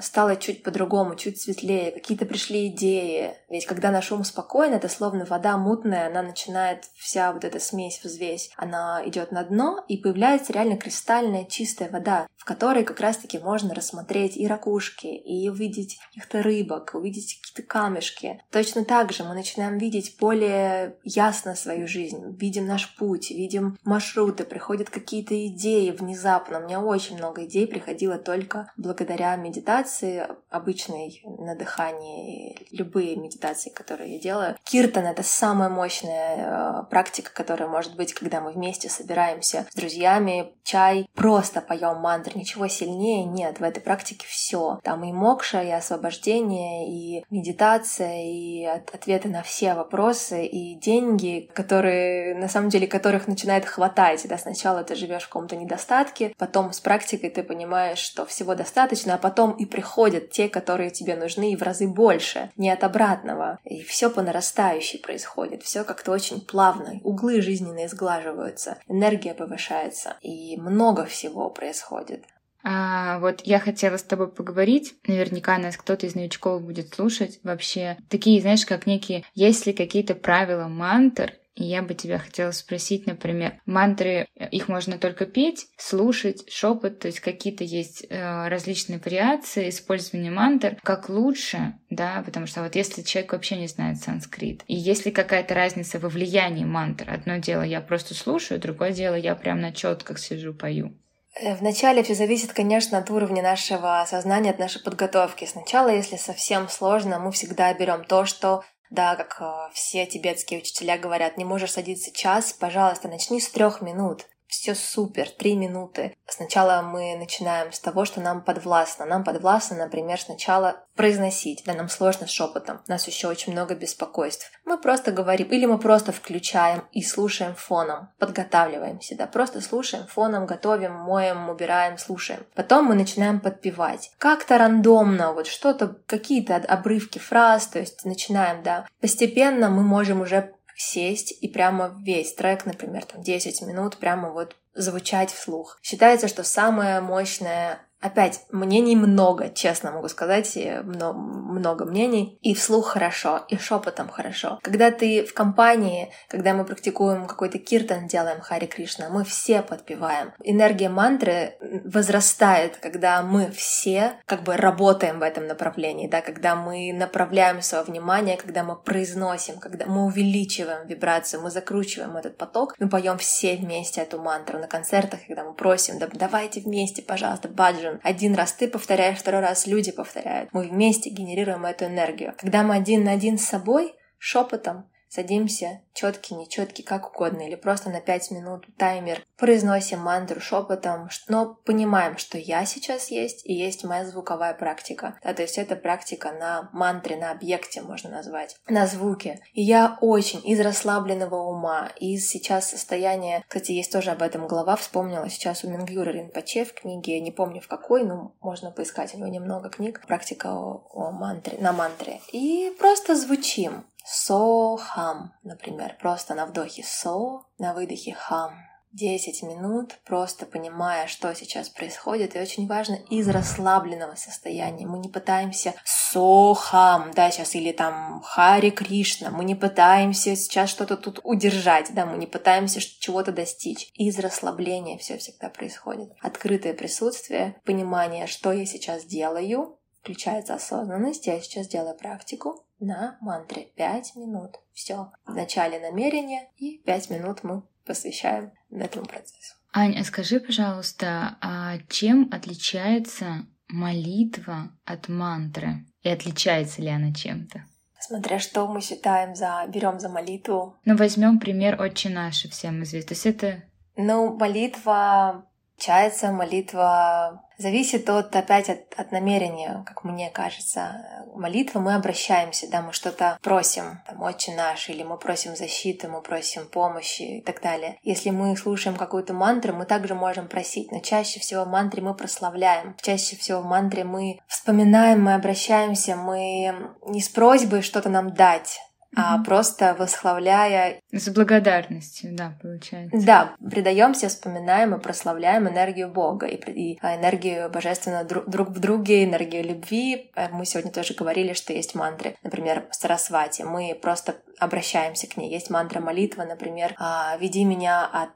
стало 0.00 0.36
чуть 0.36 0.62
по-другому, 0.62 1.14
чуть 1.14 1.40
светлее, 1.40 1.92
какие-то 1.92 2.26
пришли 2.26 2.68
идеи. 2.68 3.34
Ведь 3.48 3.66
когда 3.66 3.90
наш 3.90 4.10
ум 4.12 4.24
спокоен, 4.24 4.72
это 4.72 4.88
словно 4.88 5.24
вода 5.24 5.56
мутная, 5.56 6.06
она 6.06 6.22
начинает 6.22 6.84
вся 6.96 7.32
вот 7.32 7.44
эта 7.44 7.60
смесь, 7.60 8.00
взвесь, 8.02 8.50
она 8.56 9.02
идет 9.06 9.32
на 9.32 9.44
дно, 9.44 9.84
и 9.88 9.96
появляется 9.96 10.52
реально 10.52 10.76
кристальная 10.76 11.44
чистая 11.44 11.90
вода, 11.90 12.26
в 12.36 12.44
которой 12.44 12.84
как 12.84 13.00
раз-таки 13.00 13.38
можно 13.38 13.74
рассмотреть 13.74 14.36
и 14.36 14.46
ракушки, 14.46 15.06
и 15.06 15.48
увидеть 15.48 15.98
каких-то 16.08 16.42
рыбок, 16.42 16.92
увидеть 16.94 17.40
какие-то 17.40 17.68
камешки. 17.68 18.42
Точно 18.50 18.84
так 18.84 19.12
же 19.12 19.24
мы 19.24 19.34
начинаем 19.34 19.78
видеть 19.78 20.16
более 20.18 20.96
ясно 21.04 21.54
свою 21.54 21.86
жизнь, 21.86 22.36
видим 22.38 22.66
наш 22.66 22.94
путь, 22.96 23.30
видим 23.30 23.78
маршруты, 23.84 24.44
приходят 24.44 24.90
какие-то 24.90 25.46
идеи 25.48 25.90
внезапно. 25.90 26.58
У 26.58 26.64
меня 26.64 26.80
очень 26.80 27.16
много 27.16 27.44
идей 27.44 27.66
приходило 27.66 28.18
только 28.18 28.72
благодаря 28.76 29.34
медитации 29.36 29.73
медитации 29.74 30.26
обычной 30.50 31.20
на 31.24 31.56
дыхании, 31.56 32.66
любые 32.70 33.16
медитации, 33.16 33.70
которые 33.70 34.14
я 34.14 34.20
делаю. 34.20 34.56
Киртан— 34.62 35.06
это 35.06 35.22
самая 35.22 35.68
мощная 35.68 36.36
э, 36.36 36.90
практика, 36.90 37.32
которая 37.34 37.68
может 37.68 37.96
быть, 37.96 38.14
когда 38.14 38.40
мы 38.40 38.52
вместе 38.52 38.88
собираемся 38.88 39.66
с 39.70 39.74
друзьями, 39.74 40.52
чай, 40.62 41.08
просто 41.14 41.60
поем 41.60 41.98
мантры, 41.98 42.38
ничего 42.38 42.68
сильнее 42.68 43.24
нет. 43.24 43.58
В 43.58 43.64
этой 43.64 43.80
практике 43.80 44.26
все. 44.28 44.78
Там 44.84 45.04
и 45.04 45.12
мокша, 45.12 45.62
и 45.62 45.70
освобождение, 45.70 46.88
и 46.88 47.24
медитация, 47.30 48.22
и 48.24 48.64
ответы 48.64 49.28
на 49.28 49.42
все 49.42 49.74
вопросы, 49.74 50.46
и 50.46 50.76
деньги, 50.76 51.50
которые, 51.52 52.36
на 52.36 52.48
самом 52.48 52.68
деле, 52.68 52.86
которых 52.86 53.26
начинает 53.26 53.64
хватать. 53.64 54.24
Да, 54.28 54.38
сначала 54.38 54.84
ты 54.84 54.94
живешь 54.94 55.24
в 55.24 55.28
каком-то 55.28 55.56
недостатке, 55.56 56.32
потом 56.38 56.72
с 56.72 56.80
практикой 56.80 57.30
ты 57.30 57.42
понимаешь, 57.42 57.98
что 57.98 58.24
всего 58.24 58.54
достаточно, 58.54 59.14
а 59.14 59.18
потом 59.18 59.52
и 59.52 59.63
приходят 59.64 60.30
те, 60.30 60.48
которые 60.48 60.90
тебе 60.90 61.16
нужны, 61.16 61.52
и 61.52 61.56
в 61.56 61.62
разы 61.62 61.88
больше, 61.88 62.50
не 62.56 62.70
от 62.70 62.84
обратного. 62.84 63.58
И 63.64 63.82
все 63.82 64.10
по 64.10 64.22
нарастающей 64.22 64.98
происходит, 64.98 65.62
все 65.62 65.84
как-то 65.84 66.12
очень 66.12 66.40
плавно, 66.40 67.00
углы 67.02 67.42
жизненные 67.42 67.88
сглаживаются, 67.88 68.78
энергия 68.88 69.34
повышается, 69.34 70.16
и 70.20 70.56
много 70.56 71.04
всего 71.04 71.50
происходит. 71.50 72.24
А, 72.66 73.18
вот 73.18 73.42
я 73.44 73.60
хотела 73.60 73.98
с 73.98 74.02
тобой 74.02 74.28
поговорить. 74.28 74.94
Наверняка 75.06 75.58
нас 75.58 75.76
кто-то 75.76 76.06
из 76.06 76.14
новичков 76.14 76.62
будет 76.62 76.94
слушать. 76.94 77.38
Вообще, 77.42 77.98
такие, 78.08 78.40
знаешь, 78.40 78.64
как 78.64 78.86
некие, 78.86 79.24
есть 79.34 79.66
ли 79.66 79.74
какие-то 79.74 80.14
правила 80.14 80.66
мантр, 80.66 81.34
И 81.34 81.43
я 81.56 81.82
бы 81.82 81.94
тебя 81.94 82.18
хотела 82.18 82.50
спросить, 82.50 83.06
например, 83.06 83.60
мантры, 83.66 84.26
их 84.50 84.68
можно 84.68 84.98
только 84.98 85.26
петь, 85.26 85.66
слушать, 85.76 86.50
шепот, 86.50 86.98
то 86.98 87.08
есть 87.08 87.20
какие-то 87.20 87.64
есть 87.64 88.06
э, 88.08 88.48
различные 88.48 88.98
вариации 88.98 89.68
использования 89.68 90.30
мантр, 90.30 90.76
как 90.82 91.08
лучше, 91.08 91.74
да, 91.90 92.22
потому 92.24 92.46
что 92.46 92.62
вот 92.62 92.74
если 92.74 93.02
человек 93.02 93.32
вообще 93.32 93.56
не 93.56 93.68
знает 93.68 93.98
санскрит, 93.98 94.64
и 94.66 94.74
есть 94.74 95.06
ли 95.06 95.12
какая-то 95.12 95.54
разница 95.54 95.98
во 95.98 96.08
влиянии 96.08 96.64
мантр, 96.64 97.10
одно 97.10 97.36
дело 97.36 97.62
я 97.62 97.80
просто 97.80 98.14
слушаю, 98.14 98.60
другое 98.60 98.92
дело 98.92 99.14
я 99.14 99.34
прям 99.34 99.60
на 99.60 99.72
четках 99.72 100.18
сижу, 100.18 100.54
пою. 100.54 100.96
Э, 101.40 101.54
вначале 101.56 102.02
все 102.02 102.14
зависит, 102.14 102.52
конечно, 102.52 102.98
от 102.98 103.10
уровня 103.10 103.42
нашего 103.42 104.04
сознания, 104.08 104.50
от 104.50 104.58
нашей 104.58 104.82
подготовки. 104.82 105.44
Сначала, 105.44 105.88
если 105.88 106.16
совсем 106.16 106.68
сложно, 106.68 107.18
мы 107.18 107.32
всегда 107.32 107.72
берем 107.74 108.04
то, 108.04 108.24
что 108.24 108.62
да, 108.90 109.16
как 109.16 109.36
э, 109.40 109.72
все 109.72 110.06
тибетские 110.06 110.60
учителя 110.60 110.98
говорят, 110.98 111.36
не 111.36 111.44
можешь 111.44 111.72
садиться 111.72 112.12
час, 112.12 112.52
пожалуйста, 112.52 113.08
начни 113.08 113.40
с 113.40 113.48
трех 113.48 113.80
минут 113.80 114.26
все 114.46 114.74
супер, 114.74 115.28
три 115.30 115.56
минуты. 115.56 116.16
Сначала 116.26 116.82
мы 116.82 117.16
начинаем 117.16 117.72
с 117.72 117.80
того, 117.80 118.04
что 118.04 118.20
нам 118.20 118.42
подвластно. 118.42 119.04
Нам 119.04 119.24
подвластно, 119.24 119.76
например, 119.76 120.20
сначала 120.20 120.84
произносить. 120.96 121.62
Да, 121.66 121.74
нам 121.74 121.88
сложно 121.88 122.26
с 122.26 122.30
шепотом. 122.30 122.80
Нас 122.86 123.06
еще 123.06 123.28
очень 123.28 123.52
много 123.52 123.74
беспокойств. 123.74 124.50
Мы 124.64 124.78
просто 124.78 125.12
говорим, 125.12 125.48
или 125.48 125.66
мы 125.66 125.78
просто 125.78 126.12
включаем 126.12 126.84
и 126.92 127.02
слушаем 127.02 127.54
фоном, 127.54 128.10
подготавливаемся, 128.18 129.16
да, 129.16 129.26
просто 129.26 129.60
слушаем 129.60 130.06
фоном, 130.06 130.46
готовим, 130.46 130.92
моем, 130.94 131.48
убираем, 131.48 131.98
слушаем. 131.98 132.46
Потом 132.54 132.86
мы 132.86 132.94
начинаем 132.94 133.40
подпевать. 133.40 134.12
Как-то 134.18 134.58
рандомно, 134.58 135.32
вот 135.32 135.46
что-то, 135.46 135.96
какие-то 136.06 136.56
обрывки 136.56 137.18
фраз, 137.18 137.66
то 137.66 137.78
есть 137.78 138.04
начинаем, 138.04 138.62
да. 138.62 138.86
Постепенно 139.00 139.68
мы 139.68 139.82
можем 139.82 140.20
уже 140.20 140.54
сесть 140.76 141.32
и 141.32 141.48
прямо 141.48 142.00
весь 142.04 142.34
трек, 142.34 142.66
например, 142.66 143.04
там 143.04 143.22
10 143.22 143.62
минут, 143.62 143.98
прямо 143.98 144.30
вот 144.30 144.56
звучать 144.74 145.30
вслух. 145.30 145.78
Считается, 145.82 146.28
что 146.28 146.44
самое 146.44 147.00
мощное 147.00 147.83
Опять, 148.04 148.42
мнений 148.50 148.96
много, 148.96 149.48
честно 149.48 149.90
могу 149.90 150.08
сказать, 150.08 150.58
много, 150.82 151.86
мнений. 151.86 152.38
И 152.42 152.54
вслух 152.54 152.88
хорошо, 152.88 153.46
и 153.48 153.56
шепотом 153.56 154.10
хорошо. 154.10 154.58
Когда 154.62 154.90
ты 154.90 155.24
в 155.24 155.32
компании, 155.32 156.10
когда 156.28 156.52
мы 156.52 156.66
практикуем 156.66 157.26
какой-то 157.26 157.58
киртан, 157.58 158.06
делаем 158.06 158.42
Хари 158.42 158.66
Кришна, 158.66 159.08
мы 159.08 159.24
все 159.24 159.62
подпеваем. 159.62 160.34
Энергия 160.42 160.90
мантры 160.90 161.54
возрастает, 161.86 162.76
когда 162.76 163.22
мы 163.22 163.50
все 163.50 164.12
как 164.26 164.42
бы 164.42 164.58
работаем 164.58 165.20
в 165.20 165.22
этом 165.22 165.46
направлении, 165.46 166.06
да, 166.06 166.20
когда 166.20 166.56
мы 166.56 166.92
направляем 166.92 167.62
свое 167.62 167.84
внимание, 167.84 168.36
когда 168.36 168.64
мы 168.64 168.76
произносим, 168.76 169.58
когда 169.58 169.86
мы 169.86 170.04
увеличиваем 170.04 170.86
вибрацию, 170.86 171.40
мы 171.40 171.50
закручиваем 171.50 172.18
этот 172.18 172.36
поток, 172.36 172.74
мы 172.78 172.90
поем 172.90 173.16
все 173.16 173.56
вместе 173.56 174.02
эту 174.02 174.18
мантру 174.18 174.58
на 174.58 174.66
концертах, 174.66 175.20
когда 175.26 175.42
мы 175.42 175.54
просим, 175.54 175.98
да, 175.98 176.06
давайте 176.12 176.60
вместе, 176.60 177.00
пожалуйста, 177.00 177.48
баджан, 177.48 177.93
один 178.02 178.34
раз 178.34 178.52
ты 178.52 178.68
повторяешь, 178.68 179.18
второй 179.18 179.40
раз 179.40 179.66
люди 179.66 179.92
повторяют. 179.92 180.50
Мы 180.52 180.68
вместе 180.68 181.10
генерируем 181.10 181.64
эту 181.64 181.86
энергию. 181.86 182.34
Когда 182.38 182.62
мы 182.62 182.74
один 182.74 183.04
на 183.04 183.12
один 183.12 183.38
с 183.38 183.44
собой, 183.44 183.94
шепотом, 184.18 184.90
Садимся, 185.14 185.80
четкий, 185.92 186.34
нечеткий, 186.34 186.82
как 186.82 187.14
угодно, 187.14 187.42
или 187.42 187.54
просто 187.54 187.88
на 187.88 188.00
5 188.00 188.32
минут 188.32 188.66
таймер, 188.76 189.24
произносим 189.36 190.00
мантру 190.00 190.40
шепотом, 190.40 191.08
но 191.28 191.54
понимаем, 191.64 192.18
что 192.18 192.36
я 192.36 192.64
сейчас 192.64 193.12
есть, 193.12 193.46
и 193.46 193.52
есть 193.52 193.84
моя 193.84 194.04
звуковая 194.04 194.54
практика. 194.54 195.16
Да, 195.22 195.32
то 195.32 195.42
есть 195.42 195.56
это 195.56 195.76
практика 195.76 196.32
на 196.32 196.68
мантре, 196.72 197.16
на 197.16 197.30
объекте, 197.30 197.80
можно 197.80 198.10
назвать, 198.10 198.56
на 198.66 198.88
звуке. 198.88 199.40
И 199.52 199.62
я 199.62 199.98
очень 200.00 200.40
из 200.44 200.58
расслабленного 200.58 201.36
ума, 201.36 201.92
из 202.00 202.28
сейчас 202.28 202.70
состояния, 202.70 203.44
кстати, 203.46 203.70
есть 203.70 203.92
тоже 203.92 204.10
об 204.10 204.20
этом 204.22 204.48
глава, 204.48 204.74
вспомнила 204.74 205.30
сейчас 205.30 205.62
у 205.62 205.70
Мингюра 205.70 206.10
Ринпоче 206.10 206.64
в 206.64 206.74
книге, 206.74 207.20
не 207.20 207.30
помню 207.30 207.60
в 207.60 207.68
какой, 207.68 208.02
но 208.02 208.34
можно 208.40 208.72
поискать, 208.72 209.14
у 209.14 209.18
него 209.18 209.28
немного 209.28 209.70
книг, 209.70 210.04
практика 210.08 210.48
о, 210.48 210.88
о 210.92 211.12
мантре, 211.12 211.56
на 211.60 211.72
мантре. 211.72 212.20
И 212.32 212.74
просто 212.80 213.14
звучим. 213.14 213.84
Со-хам, 214.04 215.32
например, 215.42 215.96
просто 215.98 216.34
на 216.34 216.46
вдохе 216.46 216.82
со, 216.84 217.42
на 217.58 217.72
выдохе 217.72 218.14
хам. 218.14 218.54
10 218.94 219.42
минут, 219.42 219.98
просто 220.04 220.46
понимая, 220.46 221.08
что 221.08 221.34
сейчас 221.34 221.68
происходит. 221.68 222.36
И 222.36 222.38
очень 222.38 222.68
важно 222.68 222.94
из 223.10 223.28
расслабленного 223.28 224.14
состояния. 224.14 224.86
Мы 224.86 224.98
не 224.98 225.08
пытаемся 225.08 225.74
сохам, 225.84 227.10
да, 227.12 227.30
сейчас, 227.30 227.56
или 227.56 227.72
там 227.72 228.22
Хари 228.22 228.70
Кришна. 228.70 229.30
Мы 229.30 229.44
не 229.44 229.56
пытаемся 229.56 230.36
сейчас 230.36 230.70
что-то 230.70 230.96
тут 230.96 231.18
удержать, 231.24 231.92
да, 231.92 232.06
мы 232.06 232.16
не 232.18 232.26
пытаемся 232.26 232.80
чего-то 232.80 233.32
достичь. 233.32 233.90
Из 233.94 234.16
расслабления 234.18 234.96
все 234.96 235.18
всегда 235.18 235.48
происходит. 235.48 236.12
Открытое 236.20 236.72
присутствие, 236.72 237.56
понимание, 237.64 238.28
что 238.28 238.52
я 238.52 238.64
сейчас 238.64 239.04
делаю, 239.04 239.76
включается 240.04 240.54
осознанность. 240.54 241.26
Я 241.26 241.40
сейчас 241.40 241.66
делаю 241.66 241.96
практику 241.96 242.66
на 242.78 243.16
мантре 243.22 243.68
5 243.74 244.16
минут. 244.16 244.56
Все. 244.74 245.10
В 245.24 245.34
начале 245.34 245.80
намерения 245.80 246.50
и 246.58 246.78
5 246.84 247.10
минут 247.10 247.42
мы 247.42 247.62
посвящаем 247.86 248.52
этому 248.70 249.06
процессу. 249.06 249.56
Аня, 249.72 250.00
а 250.00 250.04
скажи, 250.04 250.40
пожалуйста, 250.40 251.38
а 251.40 251.78
чем 251.88 252.28
отличается 252.30 253.46
молитва 253.68 254.70
от 254.84 255.08
мантры? 255.08 255.86
И 256.02 256.10
отличается 256.10 256.82
ли 256.82 256.90
она 256.90 257.12
чем-то? 257.12 257.64
Смотря 257.98 258.38
что 258.38 258.68
мы 258.68 258.82
считаем 258.82 259.34
за... 259.34 259.64
берем 259.68 259.98
за 259.98 260.10
молитву. 260.10 260.76
Ну, 260.84 260.96
возьмем 260.96 261.40
пример 261.40 261.80
«Отче 261.80 262.10
наш» 262.10 262.44
всем 262.44 262.82
известный. 262.82 263.08
То 263.08 263.14
есть 263.14 263.26
это... 263.26 263.62
Ну, 263.96 264.36
молитва 264.36 265.46
Чается 265.78 266.30
молитва 266.30 267.44
зависит 267.58 268.08
от, 268.08 268.34
опять 268.34 268.68
от, 268.68 268.94
от 268.96 269.12
намерения, 269.12 269.82
как 269.86 270.04
мне 270.04 270.30
кажется. 270.30 271.24
Молитва 271.34 271.80
мы 271.80 271.94
обращаемся, 271.94 272.70
да, 272.70 272.80
мы 272.80 272.92
что-то 272.92 273.38
просим, 273.42 274.00
там, 274.06 274.22
«Отче 274.22 274.54
наш», 274.54 274.88
или 274.88 275.02
мы 275.02 275.18
просим 275.18 275.56
защиты, 275.56 276.08
мы 276.08 276.22
просим 276.22 276.68
помощи 276.68 277.38
и 277.38 277.42
так 277.42 277.60
далее. 277.60 277.98
Если 278.02 278.30
мы 278.30 278.56
слушаем 278.56 278.96
какую-то 278.96 279.34
мантру, 279.34 279.74
мы 279.74 279.84
также 279.84 280.14
можем 280.14 280.48
просить, 280.48 280.92
но 280.92 281.00
чаще 281.00 281.40
всего 281.40 281.64
в 281.64 281.68
мантре 281.68 282.02
мы 282.02 282.14
прославляем. 282.14 282.96
Чаще 283.02 283.36
всего 283.36 283.60
в 283.60 283.66
мантре 283.66 284.04
мы 284.04 284.40
вспоминаем, 284.46 285.22
мы 285.22 285.34
обращаемся, 285.34 286.16
мы 286.16 286.94
не 287.06 287.20
с 287.20 287.28
просьбой 287.28 287.82
что-то 287.82 288.08
нам 288.08 288.32
дать, 288.32 288.80
а 289.16 289.38
просто 289.42 289.94
восхваляя... 289.98 291.00
С 291.12 291.28
благодарностью, 291.28 292.34
да, 292.34 292.56
получается. 292.60 293.26
Да, 293.26 293.54
предаемся, 293.70 294.28
вспоминаем 294.28 294.94
и 294.94 295.00
прославляем 295.00 295.68
энергию 295.68 296.08
Бога 296.08 296.46
и, 296.46 296.56
и 296.56 296.98
а, 297.02 297.16
энергию 297.16 297.70
божественного 297.70 298.24
друг, 298.24 298.48
друг 298.48 298.68
в 298.70 298.78
друге, 298.78 299.24
энергию 299.24 299.64
любви. 299.64 300.30
Э, 300.34 300.48
мы 300.50 300.64
сегодня 300.64 300.92
тоже 300.92 301.14
говорили, 301.14 301.52
что 301.52 301.72
есть 301.72 301.94
мантры, 301.94 302.36
например, 302.42 302.86
Сарасвати. 302.90 303.62
Мы 303.62 303.98
просто 304.00 304.36
обращаемся 304.58 305.26
к 305.26 305.36
ней. 305.36 305.50
Есть 305.50 305.70
мантра 305.70 306.00
молитва, 306.00 306.44
например, 306.44 306.94
«А, 306.98 307.36
«Веди 307.38 307.64
меня 307.64 308.06
от 308.06 308.32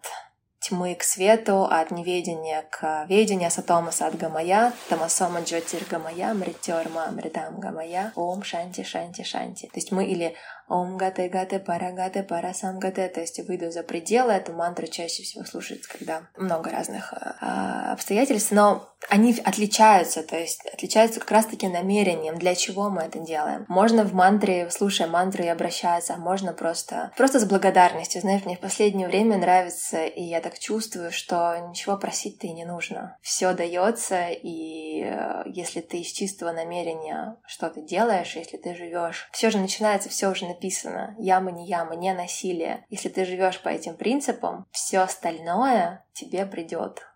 тьмы 0.60 0.94
к 0.94 1.02
свету, 1.02 1.64
от 1.64 1.90
неведения 1.90 2.64
к 2.70 3.06
ведению, 3.08 3.50
сатома 3.50 3.90
садгамая, 3.90 4.72
тамасома 4.88 5.40
джотиргамая, 5.40 6.34
мритёрма 6.34 7.10
мритам 7.12 7.60
гамая, 7.60 8.12
ом 8.16 8.42
шанти 8.42 8.82
шанти 8.82 9.22
шанти. 9.22 9.66
То 9.66 9.76
есть 9.76 9.92
мы 9.92 10.04
или 10.04 10.34
Ом 10.68 10.98
гате 10.98 11.28
гате 11.28 11.58
пара 11.58 11.92
гате 11.92 12.22
пара 12.22 12.52
сам 12.52 12.78
гате, 12.78 13.08
то 13.08 13.20
есть 13.20 13.40
выйду 13.46 13.70
за 13.70 13.82
пределы. 13.82 14.32
Эту 14.32 14.52
мантру 14.52 14.86
чаще 14.86 15.22
всего 15.22 15.44
слушается, 15.44 15.90
когда 15.90 16.28
много 16.36 16.70
разных 16.70 17.12
э, 17.12 17.92
обстоятельств, 17.92 18.52
но 18.52 18.88
они 19.08 19.34
отличаются, 19.44 20.22
то 20.22 20.36
есть 20.36 20.66
отличаются 20.66 21.20
как 21.20 21.30
раз-таки 21.30 21.68
намерением, 21.68 22.38
для 22.38 22.54
чего 22.54 22.90
мы 22.90 23.02
это 23.02 23.18
делаем. 23.18 23.64
Можно 23.68 24.04
в 24.04 24.12
мантре, 24.12 24.68
слушая 24.70 25.08
мантру 25.08 25.44
и 25.44 25.48
обращаться, 25.48 26.14
а 26.14 26.18
можно 26.18 26.52
просто, 26.52 27.12
просто 27.16 27.40
с 27.40 27.44
благодарностью. 27.44 28.20
Знаешь, 28.20 28.44
мне 28.44 28.56
в 28.56 28.60
последнее 28.60 29.08
время 29.08 29.38
нравится, 29.38 30.04
и 30.04 30.22
я 30.22 30.40
так 30.40 30.58
чувствую, 30.58 31.12
что 31.12 31.56
ничего 31.70 31.96
просить-то 31.96 32.46
и 32.46 32.52
не 32.52 32.64
нужно. 32.64 33.16
Все 33.22 33.52
дается, 33.54 34.28
и 34.30 35.02
э, 35.04 35.44
если 35.46 35.80
ты 35.80 36.00
из 36.00 36.12
чистого 36.12 36.52
намерения 36.52 37.36
что-то 37.46 37.80
делаешь, 37.80 38.36
если 38.36 38.56
ты 38.56 38.74
живешь, 38.74 39.28
все 39.32 39.50
же 39.50 39.58
начинается, 39.58 40.08
все 40.08 40.28
уже 40.28 40.44
написано. 40.58 41.14
Яма 41.18 41.52
не 41.52 41.66
яма, 41.66 41.94
не 41.94 42.12
насилие. 42.12 42.84
Если 42.90 43.08
ты 43.08 43.24
живешь 43.24 43.60
по 43.60 43.68
этим 43.68 43.96
принципам, 43.96 44.66
все 44.70 44.98
остальное 44.98 46.04
тебе 46.12 46.44
придет. 46.46 47.06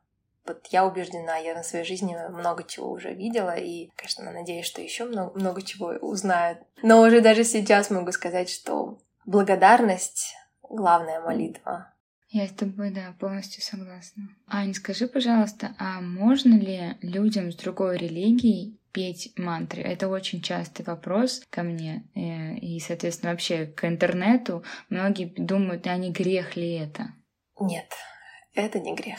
Вот 0.46 0.66
я 0.70 0.86
убеждена, 0.86 1.36
я 1.36 1.54
на 1.54 1.62
своей 1.62 1.84
жизни 1.84 2.16
много 2.30 2.64
чего 2.64 2.90
уже 2.90 3.12
видела, 3.12 3.56
и, 3.56 3.90
конечно, 3.94 4.32
надеюсь, 4.32 4.66
что 4.66 4.82
еще 4.82 5.04
много, 5.04 5.38
много 5.38 5.62
чего 5.62 5.88
узнаю. 6.00 6.58
Но 6.82 7.00
уже 7.00 7.20
даже 7.20 7.44
сейчас 7.44 7.90
могу 7.90 8.10
сказать, 8.10 8.50
что 8.50 8.98
благодарность— 9.24 10.34
главная 10.68 11.20
молитва. 11.20 11.92
Я 12.28 12.48
с 12.48 12.52
тобой, 12.52 12.90
да, 12.90 13.14
полностью 13.20 13.62
согласна. 13.62 14.30
Ань, 14.48 14.74
скажи, 14.74 15.06
пожалуйста, 15.06 15.76
а 15.78 16.00
можно 16.00 16.54
ли 16.54 16.96
людям 17.02 17.52
с 17.52 17.56
другой 17.56 17.98
религией 17.98 18.80
петь 18.92 19.32
мантры? 19.36 19.82
Это 19.82 20.08
очень 20.08 20.42
частый 20.42 20.84
вопрос 20.84 21.42
ко 21.50 21.62
мне. 21.62 22.04
Э, 22.14 22.54
и, 22.56 22.78
соответственно, 22.80 23.32
вообще 23.32 23.66
к 23.66 23.84
интернету, 23.84 24.62
многие 24.88 25.26
думают, 25.36 25.86
а 25.86 25.96
не 25.96 26.10
грех 26.10 26.56
ли 26.56 26.72
это? 26.74 27.12
Нет, 27.60 27.92
это 28.54 28.78
не 28.78 28.94
грех. 28.94 29.18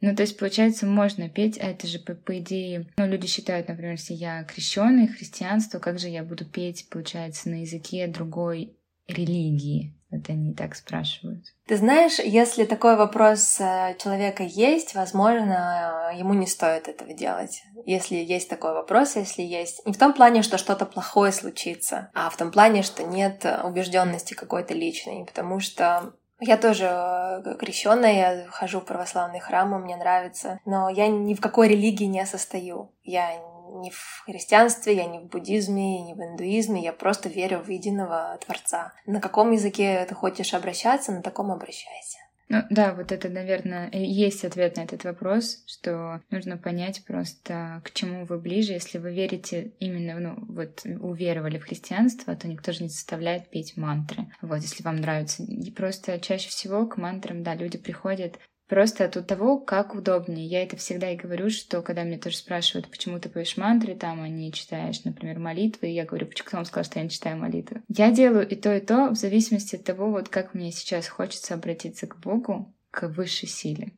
Ну, 0.00 0.14
то 0.14 0.22
есть, 0.22 0.38
получается, 0.38 0.86
можно 0.86 1.28
петь, 1.28 1.58
а 1.58 1.64
это 1.64 1.86
же, 1.86 1.98
по, 1.98 2.14
по 2.14 2.38
идее, 2.38 2.86
ну, 2.96 3.06
люди 3.06 3.26
считают, 3.26 3.68
например, 3.68 3.92
если 3.92 4.14
я 4.14 4.44
крещенный, 4.44 5.08
христианство, 5.08 5.78
как 5.78 5.98
же 5.98 6.08
я 6.08 6.22
буду 6.22 6.44
петь, 6.44 6.88
получается, 6.90 7.48
на 7.48 7.62
языке 7.62 8.06
другой 8.06 8.76
религии? 9.08 9.95
Это 10.10 10.32
они 10.32 10.54
так 10.54 10.76
спрашивают. 10.76 11.44
Ты 11.66 11.76
знаешь, 11.76 12.18
если 12.20 12.64
такой 12.64 12.96
вопрос 12.96 13.60
э, 13.60 13.96
человека 13.98 14.44
есть, 14.44 14.94
возможно, 14.94 16.12
ему 16.14 16.32
не 16.34 16.46
стоит 16.46 16.86
этого 16.86 17.12
делать. 17.12 17.62
Если 17.84 18.16
есть 18.16 18.48
такой 18.48 18.72
вопрос, 18.72 19.16
если 19.16 19.42
есть... 19.42 19.84
Не 19.84 19.92
в 19.92 19.98
том 19.98 20.12
плане, 20.12 20.42
что 20.42 20.58
что-то 20.58 20.86
плохое 20.86 21.32
случится, 21.32 22.10
а 22.14 22.30
в 22.30 22.36
том 22.36 22.52
плане, 22.52 22.82
что 22.82 23.02
нет 23.02 23.44
убежденности 23.64 24.34
какой-то 24.34 24.74
личной. 24.74 25.24
Потому 25.24 25.58
что 25.58 26.12
я 26.38 26.56
тоже 26.58 26.84
э, 26.86 27.56
крещенная, 27.58 28.12
я 28.12 28.46
хожу 28.48 28.80
в 28.80 28.84
православный 28.84 29.40
храм, 29.40 29.70
мне 29.80 29.96
нравится, 29.96 30.60
но 30.66 30.90
я 30.90 31.08
ни 31.08 31.34
в 31.34 31.40
какой 31.40 31.68
религии 31.68 32.04
не 32.04 32.26
состою. 32.26 32.92
Я 33.02 33.32
не 33.80 33.90
в 33.90 34.22
христианстве, 34.24 34.96
я 34.96 35.06
не 35.06 35.18
в 35.18 35.26
буддизме, 35.26 36.02
не 36.02 36.14
в 36.14 36.20
индуизме, 36.20 36.82
я 36.82 36.92
просто 36.92 37.28
верю 37.28 37.60
в 37.60 37.68
единого 37.68 38.38
Творца. 38.44 38.92
На 39.06 39.20
каком 39.20 39.52
языке 39.52 40.04
ты 40.08 40.14
хочешь 40.14 40.54
обращаться, 40.54 41.12
на 41.12 41.22
таком 41.22 41.50
обращайся. 41.50 42.18
Ну 42.48 42.62
да, 42.70 42.94
вот 42.94 43.10
это, 43.10 43.28
наверное, 43.28 43.90
есть 43.92 44.44
ответ 44.44 44.76
на 44.76 44.82
этот 44.82 45.02
вопрос, 45.02 45.64
что 45.66 46.20
нужно 46.30 46.56
понять 46.56 47.04
просто, 47.04 47.82
к 47.84 47.90
чему 47.90 48.24
вы 48.24 48.38
ближе. 48.38 48.72
Если 48.72 48.98
вы 48.98 49.12
верите 49.12 49.72
именно, 49.80 50.20
ну 50.20 50.36
вот 50.48 50.82
уверовали 50.84 51.58
в 51.58 51.64
христианство, 51.64 52.36
то 52.36 52.46
никто 52.46 52.70
же 52.72 52.84
не 52.84 52.88
заставляет 52.88 53.50
петь 53.50 53.76
мантры. 53.76 54.26
Вот, 54.42 54.58
если 54.58 54.84
вам 54.84 54.96
нравится. 54.96 55.42
И 55.42 55.70
просто 55.72 56.20
чаще 56.20 56.48
всего 56.48 56.86
к 56.86 56.98
мантрам, 56.98 57.42
да, 57.42 57.54
люди 57.54 57.78
приходят 57.78 58.38
Просто 58.68 59.04
от 59.04 59.26
того, 59.26 59.58
как 59.58 59.94
удобнее. 59.94 60.44
Я 60.44 60.64
это 60.64 60.76
всегда 60.76 61.10
и 61.10 61.16
говорю, 61.16 61.50
что 61.50 61.82
когда 61.82 62.02
меня 62.02 62.18
тоже 62.18 62.36
спрашивают, 62.36 62.90
почему 62.90 63.20
ты 63.20 63.28
поешь 63.28 63.56
мантры, 63.56 63.94
там, 63.94 64.22
а 64.22 64.28
не 64.28 64.52
читаешь, 64.52 65.04
например, 65.04 65.38
молитвы, 65.38 65.86
я 65.86 66.04
говорю, 66.04 66.26
почему 66.26 66.46
кто 66.46 66.56
вам 66.56 66.66
сказал, 66.66 66.84
что 66.84 66.98
я 66.98 67.04
не 67.04 67.10
читаю 67.10 67.36
молитвы? 67.36 67.82
Я 67.88 68.10
делаю 68.10 68.48
и 68.48 68.56
то, 68.56 68.74
и 68.74 68.80
то 68.80 69.10
в 69.10 69.14
зависимости 69.14 69.76
от 69.76 69.84
того, 69.84 70.10
вот 70.10 70.28
как 70.28 70.52
мне 70.52 70.72
сейчас 70.72 71.06
хочется 71.06 71.54
обратиться 71.54 72.08
к 72.08 72.18
Богу, 72.18 72.74
к 72.90 73.08
высшей 73.08 73.48
силе. 73.48 73.92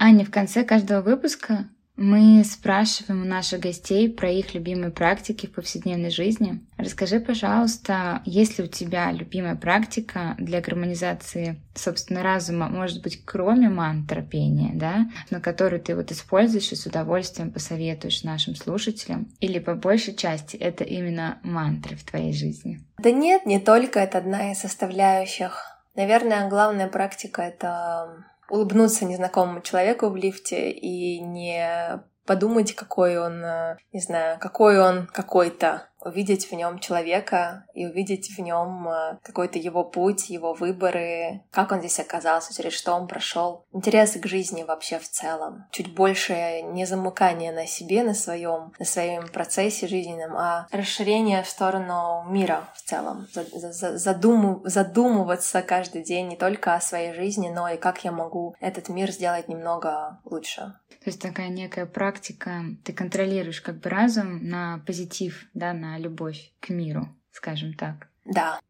Аня, 0.00 0.24
в 0.24 0.30
конце 0.30 0.64
каждого 0.64 1.02
выпуска 1.02 1.68
мы 1.98 2.44
спрашиваем 2.44 3.22
у 3.22 3.24
наших 3.24 3.60
гостей 3.60 4.08
про 4.08 4.30
их 4.30 4.54
любимые 4.54 4.92
практики 4.92 5.46
в 5.46 5.52
повседневной 5.52 6.10
жизни. 6.10 6.60
Расскажи, 6.76 7.18
пожалуйста, 7.18 8.22
есть 8.24 8.56
ли 8.56 8.64
у 8.64 8.68
тебя 8.68 9.10
любимая 9.10 9.56
практика 9.56 10.36
для 10.38 10.60
гармонизации, 10.60 11.60
собственно, 11.74 12.22
разума, 12.22 12.68
может 12.68 13.02
быть, 13.02 13.24
кроме 13.24 13.68
мантра 13.68 14.22
пения, 14.22 14.70
да, 14.74 15.10
на 15.30 15.40
которую 15.40 15.82
ты 15.82 15.96
вот 15.96 16.12
используешь 16.12 16.70
и 16.70 16.76
с 16.76 16.86
удовольствием 16.86 17.50
посоветуешь 17.50 18.22
нашим 18.22 18.54
слушателям? 18.54 19.28
Или 19.40 19.58
по 19.58 19.74
большей 19.74 20.14
части 20.14 20.56
это 20.56 20.84
именно 20.84 21.40
мантры 21.42 21.96
в 21.96 22.04
твоей 22.04 22.32
жизни? 22.32 22.80
Да 22.98 23.10
нет, 23.10 23.44
не 23.44 23.58
только 23.58 23.98
это 23.98 24.18
одна 24.18 24.52
из 24.52 24.60
составляющих. 24.60 25.64
Наверное, 25.96 26.48
главная 26.48 26.86
практика— 26.86 27.42
это 27.42 28.24
улыбнуться 28.48 29.04
незнакомому 29.04 29.60
человеку 29.60 30.08
в 30.08 30.16
лифте 30.16 30.70
и 30.70 31.20
не 31.20 32.00
подумать, 32.28 32.74
какой 32.74 33.18
он, 33.18 33.42
э, 33.42 33.78
не 33.92 34.00
знаю, 34.00 34.38
какой 34.38 34.78
он 34.78 35.06
какой-то, 35.06 35.88
увидеть 36.00 36.50
в 36.50 36.54
нем 36.54 36.78
человека 36.78 37.64
и 37.74 37.86
увидеть 37.86 38.30
в 38.36 38.40
нем 38.40 38.88
э, 38.88 39.18
какой-то 39.22 39.58
его 39.58 39.84
путь, 39.84 40.30
его 40.30 40.54
выборы, 40.54 41.42
как 41.50 41.72
он 41.72 41.80
здесь 41.80 42.00
оказался, 42.00 42.54
через 42.54 42.72
что 42.72 42.94
он 42.94 43.08
прошел. 43.08 43.64
Интерес 43.72 44.12
к 44.12 44.26
жизни 44.26 44.62
вообще 44.62 44.98
в 44.98 45.08
целом. 45.08 45.66
Чуть 45.70 45.94
больше 45.94 46.62
не 46.62 46.84
замыкание 46.84 47.52
на 47.52 47.66
себе, 47.66 48.02
на 48.02 48.14
своем, 48.14 48.72
на 48.78 48.84
своем 48.84 49.28
процессе 49.28 49.86
жизненном, 49.88 50.36
а 50.36 50.66
расширение 50.70 51.42
в 51.42 51.48
сторону 51.48 52.24
мира 52.28 52.68
в 52.74 52.82
целом. 52.82 53.26
Задуму, 53.32 54.62
задумываться 54.64 55.62
каждый 55.62 56.02
день 56.02 56.28
не 56.28 56.36
только 56.36 56.74
о 56.74 56.80
своей 56.80 57.12
жизни, 57.12 57.48
но 57.48 57.68
и 57.68 57.76
как 57.76 58.04
я 58.04 58.12
могу 58.12 58.54
этот 58.60 58.88
мир 58.88 59.10
сделать 59.10 59.48
немного 59.48 60.18
лучше. 60.24 60.74
То 61.04 61.10
есть 61.10 61.22
такая 61.22 61.48
некая 61.48 61.86
практика, 61.86 62.64
ты 62.84 62.92
контролируешь 62.92 63.60
как 63.60 63.78
бы 63.80 63.88
разум 63.88 64.46
на 64.46 64.82
позитив, 64.86 65.46
да, 65.54 65.72
на 65.72 65.87
любовь 65.96 66.52
к 66.60 66.68
миру, 66.68 67.08
скажем 67.30 67.72
так. 67.74 68.08
Да. 68.24 68.60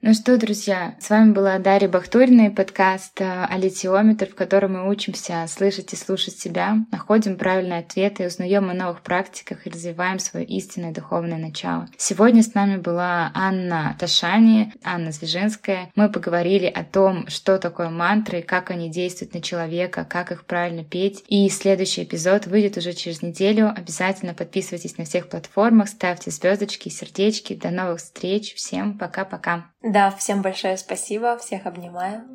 Ну 0.00 0.14
что, 0.14 0.38
друзья, 0.38 0.94
с 1.00 1.10
вами 1.10 1.32
была 1.32 1.58
Дарья 1.58 1.88
Бахтурина 1.88 2.46
и 2.46 2.50
подкаст 2.50 3.20
э, 3.20 3.46
«Алитиометр», 3.46 4.26
в 4.26 4.36
котором 4.36 4.74
мы 4.74 4.88
учимся 4.88 5.44
слышать 5.48 5.92
и 5.92 5.96
слушать 5.96 6.38
себя, 6.38 6.76
находим 6.92 7.36
правильные 7.36 7.80
ответы, 7.80 8.28
узнаем 8.28 8.70
о 8.70 8.74
новых 8.74 9.00
практиках 9.00 9.66
и 9.66 9.70
развиваем 9.70 10.20
свое 10.20 10.46
истинное 10.46 10.94
духовное 10.94 11.36
начало. 11.36 11.88
Сегодня 11.96 12.44
с 12.44 12.54
нами 12.54 12.76
была 12.76 13.32
Анна 13.34 13.96
Ташани, 13.98 14.72
Анна 14.84 15.10
Звежинская. 15.10 15.90
Мы 15.96 16.08
поговорили 16.08 16.66
о 16.66 16.84
том, 16.84 17.26
что 17.26 17.58
такое 17.58 17.90
мантры, 17.90 18.40
как 18.40 18.70
они 18.70 18.88
действуют 18.88 19.34
на 19.34 19.42
человека, 19.42 20.06
как 20.08 20.30
их 20.30 20.44
правильно 20.44 20.84
петь. 20.84 21.24
И 21.26 21.48
следующий 21.48 22.04
эпизод 22.04 22.46
выйдет 22.46 22.76
уже 22.76 22.92
через 22.92 23.20
неделю. 23.20 23.74
Обязательно 23.76 24.32
подписывайтесь 24.32 24.96
на 24.96 25.06
всех 25.06 25.28
платформах, 25.28 25.88
ставьте 25.88 26.30
звездочки, 26.30 26.88
сердечки. 26.88 27.56
До 27.56 27.70
новых 27.70 27.98
встреч. 27.98 28.54
Всем 28.54 28.96
пока-пока. 28.96 29.66
Да, 29.90 30.10
всем 30.10 30.42
большое 30.42 30.76
спасибо, 30.76 31.38
всех 31.38 31.64
обнимаю. 31.64 32.28